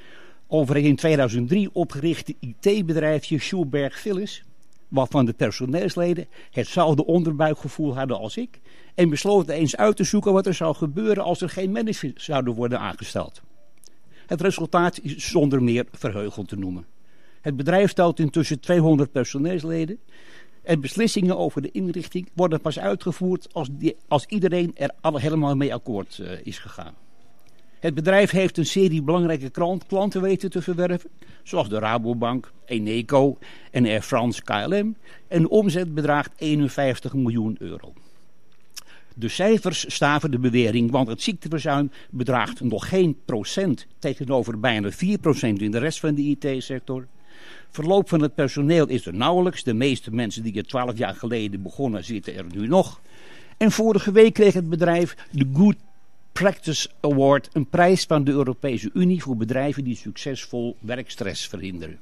over 0.47 0.75
een 0.75 0.83
in 0.83 0.95
2003 0.95 1.69
opgerichte 1.73 2.35
IT-bedrijfje 2.39 3.39
Schulberg 3.39 3.99
Philips, 3.99 4.43
waarvan 4.89 5.25
de 5.25 5.33
personeelsleden 5.33 6.27
hetzelfde 6.51 7.05
onderbuikgevoel 7.05 7.95
hadden 7.95 8.17
als 8.17 8.37
ik 8.37 8.59
en 8.95 9.09
besloten 9.09 9.53
eens 9.53 9.75
uit 9.75 9.95
te 9.95 10.03
zoeken 10.03 10.33
wat 10.33 10.45
er 10.45 10.53
zou 10.53 10.75
gebeuren 10.75 11.23
als 11.23 11.41
er 11.41 11.49
geen 11.49 11.71
managers 11.71 12.23
zouden 12.23 12.53
worden 12.53 12.79
aangesteld. 12.79 13.41
Het 14.25 14.41
resultaat 14.41 14.99
is 15.01 15.29
zonder 15.29 15.63
meer 15.63 15.85
verheugend 15.91 16.47
te 16.47 16.55
noemen. 16.55 16.85
Het 17.41 17.55
bedrijf 17.55 17.89
stelt 17.89 18.19
intussen 18.19 18.59
200 18.59 19.11
personeelsleden. 19.11 19.99
En 20.63 20.81
beslissingen 20.81 21.37
over 21.37 21.61
de 21.61 21.71
inrichting 21.71 22.29
worden 22.33 22.61
pas 22.61 22.79
uitgevoerd 22.79 23.53
als, 23.53 23.67
die, 23.71 23.95
als 24.07 24.25
iedereen 24.25 24.71
er 24.75 24.91
al 25.01 25.17
helemaal 25.17 25.55
mee 25.55 25.73
akkoord 25.73 26.17
uh, 26.17 26.31
is 26.43 26.57
gegaan. 26.57 26.93
Het 27.79 27.93
bedrijf 27.93 28.31
heeft 28.31 28.57
een 28.57 28.65
serie 28.65 29.01
belangrijke 29.01 29.49
klanten 29.87 30.21
weten 30.21 30.49
te 30.49 30.61
verwerven, 30.61 31.09
zoals 31.43 31.69
de 31.69 31.79
Rabobank, 31.79 32.51
Eneco 32.65 33.37
en 33.71 33.85
Air 33.85 34.01
France 34.01 34.41
KLM. 34.43 34.95
En 35.27 35.41
de 35.41 35.49
omzet 35.49 35.93
bedraagt 35.93 36.31
51 36.37 37.13
miljoen 37.13 37.55
euro. 37.59 37.93
De 39.15 39.27
cijfers 39.27 39.93
staven 39.93 40.31
de 40.31 40.39
bewering, 40.39 40.91
want 40.91 41.07
het 41.07 41.21
ziekteverzuim 41.21 41.91
bedraagt 42.09 42.61
nog 42.61 42.89
geen 42.89 43.17
procent 43.25 43.87
tegenover 43.99 44.59
bijna 44.59 44.91
4 44.91 45.17
procent 45.17 45.61
in 45.61 45.71
de 45.71 45.77
rest 45.77 45.99
van 45.99 46.15
de 46.15 46.21
IT-sector. 46.21 47.07
Verloop 47.69 48.09
van 48.09 48.21
het 48.21 48.35
personeel 48.35 48.87
is 48.87 49.05
er 49.05 49.13
nauwelijks. 49.13 49.63
De 49.63 49.73
meeste 49.73 50.11
mensen 50.11 50.43
die 50.43 50.57
er 50.57 50.67
12 50.67 50.97
jaar 50.97 51.15
geleden 51.15 51.61
begonnen 51.61 52.03
zitten 52.03 52.35
er 52.35 52.45
nu 52.55 52.67
nog. 52.67 53.01
En 53.57 53.71
vorige 53.71 54.11
week 54.11 54.33
kreeg 54.33 54.53
het 54.53 54.69
bedrijf 54.69 55.15
de 55.31 55.49
Good 55.53 55.75
Practice 56.31 56.89
Award, 57.01 57.49
een 57.53 57.69
prijs 57.69 58.03
van 58.03 58.23
de 58.23 58.31
Europese 58.31 58.89
Unie 58.93 59.21
voor 59.23 59.37
bedrijven 59.37 59.83
die 59.83 59.95
succesvol 59.95 60.75
werkstress 60.79 61.47
verhinderen. 61.47 61.99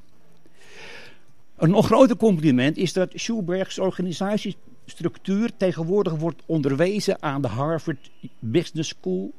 Een 1.56 1.70
nog 1.70 1.86
groter 1.86 2.18
compliment 2.18 2.78
is 2.78 2.94
dat 2.94 3.12
Schulbergs 3.14 3.80
organisatiestructuur 3.80 5.52
tegenwoordig 5.58 6.16
wordt 6.16 6.44
onderwezen 6.46 7.22
aan 7.22 7.42
de 7.42 7.48
Harvard 7.48 8.12
Business 8.40 8.90
School. 8.90 9.32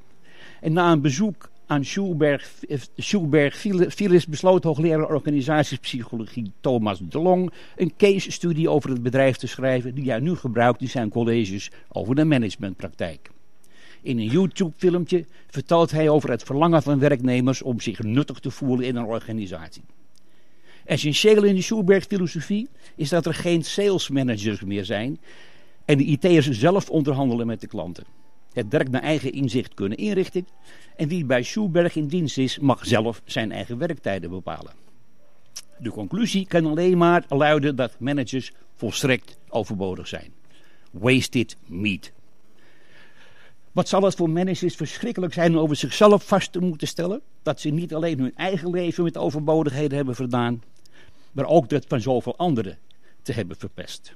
En 0.60 0.72
na 0.72 0.92
een 0.92 1.00
bezoek 1.00 1.50
aan 1.66 1.84
Schulberg, 1.84 2.50
Schulberg 2.96 3.56
Philips 3.88 4.26
besloot 4.26 4.64
hoogleraar 4.64 5.08
organisatiepsychologie 5.08 6.52
Thomas 6.60 6.98
de 7.02 7.18
Long 7.18 7.52
een 7.76 7.92
case 7.96 8.30
studie 8.30 8.70
over 8.70 8.90
het 8.90 9.02
bedrijf 9.02 9.36
te 9.36 9.46
schrijven 9.46 9.94
die 9.94 10.10
hij 10.10 10.20
nu 10.20 10.34
gebruikt 10.34 10.80
in 10.80 10.88
zijn 10.88 11.08
colleges 11.08 11.70
over 11.88 12.14
de 12.14 12.24
managementpraktijk. 12.24 13.30
In 14.08 14.18
een 14.18 14.26
YouTube-filmpje 14.26 15.24
vertelt 15.46 15.90
hij 15.90 16.08
over 16.08 16.30
het 16.30 16.42
verlangen 16.42 16.82
van 16.82 16.98
werknemers 16.98 17.62
om 17.62 17.80
zich 17.80 18.02
nuttig 18.02 18.38
te 18.38 18.50
voelen 18.50 18.86
in 18.86 18.96
een 18.96 19.04
organisatie. 19.04 19.82
Essentieel 20.84 21.44
in 21.44 21.54
de 21.54 21.62
Schulberg-filosofie 21.62 22.68
is 22.96 23.08
dat 23.08 23.26
er 23.26 23.34
geen 23.34 23.64
sales 23.64 24.08
managers 24.08 24.60
meer 24.60 24.84
zijn 24.84 25.20
en 25.84 25.98
de 25.98 26.04
IT'ers 26.04 26.50
zelf 26.50 26.90
onderhandelen 26.90 27.46
met 27.46 27.60
de 27.60 27.66
klanten. 27.66 28.04
Het 28.52 28.66
werk 28.68 28.90
naar 28.90 29.02
eigen 29.02 29.32
inzicht 29.32 29.74
kunnen 29.74 29.98
inrichten 29.98 30.46
en 30.96 31.08
wie 31.08 31.24
bij 31.24 31.42
Schulberg 31.42 31.96
in 31.96 32.06
dienst 32.06 32.38
is 32.38 32.58
mag 32.58 32.86
zelf 32.86 33.22
zijn 33.24 33.52
eigen 33.52 33.78
werktijden 33.78 34.30
bepalen. 34.30 34.72
De 35.78 35.90
conclusie 35.90 36.46
kan 36.46 36.66
alleen 36.66 36.98
maar 36.98 37.24
luiden 37.28 37.76
dat 37.76 37.98
managers 37.98 38.52
volstrekt 38.74 39.38
overbodig 39.48 40.08
zijn. 40.08 40.32
Wasted 40.90 41.56
meat. 41.66 42.12
Wat 43.72 43.88
zal 43.88 44.02
het 44.02 44.14
voor 44.14 44.30
managers 44.30 44.74
verschrikkelijk 44.74 45.32
zijn 45.32 45.58
over 45.58 45.76
zichzelf 45.76 46.26
vast 46.26 46.52
te 46.52 46.60
moeten 46.60 46.88
stellen? 46.88 47.20
Dat 47.42 47.60
ze 47.60 47.68
niet 47.68 47.94
alleen 47.94 48.18
hun 48.18 48.36
eigen 48.36 48.70
leven 48.70 49.04
met 49.04 49.16
overbodigheden 49.16 49.96
hebben 49.96 50.14
verdaan, 50.14 50.62
maar 51.32 51.46
ook 51.46 51.68
dat 51.68 51.84
van 51.88 52.00
zoveel 52.00 52.36
anderen 52.36 52.78
te 53.22 53.32
hebben 53.32 53.56
verpest. 53.56 54.14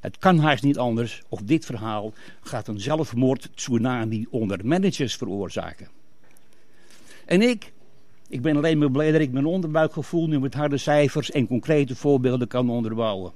Het 0.00 0.18
kan 0.18 0.38
haast 0.38 0.62
niet 0.62 0.78
anders 0.78 1.22
of 1.28 1.40
dit 1.42 1.64
verhaal 1.64 2.12
gaat 2.40 2.68
een 2.68 2.80
zelfmoord 2.80 3.48
tsunami 3.54 4.26
onder 4.30 4.66
managers 4.66 5.16
veroorzaken. 5.16 5.88
En 7.24 7.42
ik, 7.42 7.72
ik 8.28 8.42
ben 8.42 8.56
alleen 8.56 8.78
maar 8.78 8.90
blij 8.90 9.12
dat 9.12 9.20
ik 9.20 9.32
mijn 9.32 9.46
onderbuikgevoel 9.46 10.26
nu 10.26 10.40
met 10.40 10.54
harde 10.54 10.78
cijfers 10.78 11.30
en 11.30 11.46
concrete 11.46 11.96
voorbeelden 11.96 12.48
kan 12.48 12.70
onderbouwen. 12.70 13.32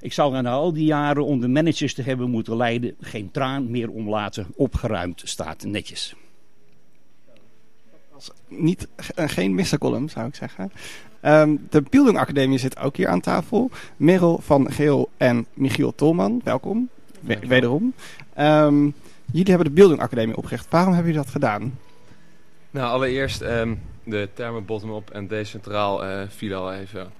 Ik 0.00 0.12
zal 0.12 0.30
na 0.30 0.50
al 0.50 0.72
die 0.72 0.84
jaren 0.84 1.24
onder 1.24 1.50
managers 1.50 1.94
te 1.94 2.02
hebben 2.02 2.30
moeten 2.30 2.56
lijden 2.56 2.96
geen 3.00 3.30
traan 3.30 3.70
meer 3.70 3.90
omlaten. 3.90 4.46
Opgeruimd 4.56 5.22
staat 5.24 5.64
netjes. 5.64 6.14
Niet, 8.48 8.88
uh, 9.18 9.28
geen 9.28 9.54
missercolumn 9.54 10.08
zou 10.08 10.26
ik 10.26 10.34
zeggen. 10.34 10.72
Um, 11.22 11.66
de 11.70 11.82
Bildung 11.82 12.18
Academie 12.18 12.58
zit 12.58 12.78
ook 12.78 12.96
hier 12.96 13.08
aan 13.08 13.20
tafel. 13.20 13.70
Merel 13.96 14.38
van 14.42 14.70
Geel 14.70 15.10
en 15.16 15.46
Michiel 15.54 15.94
Tolman, 15.94 16.40
welkom. 16.44 16.88
wederom. 17.20 17.94
Um, 18.38 18.94
jullie 19.32 19.48
hebben 19.48 19.66
de 19.66 19.72
Bildung 19.72 20.00
Academie 20.00 20.36
opgericht. 20.36 20.66
Waarom 20.70 20.92
hebben 20.92 21.10
jullie 21.12 21.24
dat 21.24 21.34
gedaan? 21.34 21.78
Nou, 22.70 22.90
allereerst 22.90 23.40
um, 23.40 23.80
de 24.04 24.28
termen 24.34 24.64
bottom-up 24.64 25.10
en 25.10 25.26
decentraal 25.26 26.04
uh, 26.04 26.22
vielen 26.28 26.58
al 26.58 26.72
even 26.72 27.10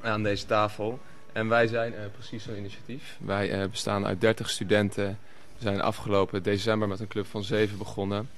aan 0.00 0.22
deze 0.22 0.46
tafel. 0.46 0.98
En 1.34 1.48
wij 1.48 1.66
zijn 1.66 1.92
uh, 1.92 1.98
precies 2.12 2.44
zo'n 2.44 2.56
initiatief. 2.56 3.16
Wij 3.20 3.62
uh, 3.62 3.68
bestaan 3.70 4.06
uit 4.06 4.20
30 4.20 4.50
studenten. 4.50 5.18
We 5.56 5.62
zijn 5.62 5.80
afgelopen 5.80 6.42
december 6.42 6.88
met 6.88 7.00
een 7.00 7.08
club 7.08 7.26
van 7.26 7.44
7 7.44 7.78
begonnen. 7.78 8.28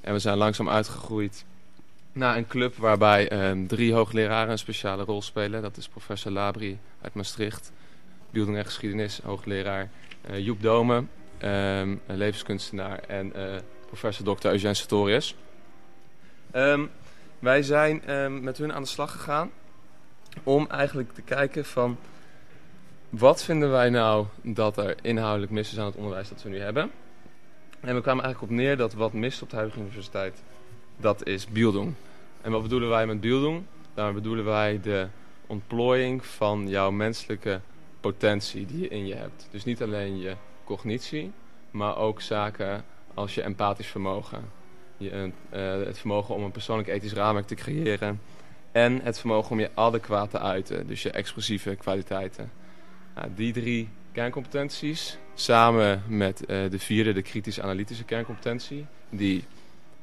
En 0.00 0.12
we 0.12 0.18
zijn 0.18 0.36
langzaam 0.36 0.68
uitgegroeid 0.68 1.44
naar 2.12 2.36
een 2.36 2.46
club 2.46 2.76
waarbij 2.76 3.48
um, 3.50 3.66
drie 3.66 3.92
hoogleraren 3.92 4.50
een 4.50 4.58
speciale 4.58 5.04
rol 5.04 5.22
spelen. 5.22 5.62
Dat 5.62 5.76
is 5.76 5.88
professor 5.88 6.32
Labri 6.32 6.78
uit 7.00 7.14
Maastricht, 7.14 7.72
Bildung 8.30 8.56
en 8.56 8.64
Geschiedenis, 8.64 9.20
hoogleraar. 9.24 9.90
Uh, 10.30 10.38
Joep 10.38 10.62
Dome, 10.62 11.04
um, 11.42 12.00
levenskunstenaar. 12.06 12.98
En 12.98 13.32
professor 13.86 14.36
Dr. 14.36 14.46
Eugène 14.46 14.74
Sartorius. 14.74 15.36
Um, 16.52 16.90
Wij 17.38 17.62
zijn 17.62 18.04
ehm, 18.04 18.42
met 18.42 18.58
hun 18.58 18.72
aan 18.72 18.82
de 18.82 18.88
slag 18.88 19.12
gegaan 19.12 19.50
om 20.42 20.66
eigenlijk 20.70 21.14
te 21.14 21.22
kijken 21.22 21.64
van 21.64 21.98
wat 23.18 23.44
vinden 23.44 23.70
wij 23.70 23.90
nou 23.90 24.26
dat 24.42 24.76
er 24.76 24.94
inhoudelijk 25.02 25.52
mis 25.52 25.72
is 25.72 25.78
aan 25.78 25.86
het 25.86 25.96
onderwijs 25.96 26.28
dat 26.28 26.42
we 26.42 26.48
nu 26.48 26.60
hebben. 26.60 26.90
En 27.80 27.94
we 27.94 28.00
kwamen 28.00 28.24
eigenlijk 28.24 28.52
op 28.52 28.58
neer 28.58 28.76
dat 28.76 28.94
wat 28.94 29.12
mist 29.12 29.42
op 29.42 29.50
de 29.50 29.56
huidige 29.56 29.80
universiteit, 29.80 30.42
dat 30.96 31.26
is 31.26 31.46
Bildung. 31.46 31.94
En 32.40 32.50
wat 32.50 32.62
bedoelen 32.62 32.88
wij 32.88 33.06
met 33.06 33.20
Bildung? 33.20 33.62
Daarmee 33.94 34.14
bedoelen 34.14 34.44
wij 34.44 34.80
de 34.82 35.06
ontplooiing 35.46 36.26
van 36.26 36.68
jouw 36.68 36.90
menselijke 36.90 37.60
potentie 38.00 38.66
die 38.66 38.80
je 38.80 38.88
in 38.88 39.06
je 39.06 39.14
hebt. 39.14 39.48
Dus 39.50 39.64
niet 39.64 39.82
alleen 39.82 40.18
je 40.18 40.34
cognitie, 40.64 41.32
maar 41.70 41.96
ook 41.96 42.20
zaken 42.20 42.84
als 43.14 43.34
je 43.34 43.42
empathisch 43.42 43.86
vermogen. 43.86 44.50
Je, 44.96 45.30
uh, 45.54 45.86
het 45.86 45.98
vermogen 45.98 46.34
om 46.34 46.42
een 46.42 46.50
persoonlijk 46.50 46.88
ethisch 46.88 47.12
raamwerk 47.12 47.46
te 47.46 47.54
creëren. 47.54 48.20
En 48.72 49.00
het 49.02 49.18
vermogen 49.18 49.50
om 49.50 49.60
je 49.60 49.70
adequaat 49.74 50.30
te 50.30 50.38
uiten, 50.38 50.86
dus 50.86 51.02
je 51.02 51.10
expressieve 51.10 51.74
kwaliteiten. 51.74 52.50
Die 53.34 53.52
drie 53.52 53.88
kerncompetenties, 54.12 55.18
samen 55.34 56.02
met 56.06 56.40
uh, 56.40 56.70
de 56.70 56.78
vierde, 56.78 57.12
de 57.12 57.22
kritisch-analytische 57.22 58.04
kerncompetentie, 58.04 58.86
die 59.10 59.44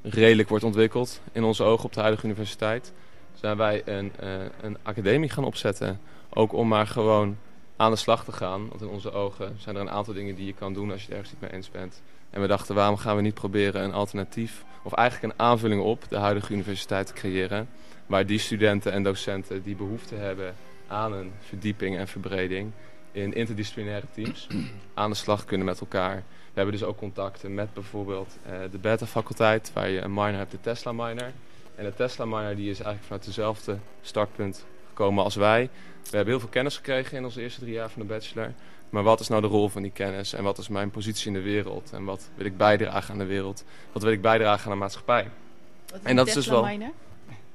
redelijk 0.01 0.49
wordt 0.49 0.63
ontwikkeld 0.63 1.21
in 1.31 1.43
onze 1.43 1.63
ogen 1.63 1.85
op 1.85 1.93
de 1.93 1.99
huidige 1.99 2.25
universiteit, 2.25 2.93
zijn 3.33 3.57
wij 3.57 3.81
een, 3.85 4.11
uh, 4.23 4.29
een 4.61 4.77
academie 4.81 5.29
gaan 5.29 5.43
opzetten. 5.43 5.99
Ook 6.29 6.53
om 6.53 6.67
maar 6.67 6.87
gewoon 6.87 7.37
aan 7.75 7.91
de 7.91 7.97
slag 7.97 8.23
te 8.23 8.31
gaan. 8.31 8.67
Want 8.69 8.81
in 8.81 8.87
onze 8.87 9.11
ogen 9.11 9.55
zijn 9.59 9.75
er 9.75 9.81
een 9.81 9.89
aantal 9.89 10.13
dingen 10.13 10.35
die 10.35 10.45
je 10.45 10.53
kan 10.53 10.73
doen 10.73 10.91
als 10.91 11.01
je 11.01 11.07
het 11.07 11.15
ergens 11.15 11.31
niet 11.31 11.41
mee 11.41 11.51
eens 11.51 11.71
bent. 11.71 12.01
En 12.29 12.41
we 12.41 12.47
dachten, 12.47 12.75
waarom 12.75 12.97
gaan 12.97 13.15
we 13.15 13.21
niet 13.21 13.33
proberen 13.33 13.83
een 13.83 13.93
alternatief, 13.93 14.63
of 14.83 14.93
eigenlijk 14.93 15.33
een 15.33 15.39
aanvulling 15.45 15.81
op 15.81 16.03
de 16.09 16.17
huidige 16.17 16.53
universiteit 16.53 17.07
te 17.07 17.13
creëren. 17.13 17.69
Waar 18.05 18.25
die 18.25 18.39
studenten 18.39 18.91
en 18.91 19.03
docenten 19.03 19.63
die 19.63 19.75
behoefte 19.75 20.15
hebben 20.15 20.55
aan 20.87 21.13
een 21.13 21.31
verdieping 21.39 21.97
en 21.97 22.07
verbreding 22.07 22.71
in 23.11 23.33
interdisciplinaire 23.33 24.07
teams 24.13 24.47
aan 24.93 25.09
de 25.09 25.15
slag 25.15 25.45
kunnen 25.45 25.65
met 25.65 25.79
elkaar. 25.79 26.15
We 26.15 26.57
hebben 26.59 26.73
dus 26.73 26.83
ook 26.83 26.97
contacten 26.97 27.53
met 27.53 27.73
bijvoorbeeld 27.73 28.37
uh, 28.45 28.53
de 28.71 28.77
beta-faculteit, 28.77 29.71
waar 29.73 29.89
je 29.89 30.01
een 30.01 30.13
miner 30.13 30.37
hebt, 30.37 30.51
de 30.51 30.61
Tesla 30.61 30.91
miner. 30.91 31.31
En 31.75 31.85
de 31.85 31.93
Tesla 31.93 32.25
miner 32.25 32.55
die 32.55 32.69
is 32.69 32.75
eigenlijk 32.79 33.03
vanuit 33.03 33.25
dezelfde 33.25 33.77
startpunt 34.01 34.65
gekomen 34.87 35.23
als 35.23 35.35
wij. 35.35 35.69
We 36.03 36.15
hebben 36.15 36.27
heel 36.33 36.39
veel 36.39 36.49
kennis 36.49 36.75
gekregen 36.75 37.17
in 37.17 37.23
onze 37.23 37.41
eerste 37.41 37.59
drie 37.59 37.73
jaar 37.73 37.89
van 37.89 38.01
de 38.01 38.07
bachelor. 38.07 38.53
Maar 38.89 39.03
wat 39.03 39.19
is 39.19 39.27
nou 39.27 39.41
de 39.41 39.47
rol 39.47 39.69
van 39.69 39.81
die 39.81 39.91
kennis? 39.91 40.33
En 40.33 40.43
wat 40.43 40.57
is 40.57 40.67
mijn 40.67 40.91
positie 40.91 41.27
in 41.27 41.33
de 41.33 41.41
wereld? 41.41 41.91
En 41.93 42.03
wat 42.03 42.29
wil 42.35 42.45
ik 42.45 42.57
bijdragen 42.57 43.11
aan 43.11 43.19
de 43.19 43.25
wereld? 43.25 43.63
Wat 43.91 44.03
wil 44.03 44.11
ik 44.11 44.21
bijdragen 44.21 44.65
aan 44.65 44.71
de 44.71 44.77
maatschappij? 44.77 45.27
en 46.03 46.15
dat 46.15 46.27
is 46.27 46.33
dus 46.33 46.47
wel. 46.47 46.63
Miner? 46.65 46.91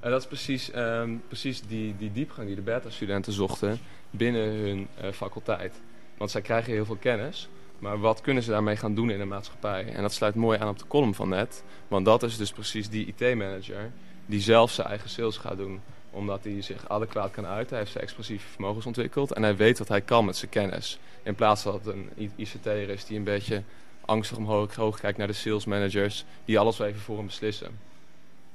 En 0.00 0.10
dat 0.10 0.20
is 0.20 0.26
precies, 0.26 0.74
um, 0.76 1.22
precies 1.26 1.62
die, 1.62 1.94
die 1.96 2.12
diepgang 2.12 2.46
die 2.46 2.56
de 2.56 2.62
beta-studenten 2.62 3.32
zochten 3.32 3.78
binnen 4.10 4.42
hun 4.42 4.88
uh, 5.02 5.12
faculteit. 5.12 5.80
Want 6.16 6.30
zij 6.30 6.40
krijgen 6.40 6.72
heel 6.72 6.84
veel 6.84 6.96
kennis, 6.96 7.48
maar 7.78 8.00
wat 8.00 8.20
kunnen 8.20 8.42
ze 8.42 8.50
daarmee 8.50 8.76
gaan 8.76 8.94
doen 8.94 9.10
in 9.10 9.18
de 9.18 9.24
maatschappij? 9.24 9.86
En 9.92 10.02
dat 10.02 10.12
sluit 10.12 10.34
mooi 10.34 10.58
aan 10.58 10.68
op 10.68 10.78
de 10.78 10.86
column 10.86 11.14
van 11.14 11.28
net, 11.28 11.64
want 11.88 12.04
dat 12.04 12.22
is 12.22 12.36
dus 12.36 12.52
precies 12.52 12.88
die 12.88 13.06
IT-manager 13.06 13.90
die 14.26 14.40
zelf 14.40 14.70
zijn 14.70 14.86
eigen 14.88 15.10
sales 15.10 15.36
gaat 15.36 15.56
doen 15.56 15.80
omdat 16.16 16.44
hij 16.44 16.62
zich 16.62 16.88
adequaat 16.88 17.30
kan 17.30 17.46
uiten. 17.46 17.68
Hij 17.68 17.78
heeft 17.78 17.90
zijn 17.90 18.04
expressieve 18.04 18.48
vermogens 18.48 18.86
ontwikkeld. 18.86 19.32
En 19.32 19.42
hij 19.42 19.56
weet 19.56 19.78
wat 19.78 19.88
hij 19.88 20.00
kan 20.00 20.24
met 20.24 20.36
zijn 20.36 20.50
kennis. 20.50 20.98
In 21.22 21.34
plaats 21.34 21.62
van 21.62 21.72
dat 21.72 21.94
een 21.94 22.32
ICT'er 22.36 22.88
is 22.88 23.04
die 23.04 23.18
een 23.18 23.24
beetje 23.24 23.62
angstig 24.04 24.36
omhoog, 24.36 25.00
kijkt 25.00 25.18
naar 25.18 25.26
de 25.26 25.32
sales 25.32 25.64
managers. 25.64 26.24
Die 26.44 26.58
alles 26.58 26.78
even 26.78 27.00
voor 27.00 27.16
hem 27.16 27.26
beslissen. 27.26 27.78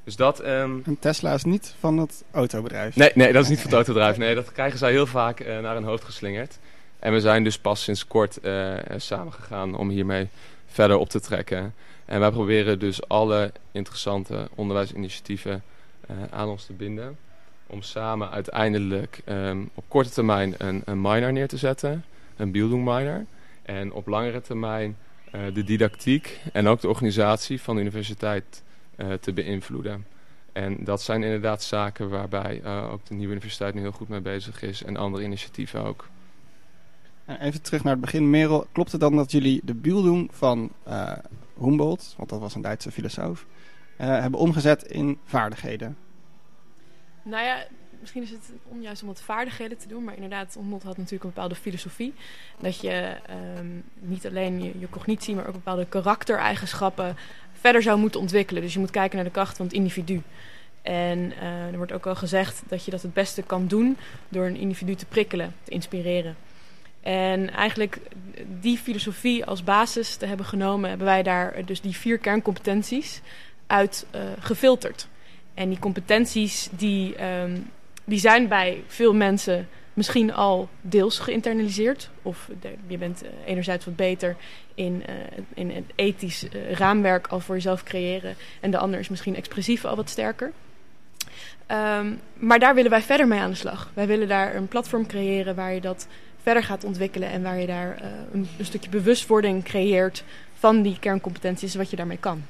Dus 0.04 0.16
dat... 0.16 0.46
Um... 0.46 0.82
En 0.86 1.00
Tesla 1.00 1.34
is 1.34 1.44
niet 1.44 1.76
van 1.80 1.98
het 1.98 2.24
autobedrijf? 2.32 2.96
Nee, 2.96 3.12
nee 3.14 3.34
dat 3.34 3.44
is 3.44 3.50
niet 3.50 3.58
van 3.58 3.68
het 3.68 3.76
autobedrijf. 3.76 4.18
Nee, 4.18 4.36
dat 4.36 4.52
krijgen 4.52 4.80
zij 4.80 4.92
heel 4.92 5.06
vaak 5.06 5.40
uh, 5.40 5.60
naar 5.60 5.74
hun 5.74 5.84
hoofd 5.84 6.04
geslingerd. 6.04 6.60
En 7.00 7.14
we 7.14 7.20
zijn 7.20 7.44
dus 7.44 7.60
pas 7.60 7.84
sinds 7.84 8.08
kort 8.08 8.40
uh, 8.42 8.74
samengegaan 8.98 9.76
om 9.76 9.90
hiermee 9.90 10.28
verder 10.68 10.98
op 10.98 11.10
te 11.10 11.20
trekken. 11.20 11.74
En 12.06 12.20
wij 12.20 12.32
proberen 12.32 12.80
dus 12.80 13.08
alle 13.08 13.52
interessante 13.72 14.50
onderwijsinitiatieven 14.56 15.64
uh, 16.12 16.18
aan 16.30 16.48
ons 16.48 16.66
te 16.66 16.74
binden 16.74 17.18
om 17.68 17.82
samen 17.82 18.32
uiteindelijk 18.32 19.22
um, 19.26 19.70
op 19.74 19.84
korte 19.88 20.10
termijn 20.10 20.56
een, 20.58 20.82
een 20.86 21.02
miner 21.02 21.34
neer 21.34 21.48
te 21.48 21.58
zetten, 21.58 22.06
een 22.38 22.52
Bildung 22.52 22.86
miner. 22.86 23.26
En 23.62 23.94
op 23.94 24.08
langere 24.08 24.42
termijn 24.42 24.98
de 25.54 25.64
didactiek 25.64 26.40
en 26.54 26.68
ook 26.68 26.82
de 26.82 26.88
organisatie 26.88 27.62
van 27.62 27.76
de 27.76 27.82
universiteit 27.82 28.64
te 29.20 29.34
beïnvloeden. 29.34 30.06
En 30.52 30.84
dat 30.84 31.02
zijn 31.02 31.24
inderdaad 31.24 31.64
zaken 31.64 32.10
waarbij 32.10 32.62
uh, 32.64 32.92
ook 32.92 33.06
de 33.06 33.14
nieuwe 33.14 33.32
universiteit 33.32 33.74
nu 33.74 33.82
heel 33.82 33.92
goed 33.92 34.10
mee 34.10 34.22
bezig 34.22 34.62
is 34.62 34.84
en 34.84 34.98
andere 34.98 35.24
initiatieven 35.24 35.84
ook. 35.84 36.10
Even 37.40 37.62
terug 37.62 37.84
naar 37.84 37.94
het 37.94 38.02
begin. 38.02 38.30
Merel, 38.30 38.68
klopt 38.72 38.92
het 38.92 39.02
dan 39.02 39.16
dat 39.16 39.32
jullie 39.32 39.62
de 39.64 39.74
Bildung 39.74 40.30
van 40.34 40.72
Humboldt, 41.60 42.14
want 42.18 42.30
dat 42.30 42.40
was 42.40 42.56
een 42.56 42.62
Duitse 42.62 42.92
filosoof, 42.92 43.46
hebben 43.96 44.40
omgezet 44.40 44.84
in 44.84 45.20
vaardigheden? 45.26 45.98
Nou 47.24 47.46
ja, 47.46 47.66
misschien 48.00 48.22
is 48.22 48.30
het 48.30 48.52
onjuist 48.64 49.02
om 49.02 49.10
het 49.10 49.22
vaardigheden 49.22 49.78
te 49.78 49.88
doen, 49.88 50.04
maar 50.04 50.16
inderdaad, 50.16 50.54
Humboldt 50.54 50.84
had 50.84 50.98
natuurlijk 50.98 51.24
een 51.24 51.30
bepaalde 51.30 51.56
filosofie. 51.56 52.14
Dat 52.60 52.80
je 52.80 53.18
um, 53.58 53.84
niet 54.00 54.28
alleen 54.28 54.64
je, 54.64 54.80
je, 54.80 54.90
cognitie, 54.90 55.36
maar 55.36 55.48
ook 55.48 55.54
bepaalde 55.54 55.86
karaktereigenschappen 55.86 57.16
verder 57.62 57.82
zou 57.82 58.00
moeten 58.00 58.20
ontwikkelen. 58.20 58.62
Dus 58.62 58.74
je 58.74 58.80
moet 58.80 58.92
kijken 58.92 59.16
naar 59.16 59.26
de 59.26 59.32
kracht 59.32 59.58
van 59.58 59.66
het 59.66 59.76
individu. 59.76 60.22
En 60.82 61.20
uh, 61.20 61.68
er 61.72 61.78
wordt 61.78 61.92
ook 61.92 62.06
al 62.06 62.16
gezegd 62.16 62.64
dat 62.68 62.86
je 62.86 62.92
dat 62.92 63.02
het 63.02 63.14
beste 63.14 63.42
kan 63.42 63.68
doen 63.68 63.98
door 64.30 64.46
een 64.46 64.58
individu 64.58 64.96
te 64.96 65.06
prikkelen, 65.06 65.56
te 65.64 65.72
inspireren. 65.72 66.36
En 67.02 67.50
eigenlijk 67.54 68.00
die 68.60 68.78
filosofie 68.78 69.46
als 69.46 69.64
basis 69.64 70.16
te 70.16 70.26
hebben 70.26 70.46
genomen, 70.46 70.90
hebben 70.90 71.08
wij 71.08 71.24
daar 71.24 71.66
dus 71.66 71.82
die 71.82 71.96
vier 71.96 72.18
kerncompetenties 72.18 73.22
uit 73.68 74.06
uh, 74.16 74.22
gefilterd. 74.40 75.08
En 75.54 75.70
die 75.70 75.80
competenties 75.80 76.70
die, 76.72 77.26
um, 77.26 77.70
die 78.04 78.20
zijn 78.20 78.48
bij 78.48 78.84
veel 78.88 79.14
mensen 79.14 79.68
misschien 79.94 80.34
al 80.34 80.70
deels 80.82 81.20
geïnternaliseerd. 81.20 82.10
Of 82.22 82.50
je 82.88 82.98
bent 82.98 83.24
uh, 83.24 83.30
enerzijds 83.46 83.86
wat 83.86 83.96
beter 83.96 84.36
in, 84.76 85.04
uh, 85.10 85.16
in 85.54 85.72
een 85.72 85.86
ethisch 85.96 86.44
uh, 86.44 86.72
raamwerk 86.72 87.28
al 87.28 87.40
voor 87.40 87.56
jezelf 87.56 87.84
creëren. 87.84 88.36
En 88.60 88.72
de 88.72 88.78
ander 88.78 89.00
is 89.00 89.10
misschien 89.10 89.36
expressief 89.36 89.86
al 89.86 89.96
wat 89.96 90.10
sterker. 90.10 90.52
Um, 91.68 92.20
maar 92.34 92.60
daar 92.60 92.76
willen 92.76 92.92
wij 92.92 93.02
verder 93.02 93.28
mee 93.28 93.40
aan 93.40 93.50
de 93.50 93.56
slag. 93.56 93.92
Wij 93.94 94.08
willen 94.08 94.28
daar 94.28 94.56
een 94.56 94.68
platform 94.68 95.08
creëren 95.08 95.56
waar 95.56 95.74
je 95.74 95.82
dat 95.82 96.08
verder 96.42 96.64
gaat 96.64 96.84
ontwikkelen. 96.84 97.30
En 97.30 97.44
waar 97.44 97.60
je 97.60 97.68
daar 97.68 98.02
een 98.32 98.48
stukje 98.62 98.90
bewustwording 98.90 99.64
creëert 99.64 100.24
van 100.54 100.82
die 100.82 101.00
kerncompetenties, 101.00 101.76
wat 101.76 101.90
je 101.90 101.96
daarmee 101.96 102.18
kan. 102.18 102.44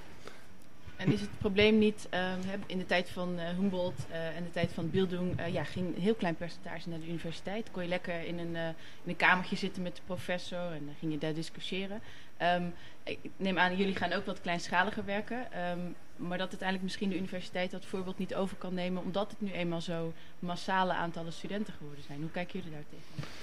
En 1.02 1.14
is 1.14 1.22
het 1.22 1.38
probleem 1.38 1.78
niet, 1.78 2.08
uh, 2.14 2.34
in 2.66 2.78
de 2.78 2.86
tijd 2.86 3.10
van 3.10 3.40
uh, 3.40 3.50
Humboldt 3.58 4.06
uh, 4.10 4.38
en 4.38 4.44
de 4.44 4.52
tijd 4.52 4.74
van 4.74 4.90
Bildung, 4.90 5.40
ja, 5.52 5.64
ging 5.64 5.96
een 5.96 6.02
heel 6.02 6.14
klein 6.14 6.36
percentage 6.36 6.90
naar 6.90 7.00
de 7.00 7.08
universiteit. 7.08 7.72
Kon 7.72 7.84
je 7.84 7.90
lekker 7.90 8.26
in 8.26 8.40
een, 8.40 8.56
in 8.56 8.76
een 9.06 9.16
kamertje 9.16 9.56
zitten 9.56 9.84
met 9.84 9.96
de 9.96 10.02
professor 10.06 10.72
en 10.72 10.86
dan 10.86 10.96
ging 11.00 11.12
je 11.12 11.18
daar 11.18 11.34
discussiëren. 11.34 12.02
Um, 12.42 12.74
ik 13.04 13.20
neem 13.38 13.58
aan, 13.58 13.78
jullie 13.78 13.96
gaan 13.96 14.14
ook 14.14 14.26
wat 14.26 14.42
kleinschaliger 14.42 15.06
werken. 15.06 15.38
Um, 15.72 15.96
maar 16.16 16.38
dat 16.38 16.50
uiteindelijk 16.50 16.84
misschien 16.84 17.10
de 17.10 17.18
universiteit 17.18 17.72
dat 17.72 17.86
voorbeeld 17.86 18.18
niet 18.18 18.36
over 18.36 18.58
kan 18.58 18.74
nemen, 18.74 19.04
omdat 19.04 19.30
het 19.30 19.42
nu 19.42 19.52
eenmaal 19.52 19.82
zo 19.82 20.14
massale 20.40 20.94
aantallen 20.94 21.34
studenten 21.34 21.74
geworden 21.74 22.04
zijn. 22.08 22.22
Hoe 22.22 22.32
kijken 22.32 22.60
jullie 22.60 22.76
daar 22.76 22.86
tegen? 22.90 23.34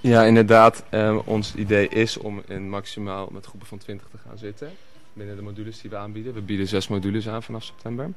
Ja, 0.00 0.22
inderdaad. 0.22 0.84
Ons 1.24 1.54
idee 1.54 1.88
is 1.88 2.16
om 2.16 2.42
in 2.46 2.68
maximaal 2.68 3.28
met 3.30 3.46
groepen 3.46 3.68
van 3.68 3.78
20 3.78 4.08
te 4.08 4.18
gaan 4.18 4.38
zitten 4.38 4.70
binnen 5.16 5.36
de 5.36 5.42
modules 5.42 5.80
die 5.80 5.90
we 5.90 5.96
aanbieden. 5.96 6.34
We 6.34 6.40
bieden 6.40 6.66
zes 6.66 6.88
modules 6.88 7.28
aan 7.28 7.42
vanaf 7.42 7.62
september. 7.62 8.10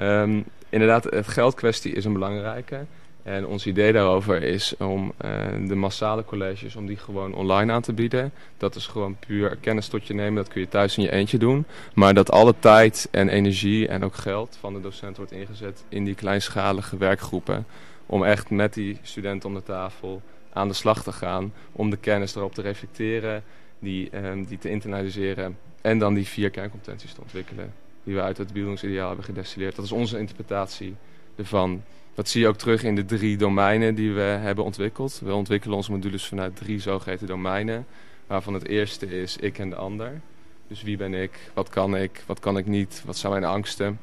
Um, 0.00 0.44
inderdaad, 0.68 1.04
het 1.04 1.28
geldkwestie 1.28 1.92
is 1.92 2.04
een 2.04 2.12
belangrijke. 2.12 2.84
En 3.22 3.46
ons 3.46 3.66
idee 3.66 3.92
daarover 3.92 4.42
is 4.42 4.76
om 4.76 5.12
uh, 5.24 5.68
de 5.68 5.74
massale 5.74 6.24
colleges, 6.24 6.76
om 6.76 6.86
die 6.86 6.96
gewoon 6.96 7.34
online 7.34 7.72
aan 7.72 7.82
te 7.82 7.92
bieden. 7.92 8.32
Dat 8.56 8.74
is 8.74 8.86
gewoon 8.86 9.16
puur 9.26 9.56
kennis 9.60 9.88
tot 9.88 10.06
je 10.06 10.14
nemen, 10.14 10.34
dat 10.34 10.48
kun 10.48 10.60
je 10.60 10.68
thuis 10.68 10.96
in 10.96 11.02
je 11.02 11.12
eentje 11.12 11.38
doen. 11.38 11.64
Maar 11.94 12.14
dat 12.14 12.30
alle 12.30 12.54
tijd 12.58 13.08
en 13.10 13.28
energie 13.28 13.88
en 13.88 14.04
ook 14.04 14.14
geld 14.14 14.56
van 14.60 14.74
de 14.74 14.80
docent 14.80 15.16
wordt 15.16 15.32
ingezet 15.32 15.84
in 15.88 16.04
die 16.04 16.14
kleinschalige 16.14 16.96
werkgroepen. 16.96 17.66
Om 18.06 18.24
echt 18.24 18.50
met 18.50 18.74
die 18.74 18.98
studenten 19.02 19.48
om 19.48 19.54
de 19.54 19.62
tafel 19.62 20.22
aan 20.52 20.68
de 20.68 20.74
slag 20.74 21.02
te 21.02 21.12
gaan. 21.12 21.52
Om 21.72 21.90
de 21.90 21.96
kennis 21.96 22.34
erop 22.34 22.54
te 22.54 22.62
reflecteren, 22.62 23.42
die, 23.78 24.16
um, 24.16 24.44
die 24.44 24.58
te 24.58 24.70
internaliseren 24.70 25.56
en 25.82 25.98
dan 25.98 26.14
die 26.14 26.26
vier 26.26 26.50
kerncompetenties 26.50 27.12
te 27.12 27.20
ontwikkelen. 27.20 27.74
Die 28.04 28.14
we 28.14 28.20
uit 28.20 28.38
het 28.38 28.52
bildungsideaal 28.52 29.06
hebben 29.06 29.24
gedestilleerd. 29.24 29.76
Dat 29.76 29.84
is 29.84 29.92
onze 29.92 30.18
interpretatie 30.18 30.94
ervan. 31.36 31.82
Dat 32.14 32.28
zie 32.28 32.40
je 32.40 32.48
ook 32.48 32.56
terug 32.56 32.82
in 32.82 32.94
de 32.94 33.04
drie 33.04 33.36
domeinen 33.36 33.94
die 33.94 34.12
we 34.12 34.20
hebben 34.20 34.64
ontwikkeld. 34.64 35.20
We 35.24 35.34
ontwikkelen 35.34 35.76
onze 35.76 35.90
modules 35.90 36.26
vanuit 36.26 36.56
drie 36.56 36.80
zogeheten 36.80 37.26
domeinen. 37.26 37.86
Waarvan 38.26 38.54
het 38.54 38.66
eerste 38.66 39.20
is 39.20 39.36
ik 39.36 39.58
en 39.58 39.70
de 39.70 39.76
ander. 39.76 40.20
Dus 40.68 40.82
wie 40.82 40.96
ben 40.96 41.14
ik, 41.14 41.50
wat 41.54 41.68
kan 41.68 41.96
ik, 41.96 42.22
wat 42.26 42.40
kan 42.40 42.56
ik 42.56 42.66
niet, 42.66 43.02
wat 43.06 43.16
zijn 43.16 43.32
mijn 43.32 43.44
angsten. 43.44 44.00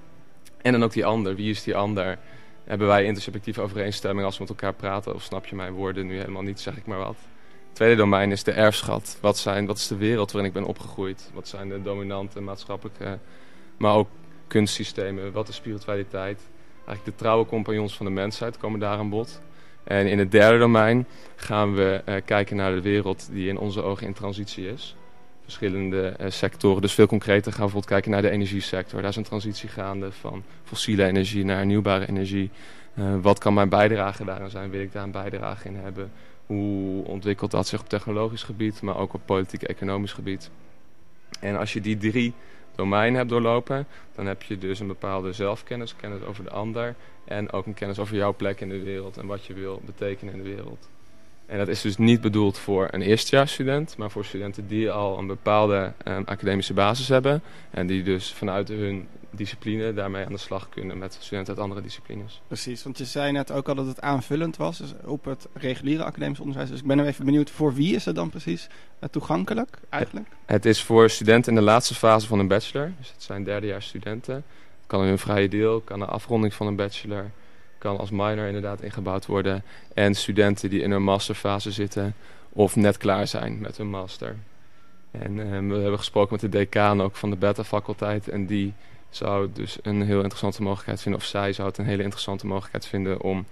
En 0.61 0.71
dan 0.71 0.83
ook 0.83 0.93
die 0.93 1.05
ander. 1.05 1.35
Wie 1.35 1.49
is 1.49 1.63
die 1.63 1.75
ander? 1.75 2.17
Hebben 2.63 2.87
wij 2.87 3.05
intersubjectieve 3.05 3.61
overeenstemming 3.61 4.25
als 4.25 4.37
we 4.37 4.41
met 4.41 4.51
elkaar 4.51 4.73
praten? 4.73 5.15
Of 5.15 5.23
snap 5.23 5.45
je 5.45 5.55
mijn 5.55 5.73
woorden 5.73 6.07
nu 6.07 6.17
helemaal 6.17 6.41
niet, 6.41 6.59
zeg 6.59 6.77
ik 6.77 6.85
maar 6.85 6.97
wat? 6.97 7.17
Tweede 7.73 7.95
domein 7.95 8.31
is 8.31 8.43
de 8.43 8.51
erfschat. 8.51 9.17
Wat, 9.21 9.37
zijn, 9.37 9.65
wat 9.65 9.77
is 9.77 9.87
de 9.87 9.97
wereld 9.97 10.31
waarin 10.31 10.49
ik 10.49 10.55
ben 10.61 10.65
opgegroeid? 10.69 11.31
Wat 11.33 11.47
zijn 11.47 11.69
de 11.69 11.81
dominante 11.81 12.41
maatschappelijke, 12.41 13.19
maar 13.77 13.95
ook 13.95 14.07
kunstsystemen? 14.47 15.31
Wat 15.31 15.47
is 15.47 15.55
spiritualiteit? 15.55 16.41
Eigenlijk 16.75 17.05
de 17.05 17.23
trouwe 17.23 17.45
compagnons 17.45 17.97
van 17.97 18.05
de 18.05 18.11
mensheid 18.11 18.57
komen 18.57 18.79
daar 18.79 18.97
aan 18.97 19.09
bod. 19.09 19.41
En 19.83 20.07
in 20.07 20.19
het 20.19 20.31
derde 20.31 20.57
domein 20.57 21.07
gaan 21.35 21.75
we 21.75 22.01
uh, 22.05 22.15
kijken 22.25 22.55
naar 22.55 22.71
de 22.71 22.81
wereld 22.81 23.29
die 23.31 23.49
in 23.49 23.57
onze 23.57 23.81
ogen 23.81 24.07
in 24.07 24.13
transitie 24.13 24.71
is. 24.71 24.95
Verschillende 25.43 26.15
uh, 26.21 26.29
sectoren. 26.29 26.81
Dus 26.81 26.93
veel 26.93 27.07
concreter 27.07 27.51
gaan 27.51 27.65
we 27.65 27.71
bijvoorbeeld 27.71 27.91
kijken 27.91 28.11
naar 28.11 28.21
de 28.21 28.29
energiesector. 28.29 29.01
Daar 29.01 29.09
is 29.09 29.15
een 29.15 29.23
transitie 29.23 29.69
gaande 29.69 30.11
van 30.11 30.43
fossiele 30.63 31.05
energie 31.05 31.45
naar 31.45 31.57
hernieuwbare 31.57 32.07
energie. 32.07 32.49
Uh, 32.95 33.15
wat 33.21 33.39
kan 33.39 33.53
mijn 33.53 33.69
bijdrage 33.69 34.25
daarin 34.25 34.49
zijn? 34.49 34.69
Wil 34.69 34.81
ik 34.81 34.91
daar 34.91 35.03
een 35.03 35.11
bijdrage 35.11 35.67
in 35.67 35.75
hebben? 35.75 36.11
Hoe 36.49 37.05
ontwikkelt 37.05 37.51
dat 37.51 37.67
zich 37.67 37.79
op 37.79 37.89
technologisch 37.89 38.43
gebied, 38.43 38.81
maar 38.81 38.97
ook 38.97 39.13
op 39.13 39.21
politiek-economisch 39.25 40.13
gebied? 40.13 40.49
En 41.39 41.57
als 41.57 41.73
je 41.73 41.81
die 41.81 41.97
drie 41.97 42.33
domeinen 42.75 43.17
hebt 43.17 43.29
doorlopen, 43.29 43.87
dan 44.15 44.25
heb 44.25 44.43
je 44.43 44.57
dus 44.57 44.79
een 44.79 44.87
bepaalde 44.87 45.33
zelfkennis, 45.33 45.95
kennis 45.95 46.21
over 46.23 46.43
de 46.43 46.49
ander 46.49 46.95
en 47.25 47.51
ook 47.51 47.65
een 47.65 47.73
kennis 47.73 47.99
over 47.99 48.15
jouw 48.15 48.33
plek 48.33 48.61
in 48.61 48.69
de 48.69 48.83
wereld 48.83 49.17
en 49.17 49.25
wat 49.25 49.45
je 49.45 49.53
wil 49.53 49.81
betekenen 49.85 50.33
in 50.33 50.43
de 50.43 50.49
wereld. 50.49 50.89
En 51.45 51.57
dat 51.57 51.67
is 51.67 51.81
dus 51.81 51.97
niet 51.97 52.21
bedoeld 52.21 52.57
voor 52.57 52.87
een 52.91 53.01
eerstejaarsstudent, 53.01 53.97
maar 53.97 54.11
voor 54.11 54.25
studenten 54.25 54.67
die 54.67 54.91
al 54.91 55.17
een 55.17 55.27
bepaalde 55.27 55.93
um, 56.07 56.23
academische 56.25 56.73
basis 56.73 57.07
hebben. 57.07 57.41
En 57.71 57.87
die 57.87 58.03
dus 58.03 58.33
vanuit 58.33 58.67
hun 58.67 59.07
discipline 59.31 59.93
daarmee 59.93 60.25
aan 60.25 60.31
de 60.31 60.37
slag 60.37 60.69
kunnen 60.69 60.97
met 60.97 61.17
studenten 61.19 61.53
uit 61.53 61.63
andere 61.63 61.81
disciplines. 61.81 62.41
Precies, 62.47 62.83
want 62.83 62.97
je 62.97 63.05
zei 63.05 63.31
net 63.31 63.51
ook 63.51 63.69
al 63.69 63.75
dat 63.75 63.85
het 63.85 64.01
aanvullend 64.01 64.57
was 64.57 64.77
dus 64.77 64.93
op 65.05 65.25
het 65.25 65.47
reguliere 65.53 66.03
academisch 66.03 66.39
onderwijs. 66.39 66.69
Dus 66.69 66.79
ik 66.79 66.85
ben 66.85 66.99
even 66.99 67.25
benieuwd, 67.25 67.49
voor 67.49 67.73
wie 67.73 67.95
is 67.95 68.05
het 68.05 68.15
dan 68.15 68.29
precies 68.29 68.67
uh, 68.99 69.09
toegankelijk 69.09 69.79
eigenlijk? 69.89 70.27
Het, 70.29 70.55
het, 70.55 70.65
is 70.65 70.83
voor 70.83 71.09
studenten 71.09 71.51
in 71.51 71.59
de 71.59 71.65
laatste 71.65 71.95
fase 71.95 72.27
van 72.27 72.39
een 72.39 72.47
bachelor. 72.47 72.91
Dus 72.97 73.11
het 73.11 73.23
zijn 73.23 73.43
derdejaars 73.43 73.87
studenten. 73.87 74.35
Het 74.35 74.87
kan 74.87 75.01
in 75.01 75.07
hun 75.07 75.19
vrije 75.19 75.49
deel, 75.49 75.79
kan 75.79 76.01
een 76.01 76.07
afronding 76.07 76.53
van 76.53 76.67
een 76.67 76.75
bachelor 76.75 77.31
kan 77.77 77.97
als 77.97 78.09
minor 78.09 78.45
inderdaad 78.45 78.81
ingebouwd 78.81 79.25
worden. 79.25 79.63
En 79.93 80.15
studenten 80.15 80.69
die 80.69 80.81
in 80.81 80.91
een 80.91 81.03
masterfase 81.03 81.71
zitten 81.71 82.15
of 82.49 82.75
net 82.75 82.97
klaar 82.97 83.27
zijn 83.27 83.59
met 83.59 83.77
hun 83.77 83.89
master. 83.89 84.35
En 85.11 85.37
uh, 85.37 85.45
we 85.45 85.79
hebben 85.79 85.97
gesproken 85.97 86.31
met 86.31 86.41
de 86.41 86.57
decaan 86.57 87.01
ook 87.01 87.15
van 87.15 87.29
de 87.29 87.35
beta-faculteit. 87.35 88.27
En 88.27 88.45
die 88.45 88.73
zou 89.09 89.49
dus 89.53 89.77
een 89.81 90.01
heel 90.01 90.19
interessante 90.19 90.61
mogelijkheid 90.61 91.01
vinden, 91.01 91.21
of 91.21 91.27
zij 91.27 91.53
zou 91.53 91.67
het 91.67 91.77
een 91.77 91.85
hele 91.85 92.03
interessante 92.03 92.47
mogelijkheid 92.47 92.87
vinden 92.87 93.21
om 93.21 93.45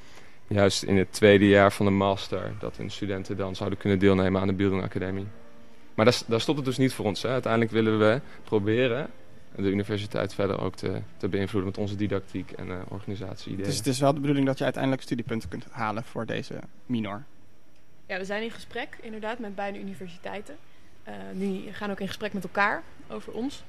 juist 0.48 0.84
in 0.84 0.98
het 0.98 1.14
tweede 1.14 1.48
jaar 1.48 1.72
van 1.72 1.86
de 1.86 1.92
master, 1.92 2.54
dat 2.60 2.78
hun 2.78 2.90
studenten 2.90 3.38
dan 3.38 3.56
zouden 3.56 3.80
kunnen 3.80 4.00
deelnemen 4.00 4.42
aan 4.42 4.48
de 4.48 4.54
Bildung 4.54 4.84
Academie. 4.84 5.28
Maar 5.94 6.06
daar, 6.06 6.22
daar 6.28 6.42
stopt 6.42 6.58
het 6.58 6.66
dus 6.66 6.78
niet 6.78 6.94
voor 6.94 7.06
ons. 7.06 7.22
Hè. 7.22 7.30
Uiteindelijk 7.30 7.72
willen 7.72 8.00
we 8.00 8.22
proberen 8.44 9.10
de 9.56 9.70
universiteit 9.70 10.34
verder 10.34 10.62
ook 10.62 10.76
te, 10.76 11.02
te 11.18 11.28
beïnvloeden 11.28 11.70
met 11.70 11.80
onze 11.80 11.96
didactiek 11.96 12.52
en 12.52 12.68
uh, 12.68 12.80
organisatie-ideeën. 12.88 13.68
Dus 13.68 13.78
het 13.78 13.88
is 13.88 14.00
wel 14.00 14.14
de 14.14 14.20
bedoeling 14.20 14.46
dat 14.46 14.58
je 14.58 14.64
uiteindelijk 14.64 15.04
studiepunten 15.04 15.50
kunt 15.50 15.66
halen 15.70 16.04
voor 16.04 16.26
deze 16.26 16.54
minor? 16.86 17.24
Ja, 18.06 18.18
we 18.18 18.26
zijn 18.26 18.44
in 18.44 18.52
gesprek 18.52 18.98
inderdaad 19.02 19.40
met 19.40 19.56
beide 19.56 19.80
universiteiten. 19.80 20.56
Uh, 21.08 21.14
die 21.34 21.74
gaan 21.74 21.92
ook 21.92 22.00
in 22.00 22.08
gesprek 22.08 22.34
met 22.34 22.44
elkaar 22.44 22.84
over 23.08 23.34
ons. 23.34 23.64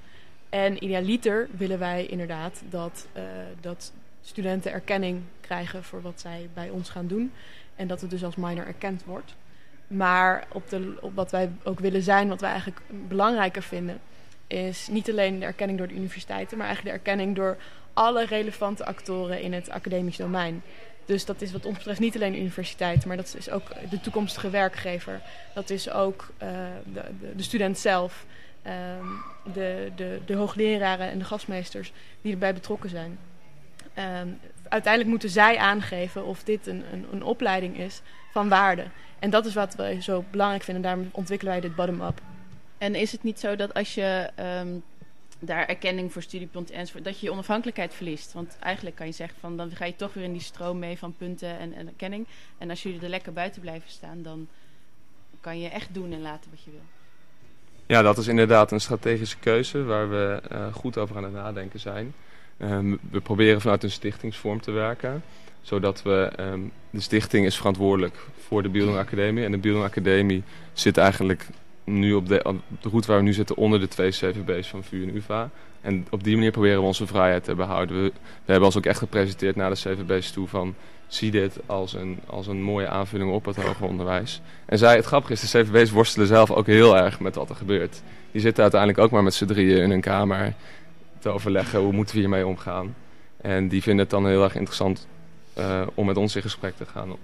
En 0.48 0.84
idealiter 0.84 1.48
willen 1.56 1.78
wij 1.78 2.06
inderdaad 2.06 2.62
dat, 2.70 3.06
uh, 3.16 3.22
dat 3.60 3.92
studenten 4.22 4.72
erkenning 4.72 5.22
krijgen 5.40 5.84
voor 5.84 6.02
wat 6.02 6.20
zij 6.20 6.48
bij 6.54 6.70
ons 6.70 6.88
gaan 6.88 7.06
doen. 7.06 7.32
En 7.76 7.86
dat 7.86 8.00
het 8.00 8.10
dus 8.10 8.24
als 8.24 8.36
minor 8.36 8.66
erkend 8.66 9.04
wordt. 9.04 9.34
Maar 9.86 10.46
op, 10.52 10.68
de, 10.68 10.98
op 11.00 11.14
wat 11.14 11.30
wij 11.30 11.50
ook 11.62 11.80
willen 11.80 12.02
zijn, 12.02 12.28
wat 12.28 12.40
wij 12.40 12.50
eigenlijk 12.50 12.80
belangrijker 13.08 13.62
vinden, 13.62 14.00
is 14.46 14.88
niet 14.90 15.10
alleen 15.10 15.38
de 15.38 15.44
erkenning 15.44 15.78
door 15.78 15.88
de 15.88 15.94
universiteiten, 15.94 16.58
maar 16.58 16.66
eigenlijk 16.66 16.96
de 16.96 17.02
erkenning 17.02 17.36
door 17.36 17.56
alle 17.92 18.24
relevante 18.24 18.84
actoren 18.84 19.40
in 19.40 19.52
het 19.52 19.70
academisch 19.70 20.16
domein. 20.16 20.62
Dus 21.04 21.24
dat 21.24 21.42
is 21.42 21.52
wat 21.52 21.66
ons 21.66 21.76
betreft 21.76 22.00
niet 22.00 22.14
alleen 22.14 22.32
de 22.32 22.38
universiteit, 22.38 23.06
maar 23.06 23.16
dat 23.16 23.34
is 23.38 23.50
ook 23.50 23.90
de 23.90 24.00
toekomstige 24.00 24.50
werkgever. 24.50 25.20
Dat 25.54 25.70
is 25.70 25.90
ook 25.90 26.28
uh, 26.42 26.48
de, 26.92 27.02
de, 27.20 27.36
de, 27.36 27.42
student 27.42 27.78
zelf, 27.78 28.26
uh, 28.68 28.74
de, 29.52 29.92
de, 29.96 30.20
de 30.26 30.34
hoogleraren 30.34 31.10
en 31.10 31.18
de 31.18 31.24
gastmeesters 31.24 31.92
die 32.20 32.32
erbij 32.32 32.54
betrokken 32.54 32.90
zijn. 32.90 33.18
Uh, 33.98 34.20
uiteindelijk 34.68 35.10
moeten 35.10 35.30
zij 35.30 35.58
aangeven 35.58 36.24
of 36.24 36.44
dit 36.44 36.66
een, 36.66 36.84
een, 36.92 37.06
een 37.12 37.22
opleiding 37.22 37.78
is 37.78 38.02
van 38.32 38.48
waarde. 38.48 38.84
En 39.18 39.30
dat 39.30 39.46
is 39.46 39.54
wat 39.54 39.74
we 39.74 40.02
zo 40.02 40.24
belangrijk 40.30 40.62
vinden. 40.62 40.82
Daarom 40.82 41.08
ontwikkelen 41.12 41.52
wij 41.52 41.62
dit 41.62 41.74
bottom-up. 41.74 42.20
En 42.78 42.94
is 42.94 43.12
het 43.12 43.22
niet 43.22 43.40
zo 43.40 43.56
dat 43.56 43.74
als 43.74 43.94
je 43.94 44.30
um, 44.60 44.82
daar 45.38 45.66
erkenning 45.66 46.12
voor 46.12 46.22
studiepunten 46.22 46.74
enzovoort, 46.74 47.04
dat 47.04 47.20
je 47.20 47.26
je 47.26 47.32
onafhankelijkheid 47.32 47.94
verliest? 47.94 48.32
Want 48.32 48.56
eigenlijk 48.60 48.96
kan 48.96 49.06
je 49.06 49.12
zeggen 49.12 49.38
van 49.40 49.56
dan 49.56 49.70
ga 49.70 49.84
je 49.84 49.96
toch 49.96 50.14
weer 50.14 50.24
in 50.24 50.32
die 50.32 50.40
stroom 50.40 50.78
mee 50.78 50.98
van 50.98 51.16
punten 51.16 51.58
en, 51.58 51.74
en 51.74 51.86
erkenning. 51.86 52.26
En 52.58 52.70
als 52.70 52.82
jullie 52.82 53.00
er 53.00 53.08
lekker 53.08 53.32
buiten 53.32 53.60
blijven 53.60 53.90
staan, 53.90 54.22
dan 54.22 54.48
kan 55.40 55.60
je 55.60 55.68
echt 55.68 55.94
doen 55.94 56.12
en 56.12 56.20
laten 56.20 56.50
wat 56.50 56.62
je 56.62 56.70
wil. 56.70 56.97
Ja, 57.88 58.02
dat 58.02 58.18
is 58.18 58.26
inderdaad 58.26 58.72
een 58.72 58.80
strategische 58.80 59.38
keuze 59.38 59.84
waar 59.84 60.10
we 60.10 60.40
uh, 60.52 60.74
goed 60.74 60.98
over 60.98 61.16
aan 61.16 61.24
het 61.24 61.32
nadenken 61.32 61.80
zijn. 61.80 62.14
Um, 62.62 62.98
we 63.10 63.20
proberen 63.20 63.60
vanuit 63.60 63.82
een 63.82 63.90
stichtingsvorm 63.90 64.60
te 64.60 64.70
werken 64.70 65.22
zodat 65.62 66.02
we, 66.02 66.30
um, 66.40 66.72
de 66.90 67.00
stichting 67.00 67.46
is 67.46 67.56
verantwoordelijk 67.56 68.16
voor 68.46 68.62
de 68.62 68.68
Bildung 68.68 68.98
Academie. 68.98 69.44
En 69.44 69.50
de 69.50 69.58
Bildung 69.58 69.84
Academie 69.84 70.42
zit 70.72 70.96
eigenlijk 70.96 71.46
nu 71.84 72.14
op 72.14 72.28
de, 72.28 72.44
op 72.44 72.60
de 72.80 72.88
route 72.88 73.08
waar 73.08 73.16
we 73.16 73.22
nu 73.22 73.32
zitten 73.32 73.56
onder 73.56 73.80
de 73.80 73.88
twee 73.88 74.10
CVB's 74.10 74.68
van 74.68 74.84
VU 74.84 75.02
en 75.02 75.16
UvA. 75.16 75.50
En 75.80 76.06
op 76.10 76.24
die 76.24 76.34
manier 76.34 76.50
proberen 76.50 76.80
we 76.80 76.86
onze 76.86 77.06
vrijheid 77.06 77.44
te 77.44 77.54
behouden. 77.54 78.02
We, 78.02 78.12
we 78.44 78.50
hebben 78.52 78.64
ons 78.64 78.76
ook 78.76 78.86
echt 78.86 78.98
gepresenteerd 78.98 79.56
naar 79.56 79.70
de 79.70 79.76
CVB's 79.76 80.30
toe 80.30 80.48
van... 80.48 80.74
zie 81.08 81.30
dit 81.30 81.58
als 81.66 81.92
een, 81.92 82.18
als 82.26 82.46
een 82.46 82.62
mooie 82.62 82.88
aanvulling 82.88 83.32
op 83.32 83.44
het 83.44 83.56
hoger 83.56 83.86
onderwijs. 83.86 84.40
En 84.66 84.78
zij, 84.78 84.96
het 84.96 85.04
grappige 85.04 85.32
is, 85.32 85.50
de 85.50 85.62
CVB's 85.62 85.90
worstelen 85.90 86.26
zelf 86.26 86.50
ook 86.50 86.66
heel 86.66 86.96
erg 86.96 87.20
met 87.20 87.34
wat 87.34 87.50
er 87.50 87.56
gebeurt. 87.56 88.02
Die 88.32 88.40
zitten 88.40 88.62
uiteindelijk 88.62 89.00
ook 89.00 89.10
maar 89.10 89.22
met 89.22 89.34
z'n 89.34 89.46
drieën 89.46 89.82
in 89.82 89.90
een 89.90 90.00
kamer 90.00 90.54
te 91.18 91.28
overleggen... 91.28 91.80
hoe 91.80 91.92
moeten 91.92 92.14
we 92.14 92.20
hiermee 92.20 92.46
omgaan. 92.46 92.94
En 93.40 93.68
die 93.68 93.82
vinden 93.82 94.02
het 94.02 94.10
dan 94.10 94.26
heel 94.26 94.42
erg 94.42 94.54
interessant 94.54 95.06
uh, 95.58 95.80
om 95.94 96.06
met 96.06 96.16
ons 96.16 96.36
in 96.36 96.42
gesprek 96.42 96.76
te 96.76 96.86
gaan... 96.86 97.16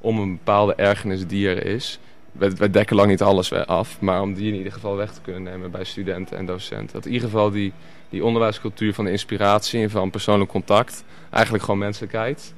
om 0.00 0.18
een 0.18 0.36
bepaalde 0.36 0.74
ergernis 0.74 1.26
die 1.26 1.48
er 1.48 1.66
is 1.66 1.98
wij, 2.38 2.70
dekken 2.70 2.96
lang 2.96 3.08
niet 3.08 3.22
alles 3.22 3.52
af, 3.52 4.00
maar 4.00 4.22
om 4.22 4.34
die 4.34 4.48
in 4.52 4.56
ieder 4.56 4.72
geval 4.72 4.96
weg 4.96 5.12
te 5.12 5.20
kunnen 5.20 5.42
nemen 5.42 5.70
bij 5.70 5.84
studenten 5.84 6.36
en 6.36 6.46
docenten. 6.46 6.92
Dat 6.92 7.06
in 7.06 7.12
ieder 7.12 7.28
geval 7.28 7.50
die, 7.50 7.72
die 8.08 8.24
onderwijscultuur 8.24 8.94
van 8.94 9.08
inspiratie 9.08 9.82
en 9.82 9.90
van 9.90 10.10
persoonlijk 10.10 10.50
contact, 10.50 11.04
eigenlijk 11.30 11.64
gewoon 11.64 11.80
menselijkheid 11.80 12.54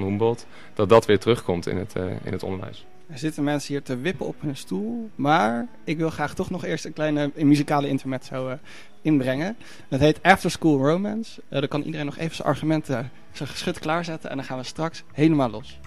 van 0.00 0.08
Humboldt, 0.08 0.46
dat 0.74 0.88
dat 0.88 1.06
weer 1.06 1.18
terugkomt 1.18 1.66
in 1.66 1.76
het, 1.76 1.94
uh, 1.96 2.04
in 2.22 2.32
het 2.32 2.42
onderwijs. 2.42 2.86
Er 3.06 3.18
zitten 3.18 3.44
mensen 3.44 3.72
hier 3.72 3.82
te 3.82 3.96
wippen 3.96 4.26
op 4.26 4.36
hun 4.40 4.56
stoel, 4.56 5.10
maar 5.14 5.66
ik 5.84 5.96
wil 5.96 6.10
graag 6.10 6.34
toch 6.34 6.50
nog 6.50 6.64
eerst 6.64 6.84
een 6.84 6.92
kleine 6.92 7.30
een 7.34 7.48
muzikale 7.48 7.88
intermezzo 7.88 8.48
uh, 8.48 8.54
inbrengen. 9.02 9.56
Dat 9.88 10.00
heet 10.00 10.22
After 10.22 10.50
School 10.50 10.78
Romance. 10.78 11.40
Uh, 11.50 11.58
dan 11.58 11.68
kan 11.68 11.82
iedereen 11.82 12.06
nog 12.06 12.16
even 12.16 12.36
zijn 12.36 12.48
argumenten, 12.48 13.10
zijn 13.32 13.48
geschut 13.48 13.78
klaarzetten 13.78 14.30
en 14.30 14.36
dan 14.36 14.44
gaan 14.44 14.58
we 14.58 14.64
straks 14.64 15.02
helemaal 15.12 15.50
los. 15.50 15.78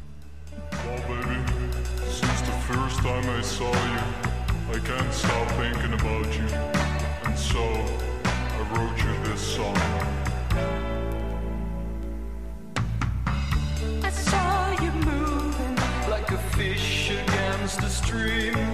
first 2.74 3.02
time 3.02 3.28
I 3.40 3.42
saw 3.42 3.74
you, 3.92 4.00
I 4.76 4.80
can't 4.90 5.14
stop 5.14 5.48
thinking 5.58 5.94
about 6.00 6.28
you. 6.38 6.48
And 7.26 7.38
so 7.38 7.64
I 8.60 8.62
wrote 8.72 8.98
you 9.04 9.14
this 9.24 9.42
song. 9.56 10.19
Saw 14.30 14.72
you 14.84 14.92
moving 14.92 15.76
like 16.10 16.32
a 16.32 16.38
fish 16.56 17.12
against 17.12 17.82
the 17.82 17.90
stream. 17.90 18.69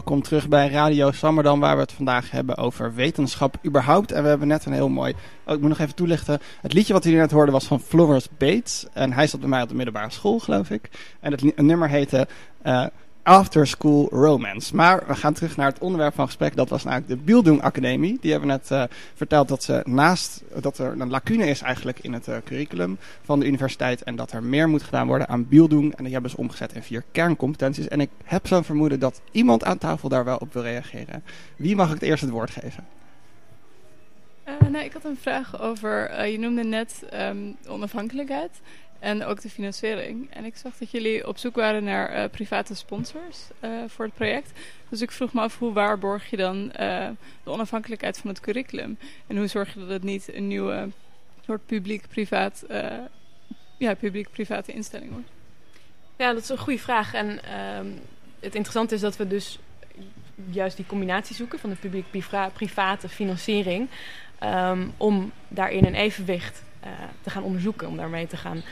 Welkom 0.00 0.22
terug 0.22 0.48
bij 0.48 0.68
Radio 0.68 1.10
Sammerdam, 1.10 1.60
waar 1.60 1.74
we 1.74 1.82
het 1.82 1.92
vandaag 1.92 2.30
hebben 2.30 2.56
over 2.56 2.94
wetenschap 2.94 3.56
überhaupt. 3.66 4.12
En 4.12 4.22
we 4.22 4.28
hebben 4.28 4.48
net 4.48 4.64
een 4.64 4.72
heel 4.72 4.88
mooi, 4.88 5.14
oh, 5.46 5.54
ik 5.54 5.60
moet 5.60 5.68
nog 5.68 5.78
even 5.78 5.94
toelichten. 5.94 6.38
Het 6.60 6.72
liedje 6.72 6.92
wat 6.92 7.04
u 7.04 7.12
net 7.12 7.30
hoorde 7.30 7.52
was 7.52 7.64
van 7.64 7.80
Florence 7.80 8.28
Bates. 8.38 8.86
En 8.92 9.12
hij 9.12 9.26
zat 9.26 9.40
bij 9.40 9.48
mij 9.48 9.62
op 9.62 9.68
de 9.68 9.74
middelbare 9.74 10.10
school, 10.10 10.38
geloof 10.38 10.70
ik. 10.70 10.90
En 11.20 11.32
het 11.32 11.56
nummer 11.56 11.88
heette 11.88 12.28
uh, 12.66 12.86
After 13.22 13.66
School 13.66 14.08
Romance. 14.10 14.76
Maar 14.76 15.02
we 15.06 15.14
gaan 15.14 15.32
terug 15.32 15.56
naar 15.56 15.66
het 15.66 15.78
onderwerp 15.78 16.14
van 16.14 16.26
gesprek. 16.26 16.56
Dat 16.56 16.68
was 16.68 16.84
namelijk 16.84 17.08
de 17.08 17.16
Bildung 17.16 17.62
Academie. 17.62 18.18
Die 18.20 18.30
hebben 18.30 18.48
net 18.48 18.70
uh, 18.70 18.84
verteld 19.14 19.48
dat 19.48 19.62
ze 19.62 19.82
naast 19.84 20.42
dat 20.54 20.78
er 20.78 21.00
een 21.00 21.10
lacune 21.10 21.46
is 21.46 21.60
eigenlijk 21.60 21.98
in 21.98 22.12
het 22.12 22.28
uh, 22.28 22.36
curriculum 22.44 22.98
van 23.22 23.40
de 23.40 23.46
universiteit. 23.46 24.02
En 24.02 24.16
dat 24.16 24.32
er 24.32 24.42
meer 24.42 24.68
moet 24.68 24.82
gedaan 24.82 25.06
worden 25.06 25.28
aan 25.28 25.48
Bildung. 25.48 25.94
En 25.94 26.04
die 26.04 26.12
hebben 26.12 26.30
ze 26.30 26.36
omgezet 26.36 26.72
in 26.72 26.82
vier 26.82 27.04
kerncompetenties. 27.12 27.88
En 27.88 28.00
ik 28.00 28.10
heb 28.24 28.46
zo'n 28.46 28.64
vermoeden 28.64 29.00
dat 29.00 29.20
iemand 29.30 29.64
aan 29.64 29.78
tafel 29.78 30.08
daar 30.08 30.24
wel 30.24 30.36
op 30.36 30.52
wil 30.52 30.62
reageren. 30.62 31.22
Wie 31.56 31.76
mag 31.76 31.86
ik 31.86 31.94
het 31.94 32.02
eerst 32.02 32.22
het 32.22 32.30
woord 32.30 32.50
geven? 32.50 32.86
Uh, 34.72 34.84
ik 34.84 34.92
had 34.92 35.04
een 35.04 35.18
vraag 35.20 35.60
over, 35.60 36.26
je 36.26 36.38
noemde 36.38 36.64
net 36.64 37.02
um, 37.14 37.56
onafhankelijkheid. 37.66 38.50
En 39.00 39.24
ook 39.24 39.40
de 39.40 39.50
financiering. 39.50 40.30
En 40.30 40.44
ik 40.44 40.56
zag 40.56 40.76
dat 40.78 40.90
jullie 40.90 41.26
op 41.26 41.38
zoek 41.38 41.54
waren 41.54 41.84
naar 41.84 42.16
uh, 42.16 42.30
private 42.30 42.74
sponsors 42.74 43.38
uh, 43.60 43.70
voor 43.86 44.04
het 44.04 44.14
project. 44.14 44.52
Dus 44.88 45.00
ik 45.00 45.10
vroeg 45.10 45.32
me 45.32 45.40
af 45.40 45.58
hoe 45.58 45.72
waarborg 45.72 46.30
je 46.30 46.36
dan 46.36 46.64
uh, 46.64 47.08
de 47.44 47.50
onafhankelijkheid 47.50 48.18
van 48.18 48.30
het 48.30 48.40
curriculum? 48.40 48.98
En 49.26 49.36
hoe 49.36 49.46
zorg 49.46 49.74
je 49.74 49.80
dat 49.80 49.88
het 49.88 50.02
niet 50.02 50.34
een 50.34 50.48
nieuwe 50.48 50.88
soort 51.44 51.66
publiek-privaat, 51.66 52.64
ja, 53.76 53.94
publiek-private 53.94 54.72
instelling 54.72 55.10
wordt? 55.12 55.28
Ja, 56.16 56.32
dat 56.32 56.42
is 56.42 56.48
een 56.48 56.58
goede 56.58 56.78
vraag. 56.78 57.14
En 57.14 57.44
ehm, 57.44 57.86
het 58.40 58.54
interessante 58.54 58.94
is 58.94 59.00
dat 59.00 59.16
we 59.16 59.26
dus 59.26 59.58
juist 60.50 60.76
die 60.76 60.86
combinatie 60.86 61.36
zoeken 61.36 61.58
van 61.58 61.70
de 61.70 61.76
publiek-private 61.76 63.08
financiering. 63.08 63.88
Um, 64.42 64.92
om 64.96 65.32
daarin 65.48 65.84
een 65.84 65.94
evenwicht 65.94 66.62
te 67.22 67.30
gaan 67.30 67.42
onderzoeken, 67.42 67.88
om 67.88 67.96
daarmee 67.96 68.26
te 68.26 68.36
gaan 68.36 68.62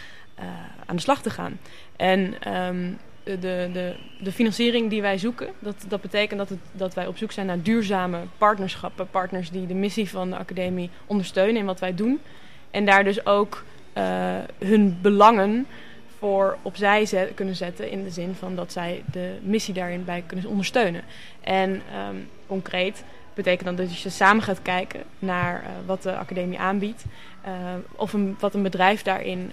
uh, 0.41 0.47
aan 0.87 0.97
de 0.97 1.03
slag 1.03 1.23
te 1.23 1.31
gaan. 1.31 1.59
En 1.97 2.55
um, 2.55 2.99
de, 3.25 3.71
de, 3.73 3.97
de 4.21 4.33
financiering 4.33 4.91
die 4.91 5.03
wij 5.03 5.19
zoeken, 5.19 5.49
dat, 5.59 5.85
dat 5.89 6.01
betekent 6.01 6.49
dat, 6.49 6.59
dat 6.73 6.95
wij 6.95 7.07
op 7.07 7.17
zoek 7.17 7.33
zijn 7.33 7.47
naar 7.47 7.63
duurzame 7.63 8.19
partnerschappen. 8.39 9.11
Partners 9.11 9.51
die 9.51 9.67
de 9.67 9.75
missie 9.75 10.09
van 10.09 10.31
de 10.31 10.37
academie 10.37 10.91
ondersteunen 11.07 11.57
in 11.57 11.67
wat 11.67 11.81
wij 11.81 11.95
doen. 11.95 12.21
En 12.71 12.85
daar 12.85 13.05
dus 13.05 13.27
ook 13.27 13.65
uh, 13.95 14.05
hun 14.59 14.99
belangen 15.03 15.67
voor 16.19 16.59
opzij 16.63 17.33
kunnen 17.35 17.57
zetten. 17.57 17.91
In 17.91 18.05
de 18.05 18.11
zin 18.11 18.35
van 18.35 18.55
dat 18.55 18.73
zij 18.73 19.03
de 19.13 19.39
missie 19.43 19.75
daarin 19.75 20.05
bij 20.05 20.23
kunnen 20.27 20.47
ondersteunen. 20.47 21.03
En 21.41 21.71
um, 21.71 22.29
concreet 22.47 23.05
betekent 23.35 23.65
dan 23.65 23.77
dat 23.77 24.01
je 24.01 24.11
samen 24.11 24.43
gaat 24.43 24.63
kijken 24.63 25.03
naar 25.19 25.63
uh, 25.63 25.69
wat 25.87 26.03
de 26.03 26.17
academie 26.17 26.59
aanbiedt. 26.59 27.05
Uh, 27.47 27.53
of 27.97 28.15
wat 28.39 28.55
een 28.55 28.63
bedrijf 28.63 29.03
daarin 29.03 29.53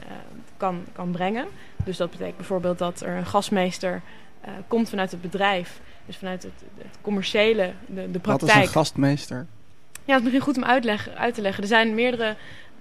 kan, 0.57 0.83
kan 0.93 1.11
brengen. 1.11 1.45
Dus 1.85 1.97
dat 1.97 2.11
betekent 2.11 2.37
bijvoorbeeld 2.37 2.77
dat 2.77 3.01
er 3.01 3.17
een 3.17 3.25
gastmeester 3.25 4.01
komt 4.67 4.89
vanuit 4.89 5.11
het 5.11 5.21
bedrijf. 5.21 5.79
Dus 6.05 6.17
vanuit 6.17 6.43
het, 6.43 6.63
het 6.77 6.97
commerciële, 7.01 7.73
de, 7.85 8.11
de 8.11 8.19
praktijk. 8.19 8.51
Wat 8.51 8.61
is 8.61 8.67
een 8.67 8.73
gastmeester? 8.73 9.45
Ja, 10.05 10.13
het 10.13 10.17
is 10.17 10.21
misschien 10.21 10.41
goed 10.41 10.57
om 10.57 10.63
uitleg, 10.63 11.09
uit 11.09 11.33
te 11.33 11.41
leggen. 11.41 11.63
Er 11.63 11.69
zijn 11.69 11.95
meerdere 11.95 12.35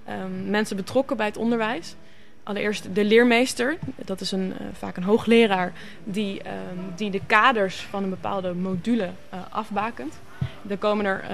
um, 0.09 0.51
mensen 0.51 0.77
betrokken 0.77 1.17
bij 1.17 1.27
het 1.27 1.37
onderwijs. 1.37 1.95
Allereerst 2.43 2.95
de 2.95 3.05
leermeester, 3.05 3.79
dat 4.05 4.21
is 4.21 4.33
een, 4.33 4.53
uh, 4.61 4.67
vaak 4.73 4.97
een 4.97 5.03
hoogleraar 5.03 5.73
die, 6.05 6.39
um, 6.39 6.93
die 6.97 7.11
de 7.11 7.21
kaders 7.27 7.81
van 7.81 8.03
een 8.03 8.11
bepaalde 8.11 8.55
module 8.55 9.11
uh, 9.35 9.41
afbakent. 9.51 10.21
Dan 10.63 10.79
komen 10.79 11.05
er 11.05 11.25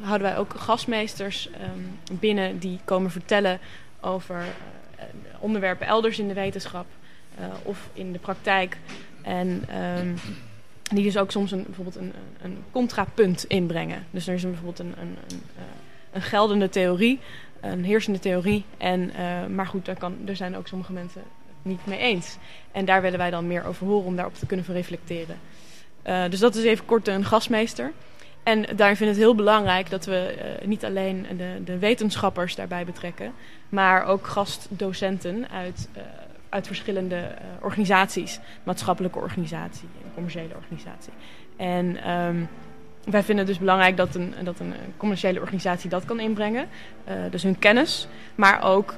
houden 0.00 0.28
wij 0.28 0.38
ook 0.38 0.54
gastmeesters 0.56 1.48
um, 1.48 1.98
binnen 2.18 2.58
die 2.58 2.78
komen 2.84 3.10
vertellen 3.10 3.58
over 4.00 4.44
onderwerpen 5.38 5.86
elders 5.86 6.18
in 6.18 6.28
de 6.28 6.34
wetenschap 6.34 6.86
of 7.62 7.88
in 7.92 8.12
de 8.12 8.18
praktijk. 8.18 8.76
En 9.22 9.64
um, 9.98 10.14
die 10.82 11.04
dus 11.04 11.18
ook 11.18 11.30
soms 11.30 11.52
een, 11.52 11.62
bijvoorbeeld 11.62 11.96
een, 11.96 12.12
een 12.42 12.58
contrapunt 12.70 13.44
inbrengen. 13.44 14.06
Dus 14.10 14.26
er 14.26 14.34
is 14.34 14.42
bijvoorbeeld 14.42 14.78
een, 14.78 14.94
een, 15.00 15.16
een, 15.28 15.42
een 16.12 16.22
geldende 16.22 16.68
theorie 16.68 17.20
een 17.60 17.84
heersende 17.84 18.18
theorie. 18.18 18.64
En, 18.76 19.12
maar 19.54 19.66
goed, 19.66 19.84
daar, 19.84 19.98
kan, 19.98 20.16
er 20.26 20.36
zijn 20.36 20.56
ook 20.56 20.68
sommige 20.68 20.92
mensen 20.92 21.22
niet 21.62 21.86
mee 21.86 21.98
eens. 21.98 22.36
En 22.72 22.84
daar 22.84 23.02
willen 23.02 23.18
wij 23.18 23.30
dan 23.30 23.46
meer 23.46 23.64
over 23.64 23.86
horen 23.86 24.06
om 24.06 24.16
daarop 24.16 24.34
te 24.34 24.46
kunnen 24.46 24.66
reflecteren. 24.66 25.36
Dus 26.02 26.38
dat 26.38 26.54
is 26.54 26.64
even 26.64 26.84
kort 26.84 27.08
een 27.08 27.24
gastmeester. 27.24 27.92
En 28.48 28.62
daarin 28.76 28.96
vind 28.96 29.10
ik 29.10 29.16
het 29.16 29.24
heel 29.24 29.34
belangrijk 29.34 29.90
dat 29.90 30.04
we 30.04 30.34
uh, 30.36 30.68
niet 30.68 30.84
alleen 30.84 31.26
de, 31.36 31.64
de, 31.64 31.78
wetenschappers 31.78 32.54
daarbij 32.54 32.84
betrekken, 32.84 33.32
maar 33.68 34.04
ook 34.04 34.26
gastdocenten 34.26 35.50
uit, 35.50 35.88
uit 36.48 36.66
verschillende 36.66 37.34
organisaties, 37.60 38.40
maatschappelijke 38.62 39.18
organisatie 39.18 39.88
en 40.04 40.10
commerciële 40.14 40.54
organisatie. 40.54 41.12
En 41.56 42.10
um, 42.10 42.48
wij 43.04 43.22
vinden 43.22 43.36
het 43.36 43.46
dus 43.46 43.58
belangrijk 43.58 43.96
dat 43.96 44.14
een, 44.14 44.34
dat 44.42 44.60
een 44.60 44.74
commerciële 44.96 45.40
organisatie 45.40 45.90
dat 45.90 46.04
kan 46.04 46.20
inbrengen. 46.20 46.68
Dus 47.30 47.42
hun 47.42 47.58
kennis, 47.58 48.08
maar 48.34 48.62
ook 48.62 48.94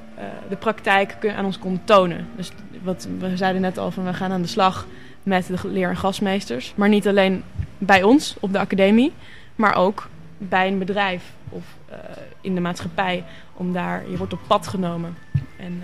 de 0.49 0.55
praktijk 0.55 1.27
aan 1.35 1.45
ons 1.45 1.59
kon 1.59 1.81
tonen. 1.83 2.27
Dus 2.35 2.51
wat 2.83 3.07
we 3.19 3.37
zeiden 3.37 3.61
net 3.61 3.77
al, 3.77 3.91
van 3.91 4.05
we 4.05 4.13
gaan 4.13 4.31
aan 4.31 4.41
de 4.41 4.47
slag 4.47 4.87
met 5.23 5.47
de 5.47 5.55
leer- 5.63 5.89
en 5.89 5.97
gastmeesters. 5.97 6.73
Maar 6.75 6.89
niet 6.89 7.07
alleen 7.07 7.43
bij 7.77 8.03
ons 8.03 8.35
op 8.39 8.51
de 8.51 8.59
academie, 8.59 9.13
maar 9.55 9.75
ook 9.75 10.09
bij 10.37 10.67
een 10.67 10.79
bedrijf 10.79 11.33
of 11.49 11.63
uh, 11.89 11.95
in 12.41 12.55
de 12.55 12.61
maatschappij. 12.61 13.23
Om 13.53 13.73
daar, 13.73 14.09
je 14.09 14.17
wordt 14.17 14.33
op 14.33 14.39
pad 14.47 14.67
genomen. 14.67 15.17
En, 15.57 15.83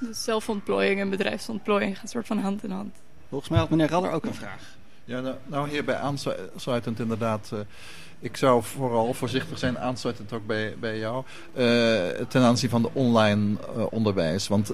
dus 0.00 0.24
zelfontplooiing 0.24 1.00
en 1.00 1.10
bedrijfsontplooiing 1.10 1.98
gaat 1.98 2.10
soort 2.10 2.26
van 2.26 2.38
hand 2.38 2.64
in 2.64 2.70
hand. 2.70 2.94
Volgens 3.28 3.50
mij 3.50 3.58
had 3.58 3.70
meneer 3.70 3.88
Radder 3.88 4.10
ook 4.10 4.24
een 4.24 4.34
vraag. 4.34 4.76
Ja, 5.04 5.20
nou, 5.20 5.36
nou 5.46 5.68
hierbij 5.68 5.96
aansluitend 5.96 7.00
inderdaad. 7.00 7.50
Uh, 7.54 7.60
ik 8.18 8.36
zou 8.36 8.62
vooral 8.62 9.14
voorzichtig 9.14 9.58
zijn, 9.58 9.78
aansluitend 9.78 10.32
ook 10.32 10.46
bij, 10.46 10.74
bij 10.80 10.98
jou, 10.98 11.24
uh, 11.54 12.26
ten 12.28 12.42
aanzien 12.42 12.70
van 12.70 12.82
de 12.82 12.90
online 12.92 13.56
uh, 13.76 13.84
onderwijs. 13.90 14.48
Want 14.48 14.72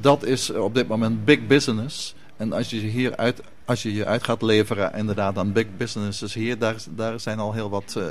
dat 0.00 0.24
is 0.24 0.50
op 0.50 0.74
dit 0.74 0.88
moment 0.88 1.24
big 1.24 1.46
business. 1.46 2.14
En 2.36 2.52
als 2.52 2.70
je 2.70 2.76
hier 2.76 3.16
uit, 3.16 3.42
als 3.64 3.82
je 3.82 3.88
hier 3.88 4.06
uit 4.06 4.24
gaat 4.24 4.42
leveren 4.42 4.94
inderdaad 4.94 5.38
aan 5.38 5.52
big 5.52 5.66
businesses 5.76 6.34
hier, 6.34 6.58
daar, 6.58 6.76
daar 6.90 7.20
zijn 7.20 7.38
al 7.38 7.52
heel 7.52 7.70
wat 7.70 7.94
uh, 7.98 8.04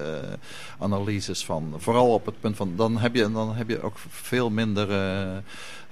analyses 0.80 1.45
van. 1.45 1.74
Vooral 1.78 2.14
op 2.14 2.26
het 2.26 2.39
punt 2.39 2.56
van, 2.56 2.74
dan 2.76 2.97
heb 2.97 3.16
je, 3.16 3.32
dan 3.32 3.56
heb 3.56 3.70
je 3.70 3.82
ook 3.82 3.97
veel 4.10 4.49
minder 4.49 4.89
uh, 4.89 5.38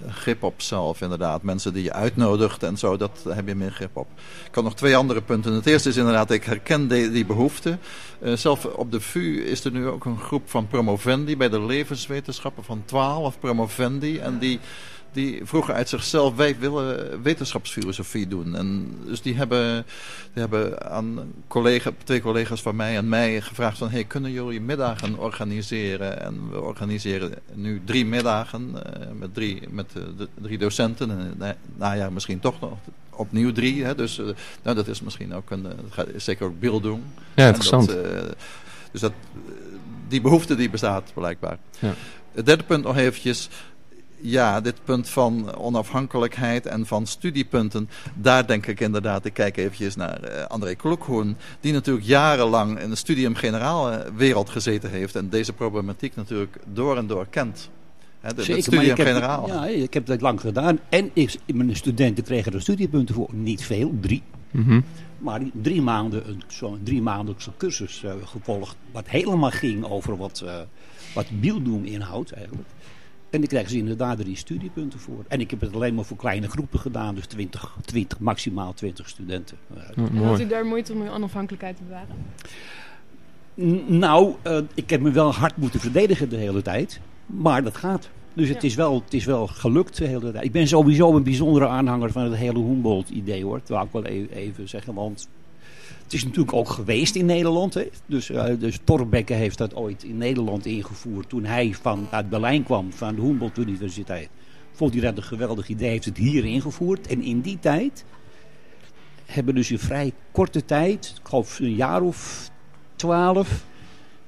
grip 0.08 0.44
op 0.44 0.62
zelf 0.62 1.02
inderdaad. 1.02 1.44
Mensen 1.44 1.74
die 1.74 1.84
je 1.84 1.94
uitnodigt 1.94 2.64
en 2.64 2.78
zo, 2.78 2.98
dat 2.98 3.26
heb 3.30 3.48
je 3.48 3.56
meer 3.56 3.72
grip 3.72 3.98
op. 3.98 4.08
Ik 4.46 4.52
kan 4.52 4.64
nog 4.64 4.76
twee 4.76 4.96
andere 4.96 5.22
punten. 5.22 5.54
Het 5.54 5.66
eerste 5.66 5.90
is 5.90 5.98
inderdaad, 5.98 6.32
ik 6.32 6.44
herken 6.44 6.88
die, 6.88 7.12
die 7.12 7.26
behoefte. 7.26 7.78
Uh, 8.22 8.36
zelf 8.36 8.66
op 8.66 8.92
de 8.92 9.00
VU 9.00 9.42
is 9.44 9.64
er 9.64 9.72
nu 9.72 9.88
ook 9.88 10.06
een 10.06 10.20
groep 10.20 10.50
van 10.50 10.68
promovendi 10.68 11.38
bij 11.38 11.50
de 11.50 11.62
levenswetenschappen 11.62 12.64
van 12.64 12.84
12 12.86 13.40
promovendi. 13.40 14.18
En 14.18 14.40
die 14.40 14.60
die 15.12 15.46
vroegen 15.46 15.74
uit 15.74 15.90
zichzelf, 15.90 16.36
wij 16.36 16.60
willen 16.60 17.22
wetenschapsfilosofie 17.22 18.28
doen. 18.28 18.56
En 18.56 18.98
dus 19.06 19.22
die 19.22 19.36
hebben, 19.36 19.86
die 20.34 20.42
hebben 20.42 20.92
aan 20.92 21.34
collega, 21.48 21.92
twee 22.04 22.22
collega's 22.22 22.62
van 22.62 22.76
mij 22.76 22.98
en 22.98 23.10
mij 23.10 23.42
gevraagd 23.42 23.78
van, 23.78 23.90
hey, 23.90 24.04
kunnen 24.04 24.32
jullie 24.32 24.62
middagen 24.62 25.18
organiseren? 25.18 26.22
En 26.22 26.50
we 26.50 26.62
organiseren 26.62 27.34
nu 27.54 27.82
drie 27.86 28.06
middagen 28.06 28.74
uh, 28.74 29.06
met, 29.20 29.34
drie, 29.34 29.62
met 29.70 29.89
uh, 29.98 30.04
de, 30.18 30.28
drie 30.42 30.58
docenten. 30.58 31.10
En 31.10 31.34
na, 31.38 31.56
najaar 31.78 32.14
misschien 32.14 32.40
toch 32.40 32.60
nog 32.60 32.78
opnieuw 33.10 33.52
drie. 33.52 33.84
Hè? 33.84 33.96
Dus 33.96 34.20
uh, 34.20 34.26
nou, 34.64 34.76
dat 34.76 34.88
is 34.88 35.02
misschien 35.02 35.34
ook 35.34 35.52
een, 35.52 35.68
gaat, 35.90 36.08
zeker 36.16 36.46
ook 36.46 36.60
beelddoen. 36.60 37.04
Ja, 37.36 37.46
interessant. 37.46 37.88
Dat, 37.88 38.36
dus 38.92 39.02
dat, 39.02 39.14
die 40.08 40.22
behoefte 40.22 40.56
die 40.56 40.70
bestaat 40.70 41.12
blijkbaar. 41.14 41.58
Ja. 41.80 41.94
Het 42.32 42.46
derde 42.46 42.64
punt 42.64 42.84
nog 42.84 42.98
eventjes 42.98 43.50
ja, 44.22 44.62
dit 44.62 44.76
punt 44.84 45.10
van 45.10 45.56
onafhankelijkheid 45.56 46.66
en 46.66 46.86
van 46.86 47.08
studiepunten, 47.08 47.90
daar 48.16 48.48
denk 48.48 48.66
ik 48.68 48.80
inderdaad, 48.80 49.26
ik 49.26 49.34
kijk 49.34 49.58
eventjes 49.58 49.96
naar 49.96 50.20
uh, 50.24 50.44
André 50.44 50.76
Klokhoorn, 50.76 51.38
die 51.60 51.74
natuurlijk 51.74 52.06
jarenlang 52.06 52.80
in 52.80 52.90
de 52.90 52.96
studium 52.96 53.36
generaal 53.36 54.04
wereld 54.16 54.50
gezeten 54.50 54.90
heeft 54.90 55.16
en 55.16 55.30
deze 55.30 55.54
problematiek 55.54 56.16
natuurlijk 56.16 56.58
door 56.74 56.98
en 56.98 57.08
door 57.08 57.28
kent. 57.30 57.70
He, 58.20 58.34
de, 58.34 58.44
Zeker, 58.44 58.62
studium 58.62 58.88
maar 58.88 59.00
ik 59.00 59.06
generaal. 59.06 59.42
Heb, 59.50 59.56
ja, 59.56 59.66
ik 59.84 59.94
heb 59.94 60.06
dat 60.06 60.22
lang 60.22 60.42
gedaan 60.42 60.80
en 60.90 61.10
ik, 61.14 61.36
mijn 61.54 61.76
studenten 61.76 62.24
kregen 62.24 62.54
er 62.54 62.62
studiepunten 62.62 63.16
voor, 63.16 63.30
niet 63.34 63.64
veel, 63.64 63.94
drie. 64.02 64.24
Mm 64.52 64.64
-hmm. 64.64 64.84
Maar 65.18 65.42
drie 65.62 65.82
maanden, 65.82 66.42
zo'n 66.48 66.80
drie 66.84 67.02
maandelijkse 67.02 67.52
cursus 67.58 68.04
uh, 68.06 68.12
gevolgd, 68.24 68.76
wat 68.92 69.08
helemaal 69.08 69.52
ging 69.52 69.84
over 69.86 70.18
wat, 70.18 70.42
uh, 70.46 70.54
wat 71.14 71.26
Bildung 71.40 71.88
inhoudt 71.88 72.32
eigenlijk. 72.32 72.68
En 73.30 73.40
daar 73.40 73.50
krijgen 73.50 73.72
ze 73.72 73.78
inderdaad 73.78 74.18
drie 74.18 74.36
studiepunten 74.36 75.00
voor. 75.00 75.24
En 75.28 75.40
ik 75.40 75.50
heb 75.50 75.62
het 75.62 75.74
alleen 75.74 75.96
maar 75.96 76.06
voor 76.06 76.18
kleine 76.18 76.48
groepen 76.48 76.80
gedaan, 76.80 77.16
dus 77.16 77.26
20, 77.26 77.78
20 77.86 78.20
maximaal 78.20 78.74
20 78.74 79.10
studenten. 79.10 79.58
Ja, 79.76 80.04
En 80.04 80.18
had 80.18 80.40
u 80.40 80.48
daar 80.48 80.66
moeite 80.66 80.94
om 80.94 81.02
uw 81.02 81.10
onafhankelijkheid 81.10 81.78
te 81.78 81.84
bewaren? 81.84 82.16
N- 83.62 83.98
Nou, 83.98 84.34
eh, 84.42 84.58
ik 84.74 84.90
heb 84.90 85.02
me 85.02 85.12
wel 85.12 85.34
hard 85.34 85.58
moeten 85.58 85.80
verdedigen 85.80 86.30
de 86.30 86.36
hele 86.38 86.62
tijd. 86.62 87.00
Maar 87.30 87.64
dat 87.64 87.78
gaat. 87.78 88.10
Dus 88.34 88.48
het, 88.50 88.62
Ja. 88.62 88.68
is 88.68 88.76
wel, 88.76 89.02
het 89.04 89.14
is 89.14 89.26
wel 89.26 89.48
gelukt 89.48 89.98
de 89.98 90.06
hele 90.06 90.32
tijd. 90.32 90.44
Ik 90.46 90.52
ben 90.52 90.68
sowieso 90.68 91.16
een 91.16 91.24
bijzondere 91.24 91.68
aanhanger 91.68 92.12
van 92.12 92.24
het 92.24 92.36
hele 92.36 92.60
Humboldt-idee 92.60 93.44
hoor. 93.44 93.60
Dat 93.66 93.68
wil 93.68 93.82
ik 93.82 93.92
wel 93.92 94.06
e- 94.06 94.28
even 94.34 94.70
zeggen. 94.70 94.94
Want 94.94 95.30
het 96.04 96.14
is 96.14 96.24
natuurlijk 96.24 96.54
ook 96.54 96.70
geweest 96.70 97.16
in 97.16 97.26
Nederland. 97.26 97.74
Hè. 97.74 97.88
Dus, 98.06 98.30
eh 98.30 98.46
dus 98.60 98.80
Torbekke 98.84 99.34
heeft 99.34 99.58
dat 99.58 99.76
ooit 99.76 100.04
in 100.04 100.18
Nederland 100.18 100.66
ingevoerd. 100.66 101.30
Toen 101.30 101.46
hij 101.46 101.76
van, 101.82 102.08
uit 102.12 102.30
Berlijn 102.30 102.64
kwam, 102.64 102.94
van 102.94 103.16
de 103.16 103.22
Humboldt-universiteit. 103.22 104.30
Vond 104.72 104.94
hij 104.94 105.02
dat 105.02 105.18
een 105.18 105.24
geweldig 105.24 105.68
idee. 105.70 105.90
Heeft 105.90 106.06
het 106.06 106.18
hier 106.18 106.46
ingevoerd. 106.46 107.08
En 107.08 107.22
in 107.22 107.42
die 107.42 107.60
tijd 107.60 108.06
hebben 109.26 109.56
dus 109.56 109.72
in 109.72 109.80
vrij 109.80 110.12
korte 110.32 110.66
tijd, 110.66 111.16
ik 111.22 111.28
geloof 111.28 111.60
een 111.60 111.76
jaar 111.76 112.02
of 112.02 112.50
twaalf, 112.96 113.64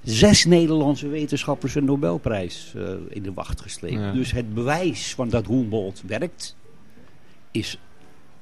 zes 0.04 0.46
Nederlandse 0.46 1.08
wetenschappers 1.08 1.76
een 1.76 1.86
Nobelprijs 1.86 2.74
eh, 2.76 2.94
in 3.10 3.24
de 3.24 3.34
wacht 3.34 3.62
gesleept. 3.62 3.94
Ja. 3.94 4.12
Dus 4.12 4.32
het 4.32 4.54
bewijs 4.54 5.14
van 5.14 5.30
dat 5.30 5.48
Humboldt 5.48 6.04
werkt, 6.06 6.56
is 7.52 7.78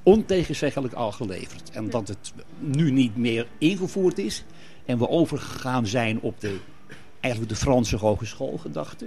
ontegenzeggelijk 0.02 0.94
al 0.94 1.12
geleverd. 1.12 1.70
En 1.70 1.90
dat 1.90 2.08
het 2.08 2.32
nu 2.58 2.90
niet 2.90 3.16
meer 3.16 3.46
ingevoerd 3.58 4.18
is 4.18 4.44
en 4.84 4.98
we 4.98 5.08
overgegaan 5.08 5.86
zijn 5.86 6.20
op 6.20 6.40
de, 6.40 6.58
eigenlijk 7.20 7.52
de 7.52 7.58
Franse 7.58 7.96
hogeschoolgedachte, 7.96 9.06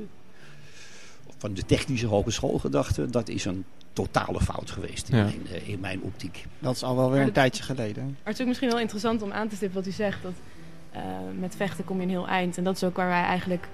van 1.38 1.54
de 1.54 1.66
technische 1.66 2.08
hogeschoolgedachte, 2.08 3.10
dat 3.10 3.30
is 3.30 3.46
een 3.46 3.66
totale 3.94 4.42
fout 4.42 4.72
geweest 4.72 5.10
in, 5.10 5.18
Ja. 5.18 5.24
mijn, 5.24 5.48
eh, 5.52 5.68
in 5.70 5.80
mijn 5.80 6.02
optiek. 6.02 6.46
Dat 6.60 6.76
is 6.76 6.84
al 6.84 6.96
wel 6.96 7.12
weer 7.12 7.22
een 7.22 7.32
tijdje 7.32 7.64
geleden. 7.64 8.04
Maar 8.04 8.14
het 8.24 8.34
is 8.34 8.42
ook 8.42 8.48
misschien 8.48 8.70
wel 8.70 8.80
interessant 8.80 9.22
om 9.22 9.32
aan 9.32 9.48
te 9.48 9.56
stippen 9.56 9.78
wat 9.78 9.88
u 9.88 9.92
zegt. 9.92 10.24
Dat 10.24 10.34
eh, 10.94 11.02
met 11.40 11.56
vechten 11.56 11.84
kom 11.84 11.98
je 11.98 12.04
een 12.04 12.10
heel 12.10 12.28
eind. 12.28 12.58
En 12.58 12.64
dat 12.64 12.76
is 12.76 12.84
ook 12.84 12.96
waar 12.96 13.08
wij 13.08 13.24
eigenlijk 13.24 13.68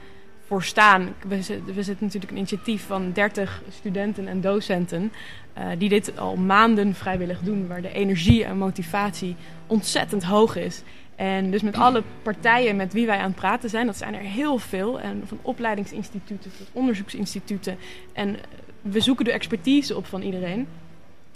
voor 0.50 0.64
staan. 0.64 1.14
We, 1.28 1.36
we 1.66 1.84
zitten 1.84 2.06
natuurlijk 2.06 2.32
een 2.32 2.38
initiatief 2.38 2.86
van 2.86 3.12
30 3.12 3.62
studenten 3.70 4.28
en 4.28 4.42
docenten. 4.42 5.12
eh, 5.54 5.66
die 5.78 5.90
dit 5.90 6.18
al 6.18 6.36
maanden 6.36 6.94
vrijwillig 6.94 7.40
doen. 7.40 7.68
Waar 7.68 7.82
de 7.82 7.92
energie 7.92 8.44
en 8.44 8.58
motivatie 8.58 9.36
ontzettend 9.68 10.24
hoog 10.24 10.56
is. 10.56 10.82
En 11.16 11.52
dus 11.52 11.62
met 11.62 11.76
alle 11.78 12.04
partijen 12.22 12.76
met 12.76 12.94
wie 12.94 13.06
wij 13.06 13.18
aan 13.18 13.30
het 13.30 13.36
praten 13.36 13.70
zijn, 13.70 13.86
dat 13.86 13.98
zijn 13.98 14.14
er 14.16 14.22
heel 14.22 14.58
veel. 14.58 15.00
En 15.00 15.24
van 15.26 15.40
opleidingsinstituten 15.42 16.52
tot 16.58 16.68
onderzoeksinstituten. 16.72 17.78
En 18.14 18.36
eh, 18.36 18.42
we 18.82 19.00
zoeken 19.00 19.26
de 19.26 19.32
expertise 19.32 19.96
op 19.96 20.06
van 20.06 20.22
iedereen. 20.22 20.68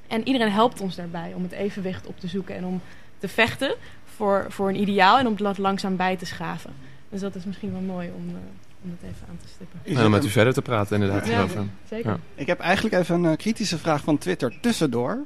En 0.07 0.27
iedereen 0.27 0.51
helpt 0.51 0.81
ons 0.81 0.95
daarbij 0.95 1.33
om 1.35 1.43
het 1.43 1.51
evenwicht 1.51 2.07
op 2.07 2.19
te 2.19 2.27
zoeken 2.27 2.55
en 2.55 2.65
om 2.65 2.81
te 3.17 3.27
vechten 3.27 3.75
voor, 4.15 4.45
voor 4.49 4.69
een 4.69 4.81
ideaal 4.81 5.19
en 5.19 5.27
om 5.27 5.35
het 5.45 5.57
langzaam 5.57 5.95
bij 5.95 6.17
te 6.17 6.25
schaven. 6.25 6.73
Dus 7.13 7.21
dat 7.21 7.35
is 7.35 7.45
misschien 7.45 7.71
wel 7.71 7.81
mooi 7.81 8.11
om, 8.15 8.29
eh, 8.29 8.35
om 8.83 8.89
het 8.89 9.11
even 9.11 9.27
aan 9.29 9.37
te 9.41 9.47
stippen. 9.47 9.79
En 9.83 9.95
het 9.95 10.05
om 10.05 10.11
met 10.11 10.25
u 10.25 10.29
verder 10.29 10.53
te 10.53 10.61
praten 10.61 11.01
inderdaad. 11.01 11.27
Ja, 11.27 11.47
zeker. 11.89 12.11
Ja. 12.11 12.17
Ik 12.35 12.47
heb 12.47 12.59
eigenlijk 12.59 12.95
even 12.95 13.15
een 13.15 13.31
eh, 13.31 13.37
kritische 13.37 13.77
vraag 13.77 14.03
van 14.03 14.17
Twitter 14.17 14.53
tussendoor. 14.61 15.19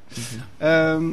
Ehm, 0.56 1.10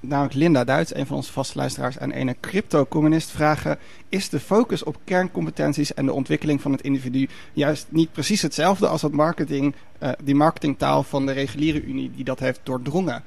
namelijk 0.00 0.34
Linda 0.34 0.64
Duits, 0.64 0.94
een 0.94 1.06
van 1.06 1.16
onze 1.16 1.32
vaste 1.32 1.58
luisteraars, 1.58 1.98
en 1.98 2.20
een 2.20 2.36
crypto-communist 2.40 3.30
vragen: 3.30 3.78
Is 4.08 4.28
de 4.28 4.40
focus 4.40 4.82
op 4.82 4.96
kerncompetenties 5.04 5.94
en 5.94 6.06
de 6.06 6.12
ontwikkeling 6.12 6.60
van 6.60 6.72
het 6.72 6.80
individu 6.80 7.28
juist 7.52 7.86
niet 7.88 8.12
precies 8.12 8.42
hetzelfde 8.42 8.88
als 8.88 9.00
dat 9.00 9.12
marketing, 9.12 9.74
eh, 9.98 10.10
die 10.22 10.34
marketingtaal 10.34 11.02
van 11.02 11.26
de 11.26 11.32
reguliere 11.32 11.82
Unie 11.82 12.10
die 12.14 12.24
dat 12.24 12.38
heeft 12.38 12.60
doordrongen? 12.62 13.22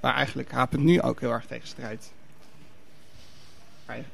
Waar 0.00 0.14
eigenlijk 0.14 0.50
Hapen 0.50 0.84
nu 0.84 1.02
ook 1.02 1.20
heel 1.20 1.30
erg 1.30 1.46
tegen 1.46 1.68
strijdt. 1.68 2.12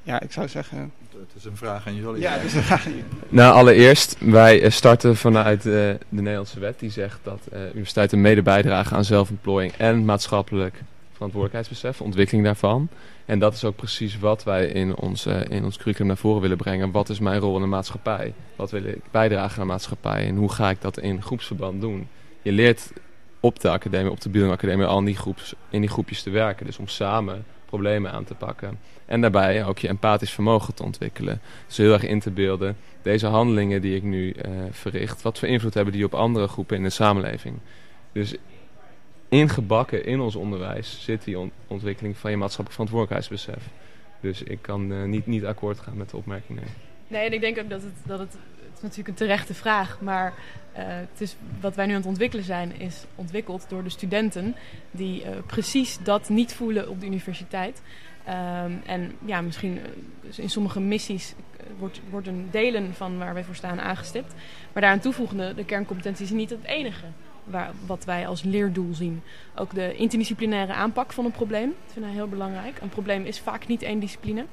Ja, 0.03 0.21
ik 0.21 0.33
zou 0.33 0.49
zeggen. 0.49 0.93
Het 1.11 1.37
is 1.37 1.45
een 1.45 1.57
vraag 1.57 1.87
aan 1.87 1.95
jullie. 1.95 2.21
Ja, 2.21 2.39
dus 2.39 2.55
een 2.55 2.63
vraag 2.63 2.87
aan 2.87 2.93
jullie. 2.93 3.07
Nou, 3.29 3.55
allereerst, 3.55 4.17
wij 4.19 4.63
eh, 4.63 4.71
starten 4.71 5.17
vanuit 5.17 5.59
eh, 5.59 5.73
de 5.73 5.99
Nederlandse 6.09 6.61
wet 6.61 6.79
die 6.79 6.91
zegt 6.91 7.19
dat 7.23 7.41
eh, 7.53 7.61
universiteiten 7.63 8.21
mede 8.21 8.43
bijdragen 8.43 8.97
aan 8.97 9.05
zelfontplooiing 9.05 9.73
en 9.73 10.05
maatschappelijk 10.05 10.83
verantwoordelijkheidsbesef, 11.13 12.01
ontwikkeling 12.01 12.45
daarvan. 12.45 12.89
En 13.25 13.39
dat 13.39 13.55
is 13.55 13.65
ook 13.65 13.77
precies 13.77 14.19
wat 14.19 14.45
wij 14.45 14.67
in 14.67 14.97
ons, 14.97 15.27
in 15.27 15.65
ons 15.65 15.77
curriculum 15.77 16.07
naar 16.07 16.17
voren 16.17 16.41
willen 16.41 16.57
brengen. 16.57 16.91
Wat 16.91 17.09
is 17.09 17.19
mijn 17.19 17.41
rol 17.41 17.55
in 17.55 17.61
de 17.61 17.67
maatschappij? 17.67 18.35
Wat 18.57 18.71
wil 18.71 18.85
ik 18.85 19.01
bijdragen 19.11 19.61
aan 19.61 19.67
de 19.67 19.73
maatschappij? 19.73 20.27
En 20.27 20.37
hoe 20.37 20.53
ga 20.53 20.71
ik 20.71 20.81
dat 20.81 20.99
in 20.99 21.23
groepsverband 21.23 21.81
doen? 21.81 22.09
Je 22.43 22.53
leert 22.53 22.93
op 23.41 23.61
de 23.61 23.71
academie, 23.71 24.11
op 24.11 24.21
de 24.21 24.45
Academie, 24.45 24.87
al 24.87 24.99
in 24.99 25.05
die, 25.05 25.17
groeps, 25.17 25.55
in 25.71 25.81
die 25.81 25.91
groepjes 25.91 26.23
te 26.23 26.31
werken. 26.31 26.67
Dus 26.67 26.79
om 26.79 26.89
samen 26.89 27.45
problemen 27.69 28.13
aan 28.13 28.25
te 28.25 28.35
pakken. 28.35 28.79
En 29.07 29.21
daarbij 29.21 29.65
ook 29.65 29.79
je 29.79 29.89
empathisch 29.89 30.31
vermogen 30.33 30.75
te 30.75 30.83
ontwikkelen. 30.83 31.41
Dus 31.67 31.77
heel 31.77 31.93
erg 31.93 32.03
in 32.05 32.21
te 32.21 32.31
beelden 32.31 32.77
deze 33.03 33.27
handelingen 33.27 33.81
die 33.81 33.97
ik 33.97 34.03
nu 34.03 34.31
eh, 34.31 34.51
verricht, 34.71 35.23
wat 35.23 35.39
voor 35.39 35.49
invloed 35.49 35.75
hebben 35.75 35.93
die 35.93 36.05
op 36.05 36.15
andere 36.15 36.49
groepen 36.49 36.77
in 36.77 36.83
de 36.83 36.91
samenleving. 36.91 37.57
Dus 38.13 38.35
ingebakken 39.29 40.05
in 40.05 40.21
ons 40.21 40.37
onderwijs 40.37 40.99
zit 41.05 41.25
die 41.25 41.39
on- 41.39 41.53
ontwikkeling 41.67 42.17
van 42.17 42.31
je 42.31 42.37
maatschappelijk 42.37 42.75
verantwoordelijkheidsbesef. 42.75 43.69
Dus 44.21 44.43
ik 44.43 44.59
kan 44.63 44.93
eh, 44.93 45.03
niet, 45.05 45.27
niet 45.27 45.45
akkoord 45.45 45.79
gaan 45.79 45.97
met 45.97 46.11
de 46.11 46.17
opmerking. 46.17 46.59
Nee. 46.59 46.69
Nee, 47.09 47.27
en 47.27 47.33
ik 47.33 47.41
denk 47.41 47.59
ook 47.59 47.71
dat 47.71 47.83
het, 47.83 47.93
dat 48.07 48.19
het 48.19 48.37
natuurlijk 48.83 49.09
een 49.09 49.27
terechte 49.27 49.55
vraag, 49.55 50.01
maar 50.01 50.33
eh, 50.73 50.85
het 50.87 51.21
is, 51.21 51.37
wat 51.61 51.75
wij 51.75 51.87
nu 51.87 51.93
aan 51.93 51.99
het 51.99 52.09
ontwikkelen 52.09 52.45
zijn, 52.45 52.81
is 52.81 53.05
ontwikkeld 53.15 53.67
door 53.69 53.83
de 53.83 53.91
studenten 53.91 54.57
die 54.91 55.23
eh, 55.23 55.31
precies 55.47 55.99
dat 56.03 56.29
niet 56.29 56.55
voelen 56.55 56.89
op 56.89 57.01
de 57.01 57.07
universiteit. 57.07 57.83
Ehm, 58.25 58.73
en 58.87 59.13
ja, 59.25 59.41
misschien 59.41 59.79
eh, 59.79 60.39
in 60.39 60.51
sommige 60.51 60.81
missies 60.81 61.35
wordt, 61.79 62.01
worden 62.11 62.49
delen 62.51 62.95
van 62.95 63.19
waar 63.19 63.35
wij 63.35 63.45
voor 63.45 63.55
staan 63.55 63.81
aangestipt. 63.81 64.35
Maar 64.73 64.83
daaraan 64.83 65.01
toevoegende, 65.01 65.55
de 65.55 65.65
kerncompetenties 65.65 66.31
is 66.31 66.37
niet 66.37 66.51
het 66.51 66.65
enige 66.65 67.07
waar, 67.45 67.71
wat 67.87 68.05
wij 68.05 68.27
als 68.27 68.43
leerdoel 68.43 68.95
zien. 68.95 69.23
Ook 69.55 69.75
de 69.75 69.95
interdisciplinaire 69.95 70.73
aanpak 70.73 71.13
van 71.13 71.25
een 71.25 71.31
probleem, 71.31 71.69
dat 71.69 71.93
vinden 71.93 72.11
wij 72.11 72.21
heel 72.21 72.29
belangrijk. 72.29 72.81
Een 72.81 72.89
probleem 72.89 73.25
is 73.25 73.41
vaak 73.41 73.67
niet 73.67 73.83
één 73.83 73.99
discipline. 73.99 74.45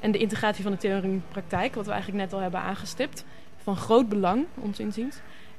En 0.00 0.10
de 0.10 0.18
integratie 0.18 0.62
van 0.62 0.72
de 0.72 0.78
theorie 0.78 1.10
de 1.10 1.20
praktijk, 1.28 1.74
wat 1.74 1.86
we 1.86 1.92
eigenlijk 1.92 2.22
net 2.22 2.32
al 2.32 2.40
hebben 2.40 2.60
aangestipt, 2.60 3.24
van 3.68 3.76
groot 3.76 4.08
belang, 4.08 4.46
ons 4.54 4.78
inziens. 4.78 5.16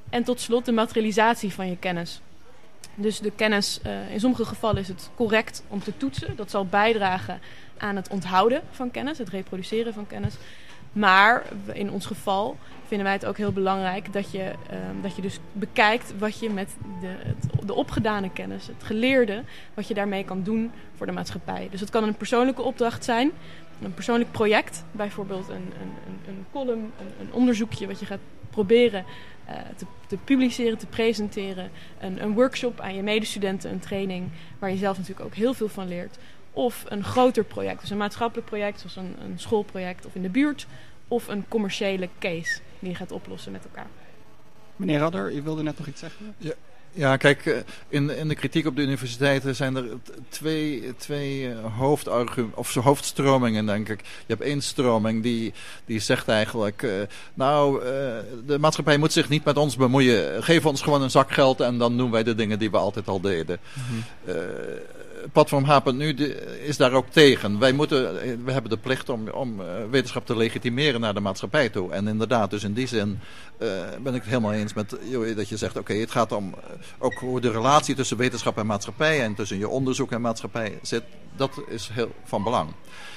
En 0.10 0.24
tot 0.24 0.40
slot 0.40 0.66
de 0.66 0.72
materialisatie 0.72 1.54
van 1.54 1.70
je 1.70 1.78
kennis. 1.78 2.22
Dus 2.96 3.20
de 3.20 3.32
kennis, 3.32 3.80
eh, 3.82 4.12
in 4.12 4.20
sommige 4.20 4.46
gevallen 4.46 4.82
is 4.82 4.88
het 4.88 5.10
correct 5.16 5.64
om 5.68 5.84
te 5.84 5.98
toetsen. 5.98 6.36
Dat 6.36 6.50
zal 6.50 6.66
bijdragen 6.66 7.40
aan 7.78 7.96
het 7.96 8.10
onthouden 8.10 8.62
van 8.72 8.92
kennis, 8.92 9.18
het 9.18 9.30
reproduceren 9.30 9.94
van 9.94 10.08
kennis. 10.08 10.34
Maar 10.92 11.44
in 11.74 11.92
ons 11.92 12.06
geval 12.06 12.58
vinden 12.88 13.06
wij 13.06 13.16
het 13.16 13.26
ook 13.26 13.38
heel 13.38 13.52
belangrijk 13.52 14.14
dat 14.14 14.32
je, 14.32 14.54
ehm, 14.70 15.02
dat 15.02 15.16
je 15.16 15.22
dus 15.22 15.40
bekijkt 15.52 16.14
wat 16.18 16.40
je 16.40 16.50
met 16.50 16.70
de, 17.02 17.16
de 17.66 17.74
opgedane 17.74 18.32
kennis, 18.32 18.68
het 18.68 18.84
geleerde, 18.84 19.44
wat 19.74 19.88
je 19.88 19.94
daarmee 19.94 20.26
kan 20.26 20.44
doen 20.44 20.72
voor 20.96 21.06
de 21.06 21.12
maatschappij. 21.12 21.68
Dus 21.72 21.80
het 21.80 21.90
kan 21.90 22.04
een 22.04 22.18
persoonlijke 22.18 22.62
opdracht 22.62 23.04
zijn, 23.04 23.32
een 23.82 23.94
persoonlijk 23.94 24.32
project, 24.32 24.84
bijvoorbeeld 24.92 25.50
een, 25.50 25.56
een, 25.56 25.92
een, 26.08 26.20
een 26.28 26.46
column, 26.52 26.92
een, 27.00 27.26
een 27.26 27.34
onderzoekje 27.34 27.88
wat 27.88 28.00
je 28.00 28.06
gaat 28.06 28.20
proberen 28.50 29.06
eh, 29.46 29.56
te, 29.76 29.86
te 30.08 30.18
publiceren, 30.18 30.78
te 30.78 30.86
presenteren. 30.86 31.72
Een, 32.00 32.24
een 32.24 32.34
workshop 32.34 32.80
aan 32.80 32.96
je 32.96 33.04
medestudenten, 33.04 33.72
een 33.72 33.80
training 33.80 34.30
waar 34.60 34.70
je 34.70 34.78
zelf 34.78 34.98
natuurlijk 34.98 35.26
ook 35.26 35.36
heel 35.36 35.54
veel 35.54 35.70
van 35.70 35.88
leert. 35.88 36.18
Of 36.52 36.86
een 36.88 37.04
groter 37.04 37.44
project, 37.44 37.82
dus 37.82 37.90
een 37.90 37.98
maatschappelijk 37.98 38.48
project, 38.48 38.80
zoals 38.80 38.96
een, 38.96 39.16
een 39.24 39.40
schoolproject 39.40 40.06
of 40.06 40.16
in 40.16 40.22
de 40.22 40.30
buurt. 40.30 40.68
Of 41.08 41.28
een 41.28 41.46
commerciële 41.48 42.10
case 42.20 42.60
die 42.80 42.90
je 42.90 42.96
gaat 42.96 43.12
oplossen 43.12 43.52
met 43.52 43.64
elkaar. 43.64 43.88
Meneer 44.76 45.00
Radder, 45.00 45.34
u 45.34 45.42
wilde 45.42 45.64
net 45.64 45.78
nog 45.78 45.88
iets 45.88 46.00
zeggen? 46.00 46.36
Ja, 46.38 46.54
kijk, 47.18 47.46
eh, 47.46 47.58
in, 47.90 48.18
in 48.18 48.28
de 48.28 48.36
kritiek 48.36 48.66
op 48.66 48.76
de 48.76 48.82
universiteiten 48.82 49.56
zijn 49.56 49.76
er 49.76 49.86
twee, 50.30 50.94
twee 50.98 51.50
eh, 51.50 52.50
of 52.54 52.72
zo 52.72 52.82
hoofdstromingen, 52.82 53.66
denk 53.66 53.90
ik. 53.90 54.00
Je 54.00 54.34
hebt 54.34 54.42
één 54.42 54.62
stroming 54.62 55.24
die, 55.24 55.54
die 55.86 56.00
zegt 56.00 56.28
eigenlijk, 56.28 56.84
eh, 56.84 56.92
nou, 57.34 57.84
de 58.46 58.60
maatschappij 58.60 58.98
moet 58.98 59.14
zich 59.14 59.30
niet 59.30 59.44
met 59.44 59.58
ons 59.58 59.76
bemoeien. 59.76 60.44
Geef 60.44 60.66
ons 60.66 60.82
gewoon 60.82 61.02
een 61.02 61.12
zak 61.12 61.32
geld 61.32 61.60
en 61.60 61.78
dan 61.78 61.98
doen 61.98 62.12
wij 62.12 62.24
de 62.24 62.36
dingen 62.36 62.60
die 62.60 62.72
we 62.72 62.78
altijd 62.78 63.08
al 63.08 63.22
deden. 63.22 63.60
Eh, 64.26 64.36
platform 65.32 65.64
H.nu 65.64 66.16
is 66.66 66.78
daar 66.78 66.92
ook 66.92 67.10
tegen. 67.10 67.60
Wij 67.60 67.72
moeten, 67.72 68.14
we 68.46 68.52
hebben 68.52 68.72
de 68.72 68.78
plicht 68.78 69.10
om, 69.10 69.30
om 69.30 69.62
wetenschap 69.92 70.26
te 70.26 70.38
legitimeren 70.38 71.02
naar 71.02 71.14
de 71.14 71.20
maatschappij 71.20 71.70
toe. 71.70 71.92
En 71.92 72.08
inderdaad, 72.08 72.50
dus 72.50 72.64
in 72.64 72.74
die 72.74 72.88
zin 72.88 73.20
ben 74.04 74.14
ik 74.14 74.22
het 74.22 74.30
helemaal 74.30 74.54
eens 74.54 74.74
met 74.74 74.96
dat 75.36 75.50
je 75.50 75.58
zegt, 75.58 75.78
oké, 75.78 75.94
het 75.94 76.12
gaat 76.12 76.32
om 76.32 76.56
ook 76.98 77.14
hoe 77.14 77.42
de 77.42 77.52
relatie 77.52 77.96
tussen 77.96 78.18
wetenschap 78.18 78.58
en 78.58 78.66
maatschappij 78.66 79.24
en 79.24 79.36
tussen 79.36 79.58
je 79.58 79.68
onderzoek 79.68 80.12
en 80.12 80.22
maatschappij 80.22 80.80
zit. 80.82 81.04
Dat 81.36 81.62
is 81.68 81.90
heel 81.94 82.12
van 82.24 82.44
belang. 82.44 82.70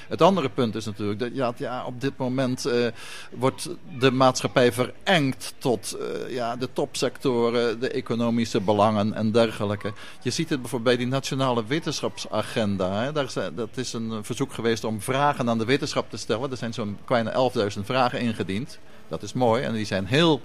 Het 0.08 0.22
andere 0.22 0.48
punt 0.48 0.74
is 0.74 0.84
natuurlijk 0.84 1.18
dat 1.18 1.30
ja, 1.32 1.52
ja, 1.56 1.84
op 1.84 2.00
dit 2.00 2.16
moment 2.16 2.66
uh, 2.66 2.86
wordt 3.30 3.68
de 3.98 4.10
maatschappij 4.10 4.72
verengd 4.72 5.54
tot 5.58 5.96
uh, 6.00 6.34
ja, 6.34 6.56
de 6.56 6.68
topsectoren, 6.72 7.80
de 7.80 7.88
economische 7.88 8.60
belangen 8.60 9.14
en 9.14 9.32
dergelijke. 9.32 9.92
Je 10.22 10.30
ziet 10.30 10.48
het 10.48 10.60
bijvoorbeeld 10.60 10.96
bij 10.96 11.04
die 11.04 11.12
nationale 11.12 11.64
wetenschapsagenda. 11.66 13.02
Hè. 13.02 13.12
Daar 13.12 13.24
is, 13.24 13.34
dat 13.54 13.76
is 13.76 13.92
een 13.92 14.24
verzoek 14.24 14.52
geweest 14.52 14.84
om 14.84 15.00
vragen 15.00 15.48
aan 15.48 15.58
de 15.58 15.64
wetenschap 15.64 16.10
te 16.10 16.16
stellen. 16.16 16.50
Er 16.50 16.56
zijn 16.56 16.74
zo'n 16.74 16.98
kleine 17.04 17.50
11.000 17.76 17.80
vragen 17.80 18.20
ingediend. 18.20 18.78
Dat 19.08 19.22
is 19.22 19.32
mooi 19.32 19.62
en 19.62 19.72
die 19.72 19.86
zijn 19.86 20.06
heel 20.06 20.40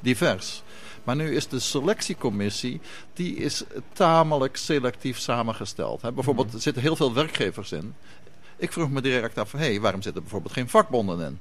divers. 0.00 0.62
Maar 1.04 1.16
nu 1.16 1.34
is 1.34 1.48
de 1.48 1.58
selectiecommissie, 1.58 2.80
die 3.12 3.36
is 3.36 3.62
tamelijk 3.92 4.56
selectief 4.56 5.18
samengesteld. 5.18 6.14
Bijvoorbeeld, 6.14 6.46
mhm. 6.46 6.56
er 6.56 6.62
zitten 6.62 6.82
heel 6.82 6.96
veel 6.96 7.14
werkgevers 7.14 7.72
in. 7.72 7.94
Ik 8.62 8.72
vroeg 8.72 8.90
me 8.90 9.00
direct 9.00 9.38
af, 9.38 9.52
hey, 9.52 9.80
waarom 9.80 10.02
zitten 10.02 10.22
bijvoorbeeld 10.22 10.52
geen 10.52 10.68
vakbonden 10.68 11.26
in? 11.26 11.38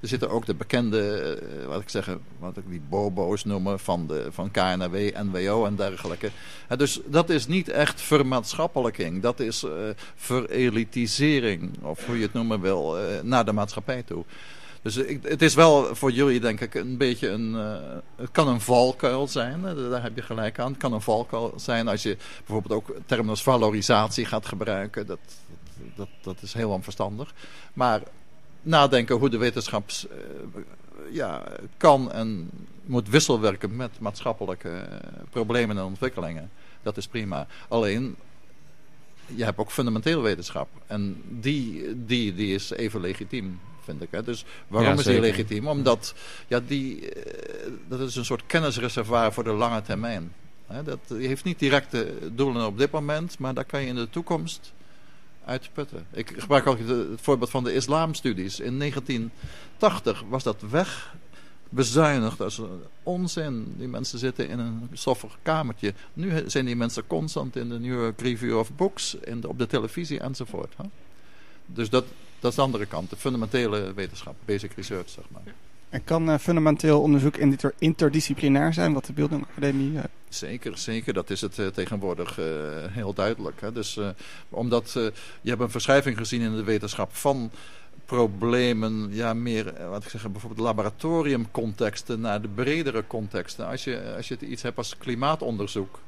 Er 0.00 0.08
zitten 0.08 0.30
ook 0.30 0.46
de 0.46 0.54
bekende, 0.54 1.38
wat 1.66 1.80
ik 1.80 1.88
zeggen, 1.88 2.20
wat 2.38 2.56
ik 2.56 2.62
die 2.68 2.82
bobo's 2.88 3.44
noemen 3.44 3.78
van, 3.78 4.06
de, 4.06 4.26
van 4.30 4.50
KNW, 4.50 4.94
NWO 5.22 5.64
en 5.64 5.76
dergelijke. 5.76 6.30
dus 6.76 7.00
dat 7.06 7.30
is 7.30 7.46
niet 7.46 7.68
echt 7.68 8.00
vermaatschappelijking. 8.00 9.22
Dat 9.22 9.40
is 9.40 9.64
uh, 9.64 9.70
verelitisering, 10.16 11.82
of 11.82 12.06
hoe 12.06 12.16
je 12.16 12.22
het 12.22 12.32
noemen 12.32 12.60
wil, 12.60 12.98
uh, 12.98 13.04
naar 13.22 13.44
de 13.44 13.52
maatschappij 13.52 14.02
toe. 14.02 14.24
Dus 14.82 14.96
ik, 14.96 15.22
het 15.22 15.42
is 15.42 15.54
wel 15.54 15.94
voor 15.94 16.10
jullie 16.10 16.40
denk 16.40 16.60
ik 16.60 16.74
een 16.74 16.96
beetje 16.96 17.28
een... 17.28 17.52
het 18.16 18.30
kan 18.32 18.48
een 18.48 18.60
valkuil 18.60 19.28
zijn, 19.28 19.62
daar 19.90 20.02
heb 20.02 20.16
je 20.16 20.22
gelijk 20.22 20.58
aan. 20.58 20.70
Het 20.70 20.80
kan 20.80 20.92
een 20.92 21.00
valkuil 21.00 21.52
zijn 21.56 21.88
als 21.88 22.02
je 22.02 22.16
bijvoorbeeld 22.46 22.74
ook 22.74 22.96
termen 23.06 23.30
als 23.30 23.42
valorisatie 23.42 24.24
gaat 24.24 24.46
gebruiken. 24.46 25.06
Dat, 25.06 25.18
dat, 25.94 26.08
dat 26.20 26.42
is 26.42 26.52
heel 26.52 26.70
onverstandig. 26.70 27.34
Maar 27.72 28.02
nadenken 28.62 29.16
hoe 29.16 29.30
de 29.30 29.38
wetenschap 29.38 29.90
uh, 29.90 30.16
ja, 31.10 31.42
kan 31.76 32.12
en 32.12 32.50
moet 32.84 33.08
wisselwerken 33.08 33.76
met 33.76 34.00
maatschappelijke 34.00 34.68
uh, 34.68 34.96
problemen 35.30 35.78
en 35.78 35.84
ontwikkelingen. 35.84 36.50
Dat 36.82 36.96
is 36.96 37.06
prima. 37.06 37.46
Alleen, 37.68 38.16
je 39.26 39.44
hebt 39.44 39.58
ook 39.58 39.70
fundamenteel 39.70 40.22
wetenschap. 40.22 40.68
En 40.86 41.22
die, 41.28 41.94
die, 42.04 42.34
die 42.34 42.54
is 42.54 42.70
even 42.70 43.00
legitiem, 43.00 43.60
vind 43.84 44.02
ik. 44.02 44.08
Hè. 44.10 44.22
Dus 44.22 44.44
waarom 44.68 44.92
ja, 44.92 44.98
is 44.98 45.04
die 45.04 45.20
legitiem? 45.20 45.68
Omdat 45.68 46.14
ja, 46.46 46.60
die, 46.60 47.16
uh, 47.16 47.22
dat 47.88 48.00
is 48.00 48.16
een 48.16 48.24
soort 48.24 48.46
kennisreservoir 48.46 49.32
voor 49.32 49.44
de 49.44 49.52
lange 49.52 49.82
termijn. 49.82 50.32
Hè. 50.66 50.82
Dat 50.82 51.00
heeft 51.08 51.44
niet 51.44 51.58
directe 51.58 52.14
doelen 52.32 52.66
op 52.66 52.78
dit 52.78 52.90
moment, 52.90 53.38
maar 53.38 53.54
daar 53.54 53.64
kan 53.64 53.80
je 53.80 53.86
in 53.86 53.94
de 53.94 54.10
toekomst 54.10 54.72
uitputten. 55.48 56.06
Ik 56.12 56.32
gebruik 56.36 56.66
ook 56.66 56.78
het 56.78 57.20
voorbeeld 57.20 57.50
van 57.50 57.64
de 57.64 57.74
islamstudies. 57.74 58.60
In 58.60 58.78
1980 58.78 60.22
was 60.28 60.42
dat 60.42 60.64
wegbezuinigd. 60.70 62.40
Is 62.40 62.60
onzin. 63.02 63.74
Die 63.76 63.88
mensen 63.88 64.18
zitten 64.18 64.48
in 64.48 64.58
een 64.58 64.88
stoffig 64.92 65.38
kamertje. 65.42 65.94
Nu 66.12 66.42
zijn 66.46 66.64
die 66.64 66.76
mensen 66.76 67.06
constant 67.06 67.56
in 67.56 67.68
de 67.68 67.78
New 67.78 68.00
York 68.00 68.20
Review 68.20 68.58
of 68.58 68.70
Books, 68.76 69.14
in 69.14 69.46
op 69.46 69.58
de 69.58 69.66
televisie 69.66 70.20
enzovoort. 70.20 70.74
Hè? 70.76 70.84
Dus 71.66 71.90
dat, 71.90 72.04
dat 72.40 72.50
is 72.50 72.56
de 72.56 72.62
andere 72.62 72.86
kant. 72.86 73.10
De 73.10 73.16
fundamentele 73.16 73.92
wetenschap, 73.94 74.36
basic 74.44 74.72
research, 74.72 75.08
zeg 75.08 75.24
maar. 75.28 75.54
En 75.90 76.04
kan 76.04 76.28
uh, 76.28 76.38
fundamenteel 76.38 77.00
onderzoek 77.00 77.36
interdisciplinair 77.78 78.72
zijn, 78.72 78.92
wat 78.92 79.04
de 79.04 79.12
Beelding 79.12 79.46
Academie... 79.50 79.92
Uh... 79.92 80.02
Zeker, 80.28 80.78
zeker. 80.78 81.12
Dat 81.12 81.30
is 81.30 81.40
het 81.40 81.58
uh, 81.58 81.66
tegenwoordig 81.66 82.38
heel 82.90 83.12
duidelijk. 83.12 83.60
Hè. 83.60 83.72
Dus, 83.72 84.00
omdat 84.48 84.92
je 85.40 85.50
hebt 85.50 85.60
een 85.60 85.70
verschuiving 85.70 86.16
gezien 86.16 86.40
in 86.40 86.56
de 86.56 86.64
wetenschap 86.64 87.14
van 87.14 87.50
problemen, 88.06 89.08
ja, 89.10 89.34
meer, 89.34 89.88
wat 89.90 90.04
ik 90.04 90.10
zeg, 90.10 90.30
bijvoorbeeld 90.30 90.66
laboratoriumcontexten 90.66 92.20
naar 92.20 92.42
de 92.42 92.48
bredere 92.48 93.06
contexten. 93.06 93.66
Als 93.66 93.84
je, 93.84 94.14
als 94.16 94.28
je 94.28 94.38
iets 94.38 94.62
hebt 94.62 94.76
als 94.76 94.96
klimaatonderzoek, 94.98 95.98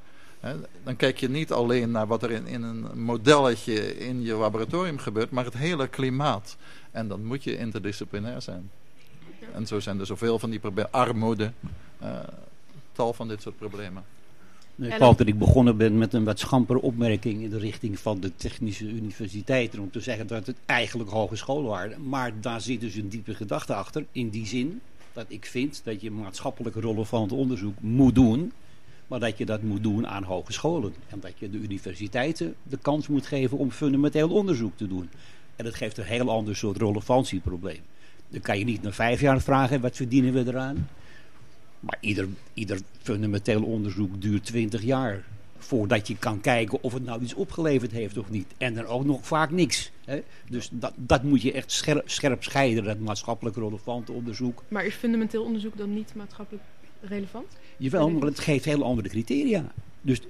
dan 0.84 0.96
kijk 0.96 1.18
je 1.18 1.28
niet 1.28 1.52
alleen 1.52 1.90
naar 1.90 2.06
wat 2.06 2.22
er 2.22 2.30
in, 2.30 2.46
in 2.46 2.62
een 2.62 3.02
modelletje 3.02 3.98
in 3.98 4.22
je 4.22 4.34
laboratorium 4.34 4.98
gebeurt, 4.98 5.30
maar 5.30 5.44
het 5.44 5.56
hele 5.56 5.88
klimaat. 5.88 6.56
En 6.90 7.08
dan 7.08 7.24
moet 7.24 7.44
je 7.44 7.56
interdisciplinair 7.56 8.42
zijn. 8.42 8.70
En 9.54 9.66
zo 9.66 9.80
zijn 9.80 10.00
er 10.00 10.06
zoveel 10.06 10.38
van 10.38 10.50
die 10.50 10.58
problemen. 10.58 10.92
Armoede, 10.92 11.52
uh, 12.02 12.18
tal 12.92 13.12
van 13.12 13.28
dit 13.28 13.42
soort 13.42 13.56
problemen. 13.56 14.04
Ik 14.80 14.92
geloof 14.92 15.16
dat 15.16 15.26
ik 15.26 15.38
begonnen 15.38 15.76
ben 15.76 15.98
met 15.98 16.12
een 16.12 16.24
wat 16.24 16.38
schampere 16.38 16.80
opmerking 16.80 17.42
in 17.42 17.50
de 17.50 17.58
richting 17.58 17.98
van 17.98 18.20
de 18.20 18.36
technische 18.36 18.84
universiteiten. 18.84 19.80
Om 19.80 19.90
te 19.90 20.00
zeggen 20.00 20.26
dat 20.26 20.46
het 20.46 20.56
eigenlijk 20.66 21.10
hogescholen 21.10 21.70
waren. 21.70 22.08
Maar 22.08 22.32
daar 22.40 22.60
zit 22.60 22.80
dus 22.80 22.94
een 22.94 23.08
diepe 23.08 23.34
gedachte 23.34 23.74
achter. 23.74 24.04
In 24.12 24.28
die 24.28 24.46
zin 24.46 24.80
dat 25.12 25.24
ik 25.28 25.46
vind 25.46 25.80
dat 25.84 26.00
je 26.00 26.10
maatschappelijk 26.10 26.76
relevant 26.76 27.32
onderzoek 27.32 27.80
moet 27.80 28.14
doen. 28.14 28.52
Maar 29.06 29.20
dat 29.20 29.38
je 29.38 29.46
dat 29.46 29.62
moet 29.62 29.82
doen 29.82 30.06
aan 30.06 30.22
hogescholen. 30.22 30.94
En 31.08 31.20
dat 31.20 31.38
je 31.38 31.50
de 31.50 31.58
universiteiten 31.58 32.54
de 32.62 32.78
kans 32.78 33.08
moet 33.08 33.26
geven 33.26 33.58
om 33.58 33.70
fundamenteel 33.70 34.28
onderzoek 34.28 34.76
te 34.76 34.86
doen. 34.86 35.10
En 35.56 35.64
dat 35.64 35.74
geeft 35.74 35.98
een 35.98 36.04
heel 36.04 36.30
ander 36.30 36.56
soort 36.56 36.76
relevantie-probleem. 36.76 37.80
Dan 38.30 38.40
kan 38.40 38.58
je 38.58 38.64
niet 38.64 38.82
na 38.82 38.92
vijf 38.92 39.20
jaar 39.20 39.40
vragen, 39.40 39.80
wat 39.80 39.96
verdienen 39.96 40.32
we 40.32 40.44
eraan? 40.46 40.88
Maar 41.80 41.96
ieder, 42.00 42.28
ieder 42.54 42.80
fundamenteel 43.02 43.62
onderzoek 43.62 44.22
duurt 44.22 44.44
twintig 44.44 44.82
jaar. 44.82 45.24
Voordat 45.58 46.08
je 46.08 46.16
kan 46.16 46.40
kijken 46.40 46.82
of 46.82 46.92
het 46.92 47.04
nou 47.04 47.22
iets 47.22 47.34
opgeleverd 47.34 47.90
heeft 47.90 48.18
of 48.18 48.30
niet. 48.30 48.46
En 48.58 48.74
dan 48.74 48.86
ook 48.86 49.04
nog 49.04 49.26
vaak 49.26 49.50
niks. 49.50 49.90
Hè? 50.04 50.22
Dus 50.48 50.68
dat, 50.72 50.92
dat 50.96 51.22
moet 51.22 51.42
je 51.42 51.52
echt 51.52 51.72
scherp, 51.72 52.10
scherp 52.10 52.42
scheiden, 52.42 52.84
dat 52.84 52.98
maatschappelijk 52.98 53.56
relevante 53.56 54.12
onderzoek. 54.12 54.62
Maar 54.68 54.84
is 54.84 54.94
fundamenteel 54.94 55.42
onderzoek 55.42 55.76
dan 55.76 55.94
niet 55.94 56.14
maatschappelijk 56.14 56.64
relevant? 57.00 57.46
Jawel, 57.76 58.10
maar 58.10 58.28
het 58.28 58.38
geeft 58.38 58.64
hele 58.64 58.84
andere 58.84 59.08
criteria. 59.08 59.72
Dus 60.00 60.20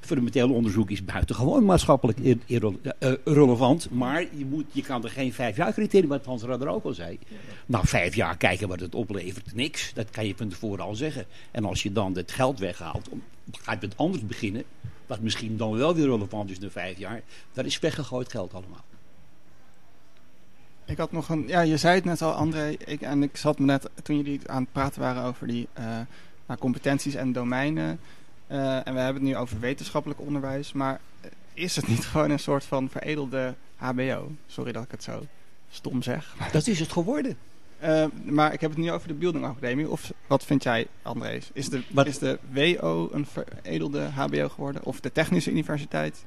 fundamenteel 0.00 0.50
onderzoek 0.52 0.90
is 0.90 1.04
buitengewoon 1.04 1.64
maatschappelijk 1.64 2.18
eh, 2.18 3.12
relevant. 3.24 3.90
Maar 3.90 4.20
je, 4.36 4.44
moet, 4.44 4.64
je 4.72 4.82
kan 4.82 5.04
er 5.04 5.10
geen 5.10 5.32
vijf 5.32 5.56
jaar 5.56 5.72
criterium, 5.72 6.08
wat 6.08 6.24
Hans 6.24 6.42
Radder 6.42 6.68
ook 6.68 6.84
al 6.84 6.94
zei. 6.94 7.18
Na 7.66 7.84
vijf 7.84 8.14
jaar 8.14 8.36
kijken 8.36 8.68
wat 8.68 8.80
het 8.80 8.94
oplevert, 8.94 9.54
niks. 9.54 9.92
Dat 9.94 10.10
kan 10.10 10.26
je 10.26 10.36
van 10.36 10.48
tevoren 10.48 10.84
al 10.84 10.94
zeggen. 10.94 11.24
En 11.50 11.64
als 11.64 11.82
je 11.82 11.92
dan 11.92 12.16
het 12.16 12.32
geld 12.32 12.58
weghaalt, 12.58 13.08
ga 13.50 13.72
je 13.72 13.78
met 13.80 13.96
anders 13.96 14.26
beginnen. 14.26 14.64
Wat 15.06 15.20
misschien 15.20 15.56
dan 15.56 15.76
wel 15.76 15.94
weer 15.94 16.06
relevant 16.06 16.50
is 16.50 16.58
na 16.58 16.70
vijf 16.70 16.98
jaar. 16.98 17.22
Dat 17.52 17.64
is 17.64 17.78
weggegooid 17.78 18.30
geld 18.30 18.54
allemaal. 18.54 18.84
Ik 20.84 20.96
had 20.96 21.12
nog 21.12 21.28
een, 21.28 21.44
ja, 21.46 21.60
je 21.60 21.76
zei 21.76 21.94
het 21.94 22.04
net 22.04 22.22
al, 22.22 22.32
André. 22.32 22.68
Ik, 22.84 23.00
en 23.00 23.22
ik 23.22 23.36
zat 23.36 23.58
me 23.58 23.64
net, 23.64 23.88
toen 24.02 24.16
jullie 24.16 24.40
aan 24.46 24.62
het 24.62 24.72
praten 24.72 25.00
waren 25.00 25.22
over 25.22 25.46
die 25.46 25.68
uh, 25.78 26.56
competenties 26.58 27.14
en 27.14 27.32
domeinen. 27.32 27.98
Uh, 28.50 28.86
en 28.86 28.94
we 28.94 29.00
hebben 29.00 29.22
het 29.22 29.32
nu 29.32 29.36
over 29.36 29.60
wetenschappelijk 29.60 30.20
onderwijs. 30.20 30.72
Maar 30.72 31.00
is 31.54 31.76
het 31.76 31.88
niet 31.88 32.06
gewoon 32.12 32.30
een 32.30 32.38
soort 32.38 32.64
van 32.64 32.88
veredelde 32.90 33.54
HBO? 33.76 34.32
Sorry 34.46 34.72
dat 34.72 34.84
ik 34.84 34.90
het 34.90 35.02
zo 35.02 35.26
stom 35.70 36.02
zeg. 36.02 36.36
Dat 36.52 36.66
is 36.66 36.80
het 36.80 36.92
geworden. 36.92 37.36
Uh, 37.82 38.04
maar 38.24 38.52
ik 38.52 38.60
heb 38.60 38.70
het 38.70 38.78
nu 38.78 38.92
over 38.92 39.08
de 39.08 39.14
Building 39.14 39.44
Academie. 39.44 39.90
Of 39.90 40.12
wat 40.26 40.44
vind 40.44 40.62
jij, 40.62 40.86
Andrees? 41.02 41.50
Is 41.52 41.68
de, 41.68 41.82
is 42.04 42.18
de 42.18 42.38
WO 42.50 43.08
een 43.12 43.26
veredelde 43.26 44.00
HBO 44.00 44.48
geworden? 44.48 44.84
Of 44.84 45.00
de 45.00 45.12
Technische 45.12 45.50
Universiteit? 45.50 46.24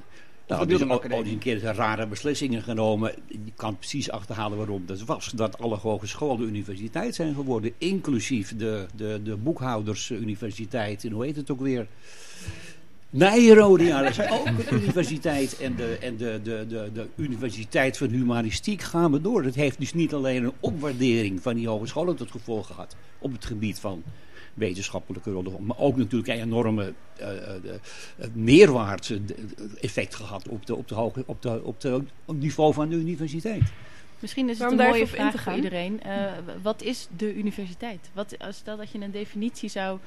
Nou, 0.49 0.73
is 0.73 0.83
ook, 0.83 0.91
ook 0.91 1.25
een 1.25 1.37
keer 1.37 1.61
rare 1.61 2.07
beslissingen 2.07 2.61
genomen. 2.61 3.13
Je 3.27 3.51
kan 3.55 3.77
precies 3.77 4.11
achterhalen 4.11 4.57
waarom 4.57 4.85
dat 4.85 5.01
was. 5.01 5.31
Dat 5.35 5.59
alle 5.59 5.75
hogescholen 5.75 6.47
universiteit 6.47 7.15
zijn 7.15 7.33
geworden. 7.35 7.71
Inclusief 7.77 8.55
de, 8.55 8.85
de, 8.95 9.19
de 9.23 9.35
boekhoudersuniversiteit. 9.35 11.03
En 11.03 11.11
hoe 11.11 11.25
heet 11.25 11.35
het 11.35 11.51
ook 11.51 11.59
weer? 11.59 11.87
Nijrode, 13.09 13.83
ja, 13.83 14.01
dat 14.01 14.11
is 14.11 14.29
ook 14.29 14.45
een 14.45 14.73
universiteit. 14.81 15.57
En, 15.57 15.75
de, 15.75 15.97
en 16.01 16.17
de, 16.17 16.39
de, 16.43 16.65
de, 16.67 16.89
de 16.93 17.07
Universiteit 17.15 17.97
van 17.97 18.07
Humanistiek 18.07 18.81
gaan 18.81 19.11
we 19.11 19.21
door. 19.21 19.43
Het 19.43 19.55
heeft 19.55 19.79
dus 19.79 19.93
niet 19.93 20.13
alleen 20.13 20.43
een 20.43 20.53
opwaardering 20.59 21.41
van 21.41 21.55
die 21.55 21.67
hogescholen 21.67 22.15
tot 22.15 22.31
gevolg 22.31 22.67
gehad. 22.67 22.95
Op 23.19 23.31
het 23.31 23.45
gebied 23.45 23.79
van 23.79 24.03
wetenschappelijke 24.59 25.31
rol. 25.31 25.59
Maar 25.59 25.77
ook 25.77 25.97
natuurlijk 25.97 26.29
een 26.29 26.41
enorme 26.41 26.93
uh, 27.21 27.27
meerwaarde 28.33 29.21
effect 29.81 30.15
gehad 30.15 30.47
op, 30.47 30.65
de, 30.65 30.75
op, 30.75 30.87
de 30.87 30.95
hoge, 30.95 31.23
op, 31.25 31.41
de, 31.41 31.63
op, 31.63 31.81
de, 31.81 32.03
op 32.25 32.35
niveau 32.35 32.73
van 32.73 32.89
de 32.89 32.95
universiteit. 32.95 33.63
Misschien 34.19 34.49
is 34.49 34.59
het 34.59 34.71
een 34.71 34.77
mooie 34.77 35.07
vraag 35.07 35.41
voor 35.41 35.53
iedereen. 35.53 35.99
Uh, 36.05 36.31
wat 36.61 36.81
is 36.81 37.07
de 37.17 37.35
universiteit? 37.35 38.09
Wat, 38.13 38.35
stel 38.49 38.77
dat 38.77 38.91
je 38.91 38.99
een 38.99 39.11
definitie 39.11 39.69
zou 39.69 39.99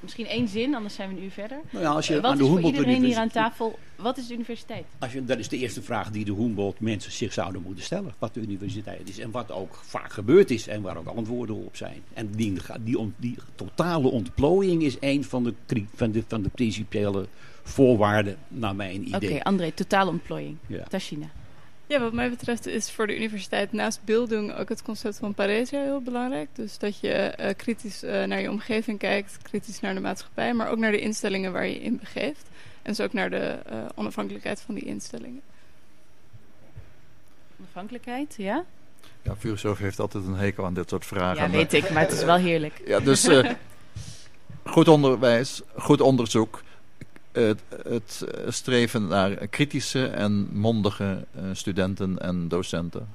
misschien 0.00 0.26
één 0.26 0.48
zin, 0.48 0.74
anders 0.74 0.94
zijn 0.94 1.08
we 1.08 1.16
een 1.16 1.22
uur 1.22 1.30
verder. 1.30 1.58
Nou 1.70 1.84
ja, 1.84 1.90
als 1.90 2.06
je 2.06 2.14
Eh, 2.16 2.20
wat 2.22 2.30
aan 2.30 2.36
de 2.38 2.44
is 2.44 2.50
voor 2.50 2.60
iedereen 2.60 3.04
hier 3.04 3.16
aan 3.16 3.28
tafel, 3.28 3.78
wat 3.96 4.16
is 4.18 4.26
de 4.26 4.34
universiteit? 4.34 4.84
Als 4.98 5.12
je, 5.12 5.24
dat 5.24 5.38
is 5.38 5.48
de 5.48 5.56
eerste 5.58 5.82
vraag 5.82 6.10
die 6.10 6.24
de 6.24 6.32
Humboldt 6.34 6.80
mensen 6.80 7.12
zich 7.12 7.32
zouden 7.32 7.62
moeten 7.62 7.84
stellen. 7.84 8.14
Wat 8.18 8.34
de 8.34 8.40
universiteit 8.40 9.08
is 9.08 9.18
en 9.18 9.30
wat 9.30 9.50
ook 9.52 9.80
vaak 9.84 10.12
gebeurd 10.12 10.50
is 10.50 10.66
en 10.68 10.82
waar 10.82 10.96
ook 10.96 11.06
antwoorden 11.06 11.56
op 11.56 11.76
zijn. 11.76 12.02
En 12.14 12.30
die, 12.30 12.52
die, 12.80 12.98
ont- 12.98 13.14
die 13.16 13.36
totale 13.54 14.08
ontplooiing 14.08 14.82
is 14.82 14.96
een 15.00 15.24
van 15.24 15.44
de, 15.44 15.54
van 15.94 16.10
de, 16.12 16.22
van 16.28 16.42
de 16.42 16.48
principiële 16.48 17.26
voorwaarden 17.62 18.36
naar 18.48 18.76
mijn 18.76 19.06
Oké, 19.06 19.16
idee. 19.16 19.42
André, 19.42 19.70
totale 19.72 20.10
ontplooiing. 20.10 20.56
Ja. 20.66 20.84
Tashina. 20.88 21.26
Ja, 21.86 22.00
wat 22.00 22.12
mij 22.12 22.30
betreft 22.30 22.66
is 22.66 22.90
voor 22.90 23.06
de 23.06 23.16
universiteit 23.16 23.72
naast 23.72 24.00
Bildung 24.04 24.54
ook 24.54 24.68
het 24.68 24.82
concept 24.82 25.16
van 25.16 25.34
Paresia 25.34 25.82
heel 25.82 26.00
belangrijk. 26.00 26.48
Dus 26.52 26.78
dat 26.78 27.00
je 27.00 27.12
eh, 27.12 27.56
kritisch 27.56 28.02
eh, 28.02 28.24
naar 28.24 28.40
je 28.40 28.50
omgeving 28.50 28.98
kijkt, 28.98 29.38
kritisch 29.42 29.80
naar 29.80 29.94
de 29.94 30.00
maatschappij, 30.00 30.54
maar 30.54 30.68
ook 30.70 30.78
naar 30.78 30.92
de 30.92 31.00
instellingen 31.00 31.52
waar 31.52 31.66
je 31.66 31.74
je 31.74 31.80
in 31.80 31.98
begeeft. 31.98 32.44
En 32.86 32.92
dus 32.92 33.00
ook 33.00 33.12
naar 33.12 33.30
de 33.30 33.58
eh, 33.66 33.78
onafhankelijkheid 33.94 34.60
van 34.60 34.74
die 34.74 34.84
instellingen. 34.84 35.40
Onafhankelijkheid, 37.58 38.34
ja? 38.38 38.64
Ja, 39.22 39.36
filosoof 39.36 39.78
heeft 39.78 40.00
altijd 40.00 40.26
een 40.26 40.34
hekel 40.34 40.64
aan 40.64 40.74
dit 40.74 40.88
soort 40.88 41.06
vragen. 41.06 41.42
Ja, 41.42 41.50
weet 41.50 41.72
ik, 41.72 41.90
maar 41.90 42.02
het 42.02 42.12
is 42.12 42.24
wel 42.24 42.36
heerlijk. 42.36 42.82
Ja, 42.84 43.00
dus 43.00 43.24
eh, 43.24 43.50
goed 44.74 44.88
onderwijs, 44.88 45.62
goed 45.76 46.00
onderzoek. 46.00 46.62
Het, 47.36 47.60
het 47.88 48.24
streven 48.48 49.06
naar 49.06 49.46
kritische 49.46 50.06
en 50.06 50.48
mondige 50.52 51.24
eh, 51.34 51.42
studenten 51.52 52.18
en 52.18 52.48
docenten. 52.48 53.08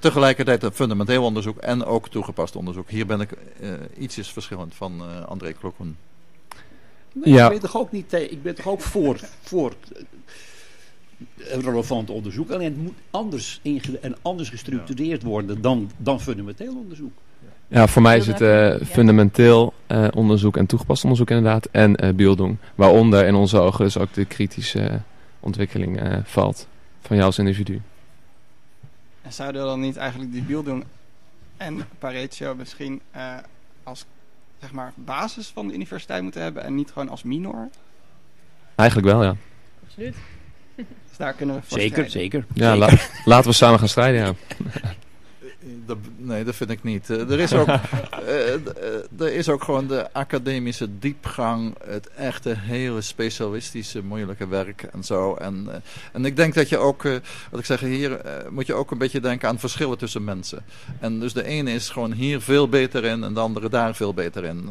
Tegelijkertijd 0.00 0.62
een 0.62 0.72
fundamenteel 0.72 1.24
onderzoek 1.24 1.58
en 1.58 1.84
ook 1.84 2.08
toegepast 2.08 2.56
onderzoek. 2.56 2.90
Hier 2.90 3.06
ben 3.06 3.20
ik 3.20 3.32
eh, 3.32 3.70
ietsjes 3.98 4.32
verschillend 4.32 4.74
van 4.74 5.00
eh, 5.00 5.24
André 5.24 5.52
Klokken. 5.52 5.96
Nee, 7.12 7.34
Ja. 7.34 7.44
ik, 7.44 7.50
ben 7.60 7.70
toch 7.70 7.76
ook 7.80 7.92
niet, 7.92 8.12
ik 8.12 8.42
ben 8.42 8.54
toch 8.54 8.66
ook 8.66 8.80
voor, 8.80 9.20
voor 9.42 9.72
relevant 11.36 12.10
onderzoek. 12.10 12.50
Alleen 12.50 12.72
het 12.72 12.82
moet 12.82 12.94
anders, 13.10 13.60
inge- 13.62 13.98
en 13.98 14.16
anders 14.22 14.48
gestructureerd 14.48 15.22
worden 15.22 15.60
dan, 15.60 15.90
dan 15.96 16.20
fundamenteel 16.20 16.76
onderzoek. 16.76 17.12
Ja, 17.68 17.86
voor 17.86 18.02
mij 18.02 18.16
is 18.16 18.26
het 18.26 18.40
eh, 18.40 18.74
fundamenteel 18.86 19.74
eh, 19.86 20.08
onderzoek 20.14 20.56
en 20.56 20.66
toegepast 20.66 21.02
onderzoek 21.02 21.30
inderdaad. 21.30 21.68
En 21.70 21.96
eh 21.96 22.14
Bildung. 22.14 22.56
Waaronder 22.74 23.26
in 23.26 23.34
onze 23.34 23.58
ogen 23.58 23.84
dus 23.84 23.98
ook 23.98 24.12
de 24.12 24.24
kritische 24.24 25.00
ontwikkeling 25.40 26.00
eh, 26.00 26.16
valt. 26.24 26.66
Van 27.00 27.16
jou 27.16 27.28
als 27.28 27.38
individu. 27.38 27.80
En 29.22 29.32
zouden 29.32 29.62
we 29.62 29.68
dan 29.68 29.80
niet 29.80 29.96
eigenlijk 29.96 30.32
die 30.32 30.42
Bildung 30.42 30.84
en 31.56 31.86
Parecio 31.98 32.54
misschien 32.54 33.00
eh, 33.10 33.34
als 33.82 34.04
zeg 34.60 34.72
maar, 34.72 34.92
basis 34.94 35.46
van 35.48 35.68
de 35.68 35.74
universiteit 35.74 36.22
moeten 36.22 36.42
hebben 36.42 36.62
en 36.64 36.74
niet 36.74 36.90
gewoon 36.90 37.08
als 37.08 37.22
minor? 37.22 37.68
Eigenlijk 38.74 39.08
wel, 39.08 39.22
ja. 39.24 39.36
Absoluut. 39.86 40.14
Dus 40.76 41.16
daar 41.16 41.32
kunnen 41.32 41.54
we 41.56 41.62
voor 41.64 41.78
Zeker, 41.78 42.08
strijden. 42.08 42.20
zeker. 42.20 42.44
Ja, 42.54 42.72
zeker. 42.72 42.92
la- 42.92 43.22
laten 43.24 43.50
we 43.50 43.56
samen 43.56 43.78
gaan 43.78 43.88
strijden, 43.88 44.20
ja. 44.20 44.32
Dat, 45.86 45.98
nee, 46.16 46.44
dat 46.44 46.54
vind 46.54 46.70
ik 46.70 46.82
niet. 46.82 47.10
Eh, 47.10 47.30
er, 47.30 47.38
is 47.38 47.52
ook, 47.52 47.68
eh, 48.26 48.54
eh, 48.54 48.60
er 49.18 49.32
is 49.32 49.48
ook 49.48 49.62
gewoon 49.62 49.86
de 49.86 50.12
academische 50.12 50.98
diepgang, 50.98 51.74
het 51.84 52.08
echte 52.08 52.54
hele 52.56 53.00
specialistische 53.00 54.02
moeilijke 54.02 54.48
werk 54.48 54.82
en 54.82 55.04
zo. 55.04 55.34
En, 55.34 55.82
en 56.12 56.24
ik 56.24 56.36
denk 56.36 56.54
dat 56.54 56.68
je 56.68 56.78
ook, 56.78 57.02
wat 57.50 57.60
ik 57.60 57.64
zeg, 57.64 57.80
hier 57.80 58.20
moet 58.50 58.66
je 58.66 58.74
ook 58.74 58.90
een 58.90 58.98
beetje 58.98 59.20
denken 59.20 59.48
aan 59.48 59.58
verschillen 59.58 59.98
tussen 59.98 60.24
mensen. 60.24 60.64
En 61.00 61.20
dus 61.20 61.32
de 61.32 61.44
ene 61.44 61.70
is 61.70 61.88
gewoon 61.88 62.12
hier 62.12 62.40
veel 62.40 62.68
beter 62.68 63.04
in 63.04 63.24
en 63.24 63.34
de 63.34 63.40
andere 63.40 63.68
daar 63.68 63.94
veel 63.94 64.14
beter 64.14 64.44
in. 64.44 64.70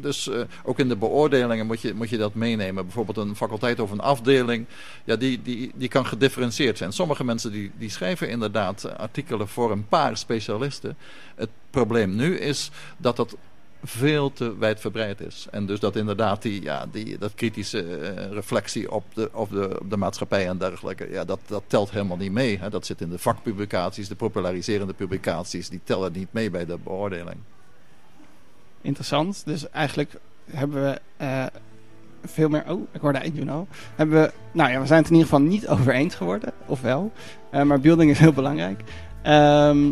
Dus 0.00 0.30
ook 0.62 0.78
in 0.78 0.88
de 0.88 0.96
beoordelingen 0.96 1.66
moet 1.66 1.80
je, 1.80 1.94
moet 1.94 2.10
je 2.10 2.16
dat 2.16 2.34
meenemen. 2.34 2.84
Bijvoorbeeld 2.84 3.16
een 3.16 3.36
faculteit 3.36 3.80
of 3.80 3.90
een 3.90 4.00
afdeling, 4.00 4.66
ja, 5.04 5.16
die, 5.16 5.42
die, 5.42 5.72
die 5.74 5.88
kan 5.88 6.06
gedifferentieerd 6.06 6.78
zijn. 6.78 6.92
Sommige 6.92 7.24
mensen 7.24 7.52
die, 7.52 7.70
die 7.78 7.90
schrijven 7.90 8.28
inderdaad 8.28 8.96
artikelen 8.98 9.48
voor 9.48 9.70
een 9.70 9.88
paar 9.88 10.16
specialisten. 10.24 10.96
Het 11.34 11.50
probleem 11.70 12.16
nu 12.16 12.38
is 12.38 12.70
dat 12.96 13.16
dat 13.16 13.36
veel 13.84 14.32
te 14.32 14.58
wijdverbreid 14.58 15.20
is. 15.20 15.46
En 15.50 15.66
dus 15.66 15.80
dat 15.80 15.96
inderdaad 15.96 16.42
die, 16.42 16.62
ja, 16.62 16.86
die, 16.90 17.18
dat 17.18 17.34
kritische 17.34 17.82
eh, 17.82 18.30
reflectie 18.30 18.90
op 18.90 19.04
de, 19.14 19.30
op, 19.32 19.50
de, 19.50 19.80
op 19.80 19.90
de 19.90 19.96
maatschappij 19.96 20.48
en 20.48 20.58
dergelijke, 20.58 21.10
ja, 21.10 21.24
dat, 21.24 21.40
dat 21.46 21.62
telt 21.66 21.90
helemaal 21.90 22.16
niet 22.16 22.32
mee. 22.32 22.58
Hè. 22.58 22.70
Dat 22.70 22.86
zit 22.86 23.00
in 23.00 23.10
de 23.10 23.18
vakpublicaties, 23.18 24.08
de 24.08 24.14
populariserende 24.14 24.92
publicaties, 24.92 25.68
die 25.68 25.80
tellen 25.84 26.12
niet 26.12 26.32
mee 26.32 26.50
bij 26.50 26.66
de 26.66 26.78
beoordeling. 26.84 27.36
Interessant. 28.80 29.42
Dus 29.44 29.70
eigenlijk 29.70 30.14
hebben 30.50 30.82
we 30.82 31.00
eh, 31.16 31.46
veel 32.24 32.48
meer... 32.48 32.64
Oh, 32.68 32.88
ik 32.92 33.00
hoorde 33.00 33.18
eindje 33.18 33.50
al. 33.50 33.68
Hebben 33.94 34.22
we, 34.22 34.32
nou 34.52 34.70
ja, 34.70 34.80
we 34.80 34.86
zijn 34.86 34.98
het 34.98 35.10
in 35.10 35.16
ieder 35.16 35.30
geval 35.30 35.46
niet 35.46 35.68
over 35.68 35.94
eens 35.94 36.14
geworden. 36.14 36.52
Of 36.66 36.80
wel. 36.80 37.12
Eh, 37.50 37.62
maar 37.62 37.80
building 37.80 38.10
is 38.10 38.18
heel 38.18 38.32
belangrijk. 38.32 38.80
Ehm, 39.22 39.90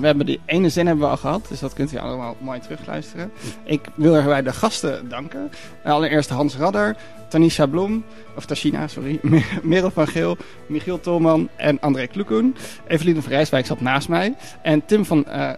we 0.00 0.06
hebben 0.06 0.26
die 0.26 0.40
ene 0.46 0.68
zin 0.68 0.86
hebben 0.86 1.04
we 1.04 1.10
al 1.10 1.16
gehad. 1.16 1.46
Dus 1.48 1.60
dat 1.60 1.72
kunt 1.72 1.92
u 1.92 1.98
allemaal 1.98 2.36
mooi 2.40 2.60
terugluisteren. 2.60 3.32
Ik 3.64 3.80
wil 3.94 4.14
erbij 4.14 4.42
de 4.42 4.52
gasten 4.52 5.08
danken. 5.08 5.50
Allereerst 5.84 6.30
Hans 6.30 6.56
Radder, 6.56 6.96
Tanisha 7.28 7.66
Blom, 7.66 8.04
of 8.36 8.44
Tashina, 8.46 8.88
sorry, 8.88 9.20
Merel 9.62 9.90
van 9.90 10.06
Geel, 10.06 10.36
Michiel 10.66 11.00
Tolman 11.00 11.48
en 11.56 11.80
André 11.80 12.06
Kloekoen. 12.06 12.56
Eveline 12.86 13.22
van 13.22 13.32
Rijswijk 13.32 13.66
zat 13.66 13.80
naast 13.80 14.08
mij. 14.08 14.34
En 14.62 14.84
Tim 14.86 15.04
van... 15.04 15.26
eh, 15.26 15.50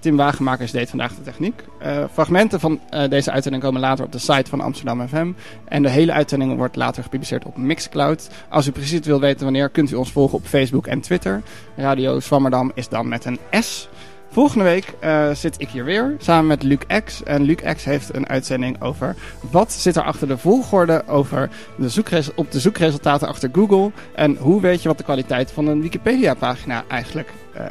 Tim 0.00 0.16
Wagenmakers 0.16 0.70
deed 0.70 0.88
vandaag 0.88 1.14
de 1.14 1.22
techniek. 1.22 1.64
Eh, 1.78 2.04
fragmenten 2.12 2.60
van 2.60 2.80
eh, 2.90 3.08
deze 3.08 3.30
uitzending 3.30 3.62
komen 3.62 3.80
later 3.80 4.04
op 4.04 4.12
de 4.12 4.18
site 4.18 4.50
van 4.50 4.60
Amsterdam 4.60 5.08
FM. 5.08 5.32
En 5.64 5.82
de 5.82 5.88
hele 5.88 6.12
uitzending 6.12 6.56
wordt 6.56 6.76
later 6.76 7.02
gepubliceerd 7.02 7.44
op 7.44 7.56
Mixcloud. 7.56 8.30
Als 8.48 8.66
u 8.66 8.70
precies 8.70 9.00
wil 9.00 9.20
weten 9.20 9.44
wanneer, 9.44 9.68
kunt 9.68 9.90
u 9.90 9.94
ons 9.94 10.12
volgen 10.12 10.38
op 10.38 10.44
Facebook 10.44 10.86
en 10.86 11.00
Twitter. 11.00 11.42
Radio 11.76 12.20
Zwammerdam 12.20 12.72
is 12.74 12.88
dan 12.88 13.08
met 13.08 13.24
een 13.24 13.38
S. 13.50 13.88
Volgende 14.32 14.64
week 14.64 14.94
eh, 15.00 15.30
zit 15.30 15.60
ik 15.60 15.68
hier 15.68 15.84
weer 15.84 16.14
samen 16.18 16.46
met 16.46 16.62
Luc 16.62 16.78
X. 17.04 17.22
En 17.22 17.42
Luc 17.42 17.56
X 17.76 17.84
heeft 17.84 18.14
een 18.14 18.28
uitzending 18.28 18.82
over 18.82 19.16
wat 19.50 19.72
zit 19.72 19.96
er 19.96 20.02
achter 20.02 20.28
de 20.28 20.38
volgorde 20.38 21.02
over 21.06 21.50
de 21.76 21.88
zoekres- 21.88 22.34
op 22.34 22.50
de 22.50 22.60
zoekresultaten 22.60 23.28
achter 23.28 23.50
Google. 23.52 23.90
En 24.14 24.36
hoe 24.36 24.60
weet 24.60 24.82
je 24.82 24.88
wat 24.88 24.98
de 24.98 25.04
kwaliteit 25.04 25.50
van 25.50 25.66
een 25.66 25.82
Wikipedia-pagina 25.82 26.84
eigenlijk 26.88 27.32
eh, 27.54 27.64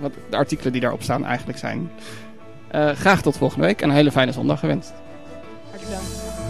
wat 0.00 0.12
de 0.30 0.36
artikelen 0.36 0.72
die 0.72 0.80
daarop 0.80 1.02
staan 1.02 1.24
eigenlijk 1.24 1.58
zijn. 1.58 1.90
Eh, 2.68 2.90
graag 2.90 3.22
tot 3.22 3.36
volgende 3.36 3.66
week 3.66 3.82
en 3.82 3.88
een 3.88 3.94
hele 3.94 4.12
fijne 4.12 4.32
zondag 4.32 4.60
gewenst. 4.60 4.92
Hartelijk 5.70 5.90
dank. 5.90 6.27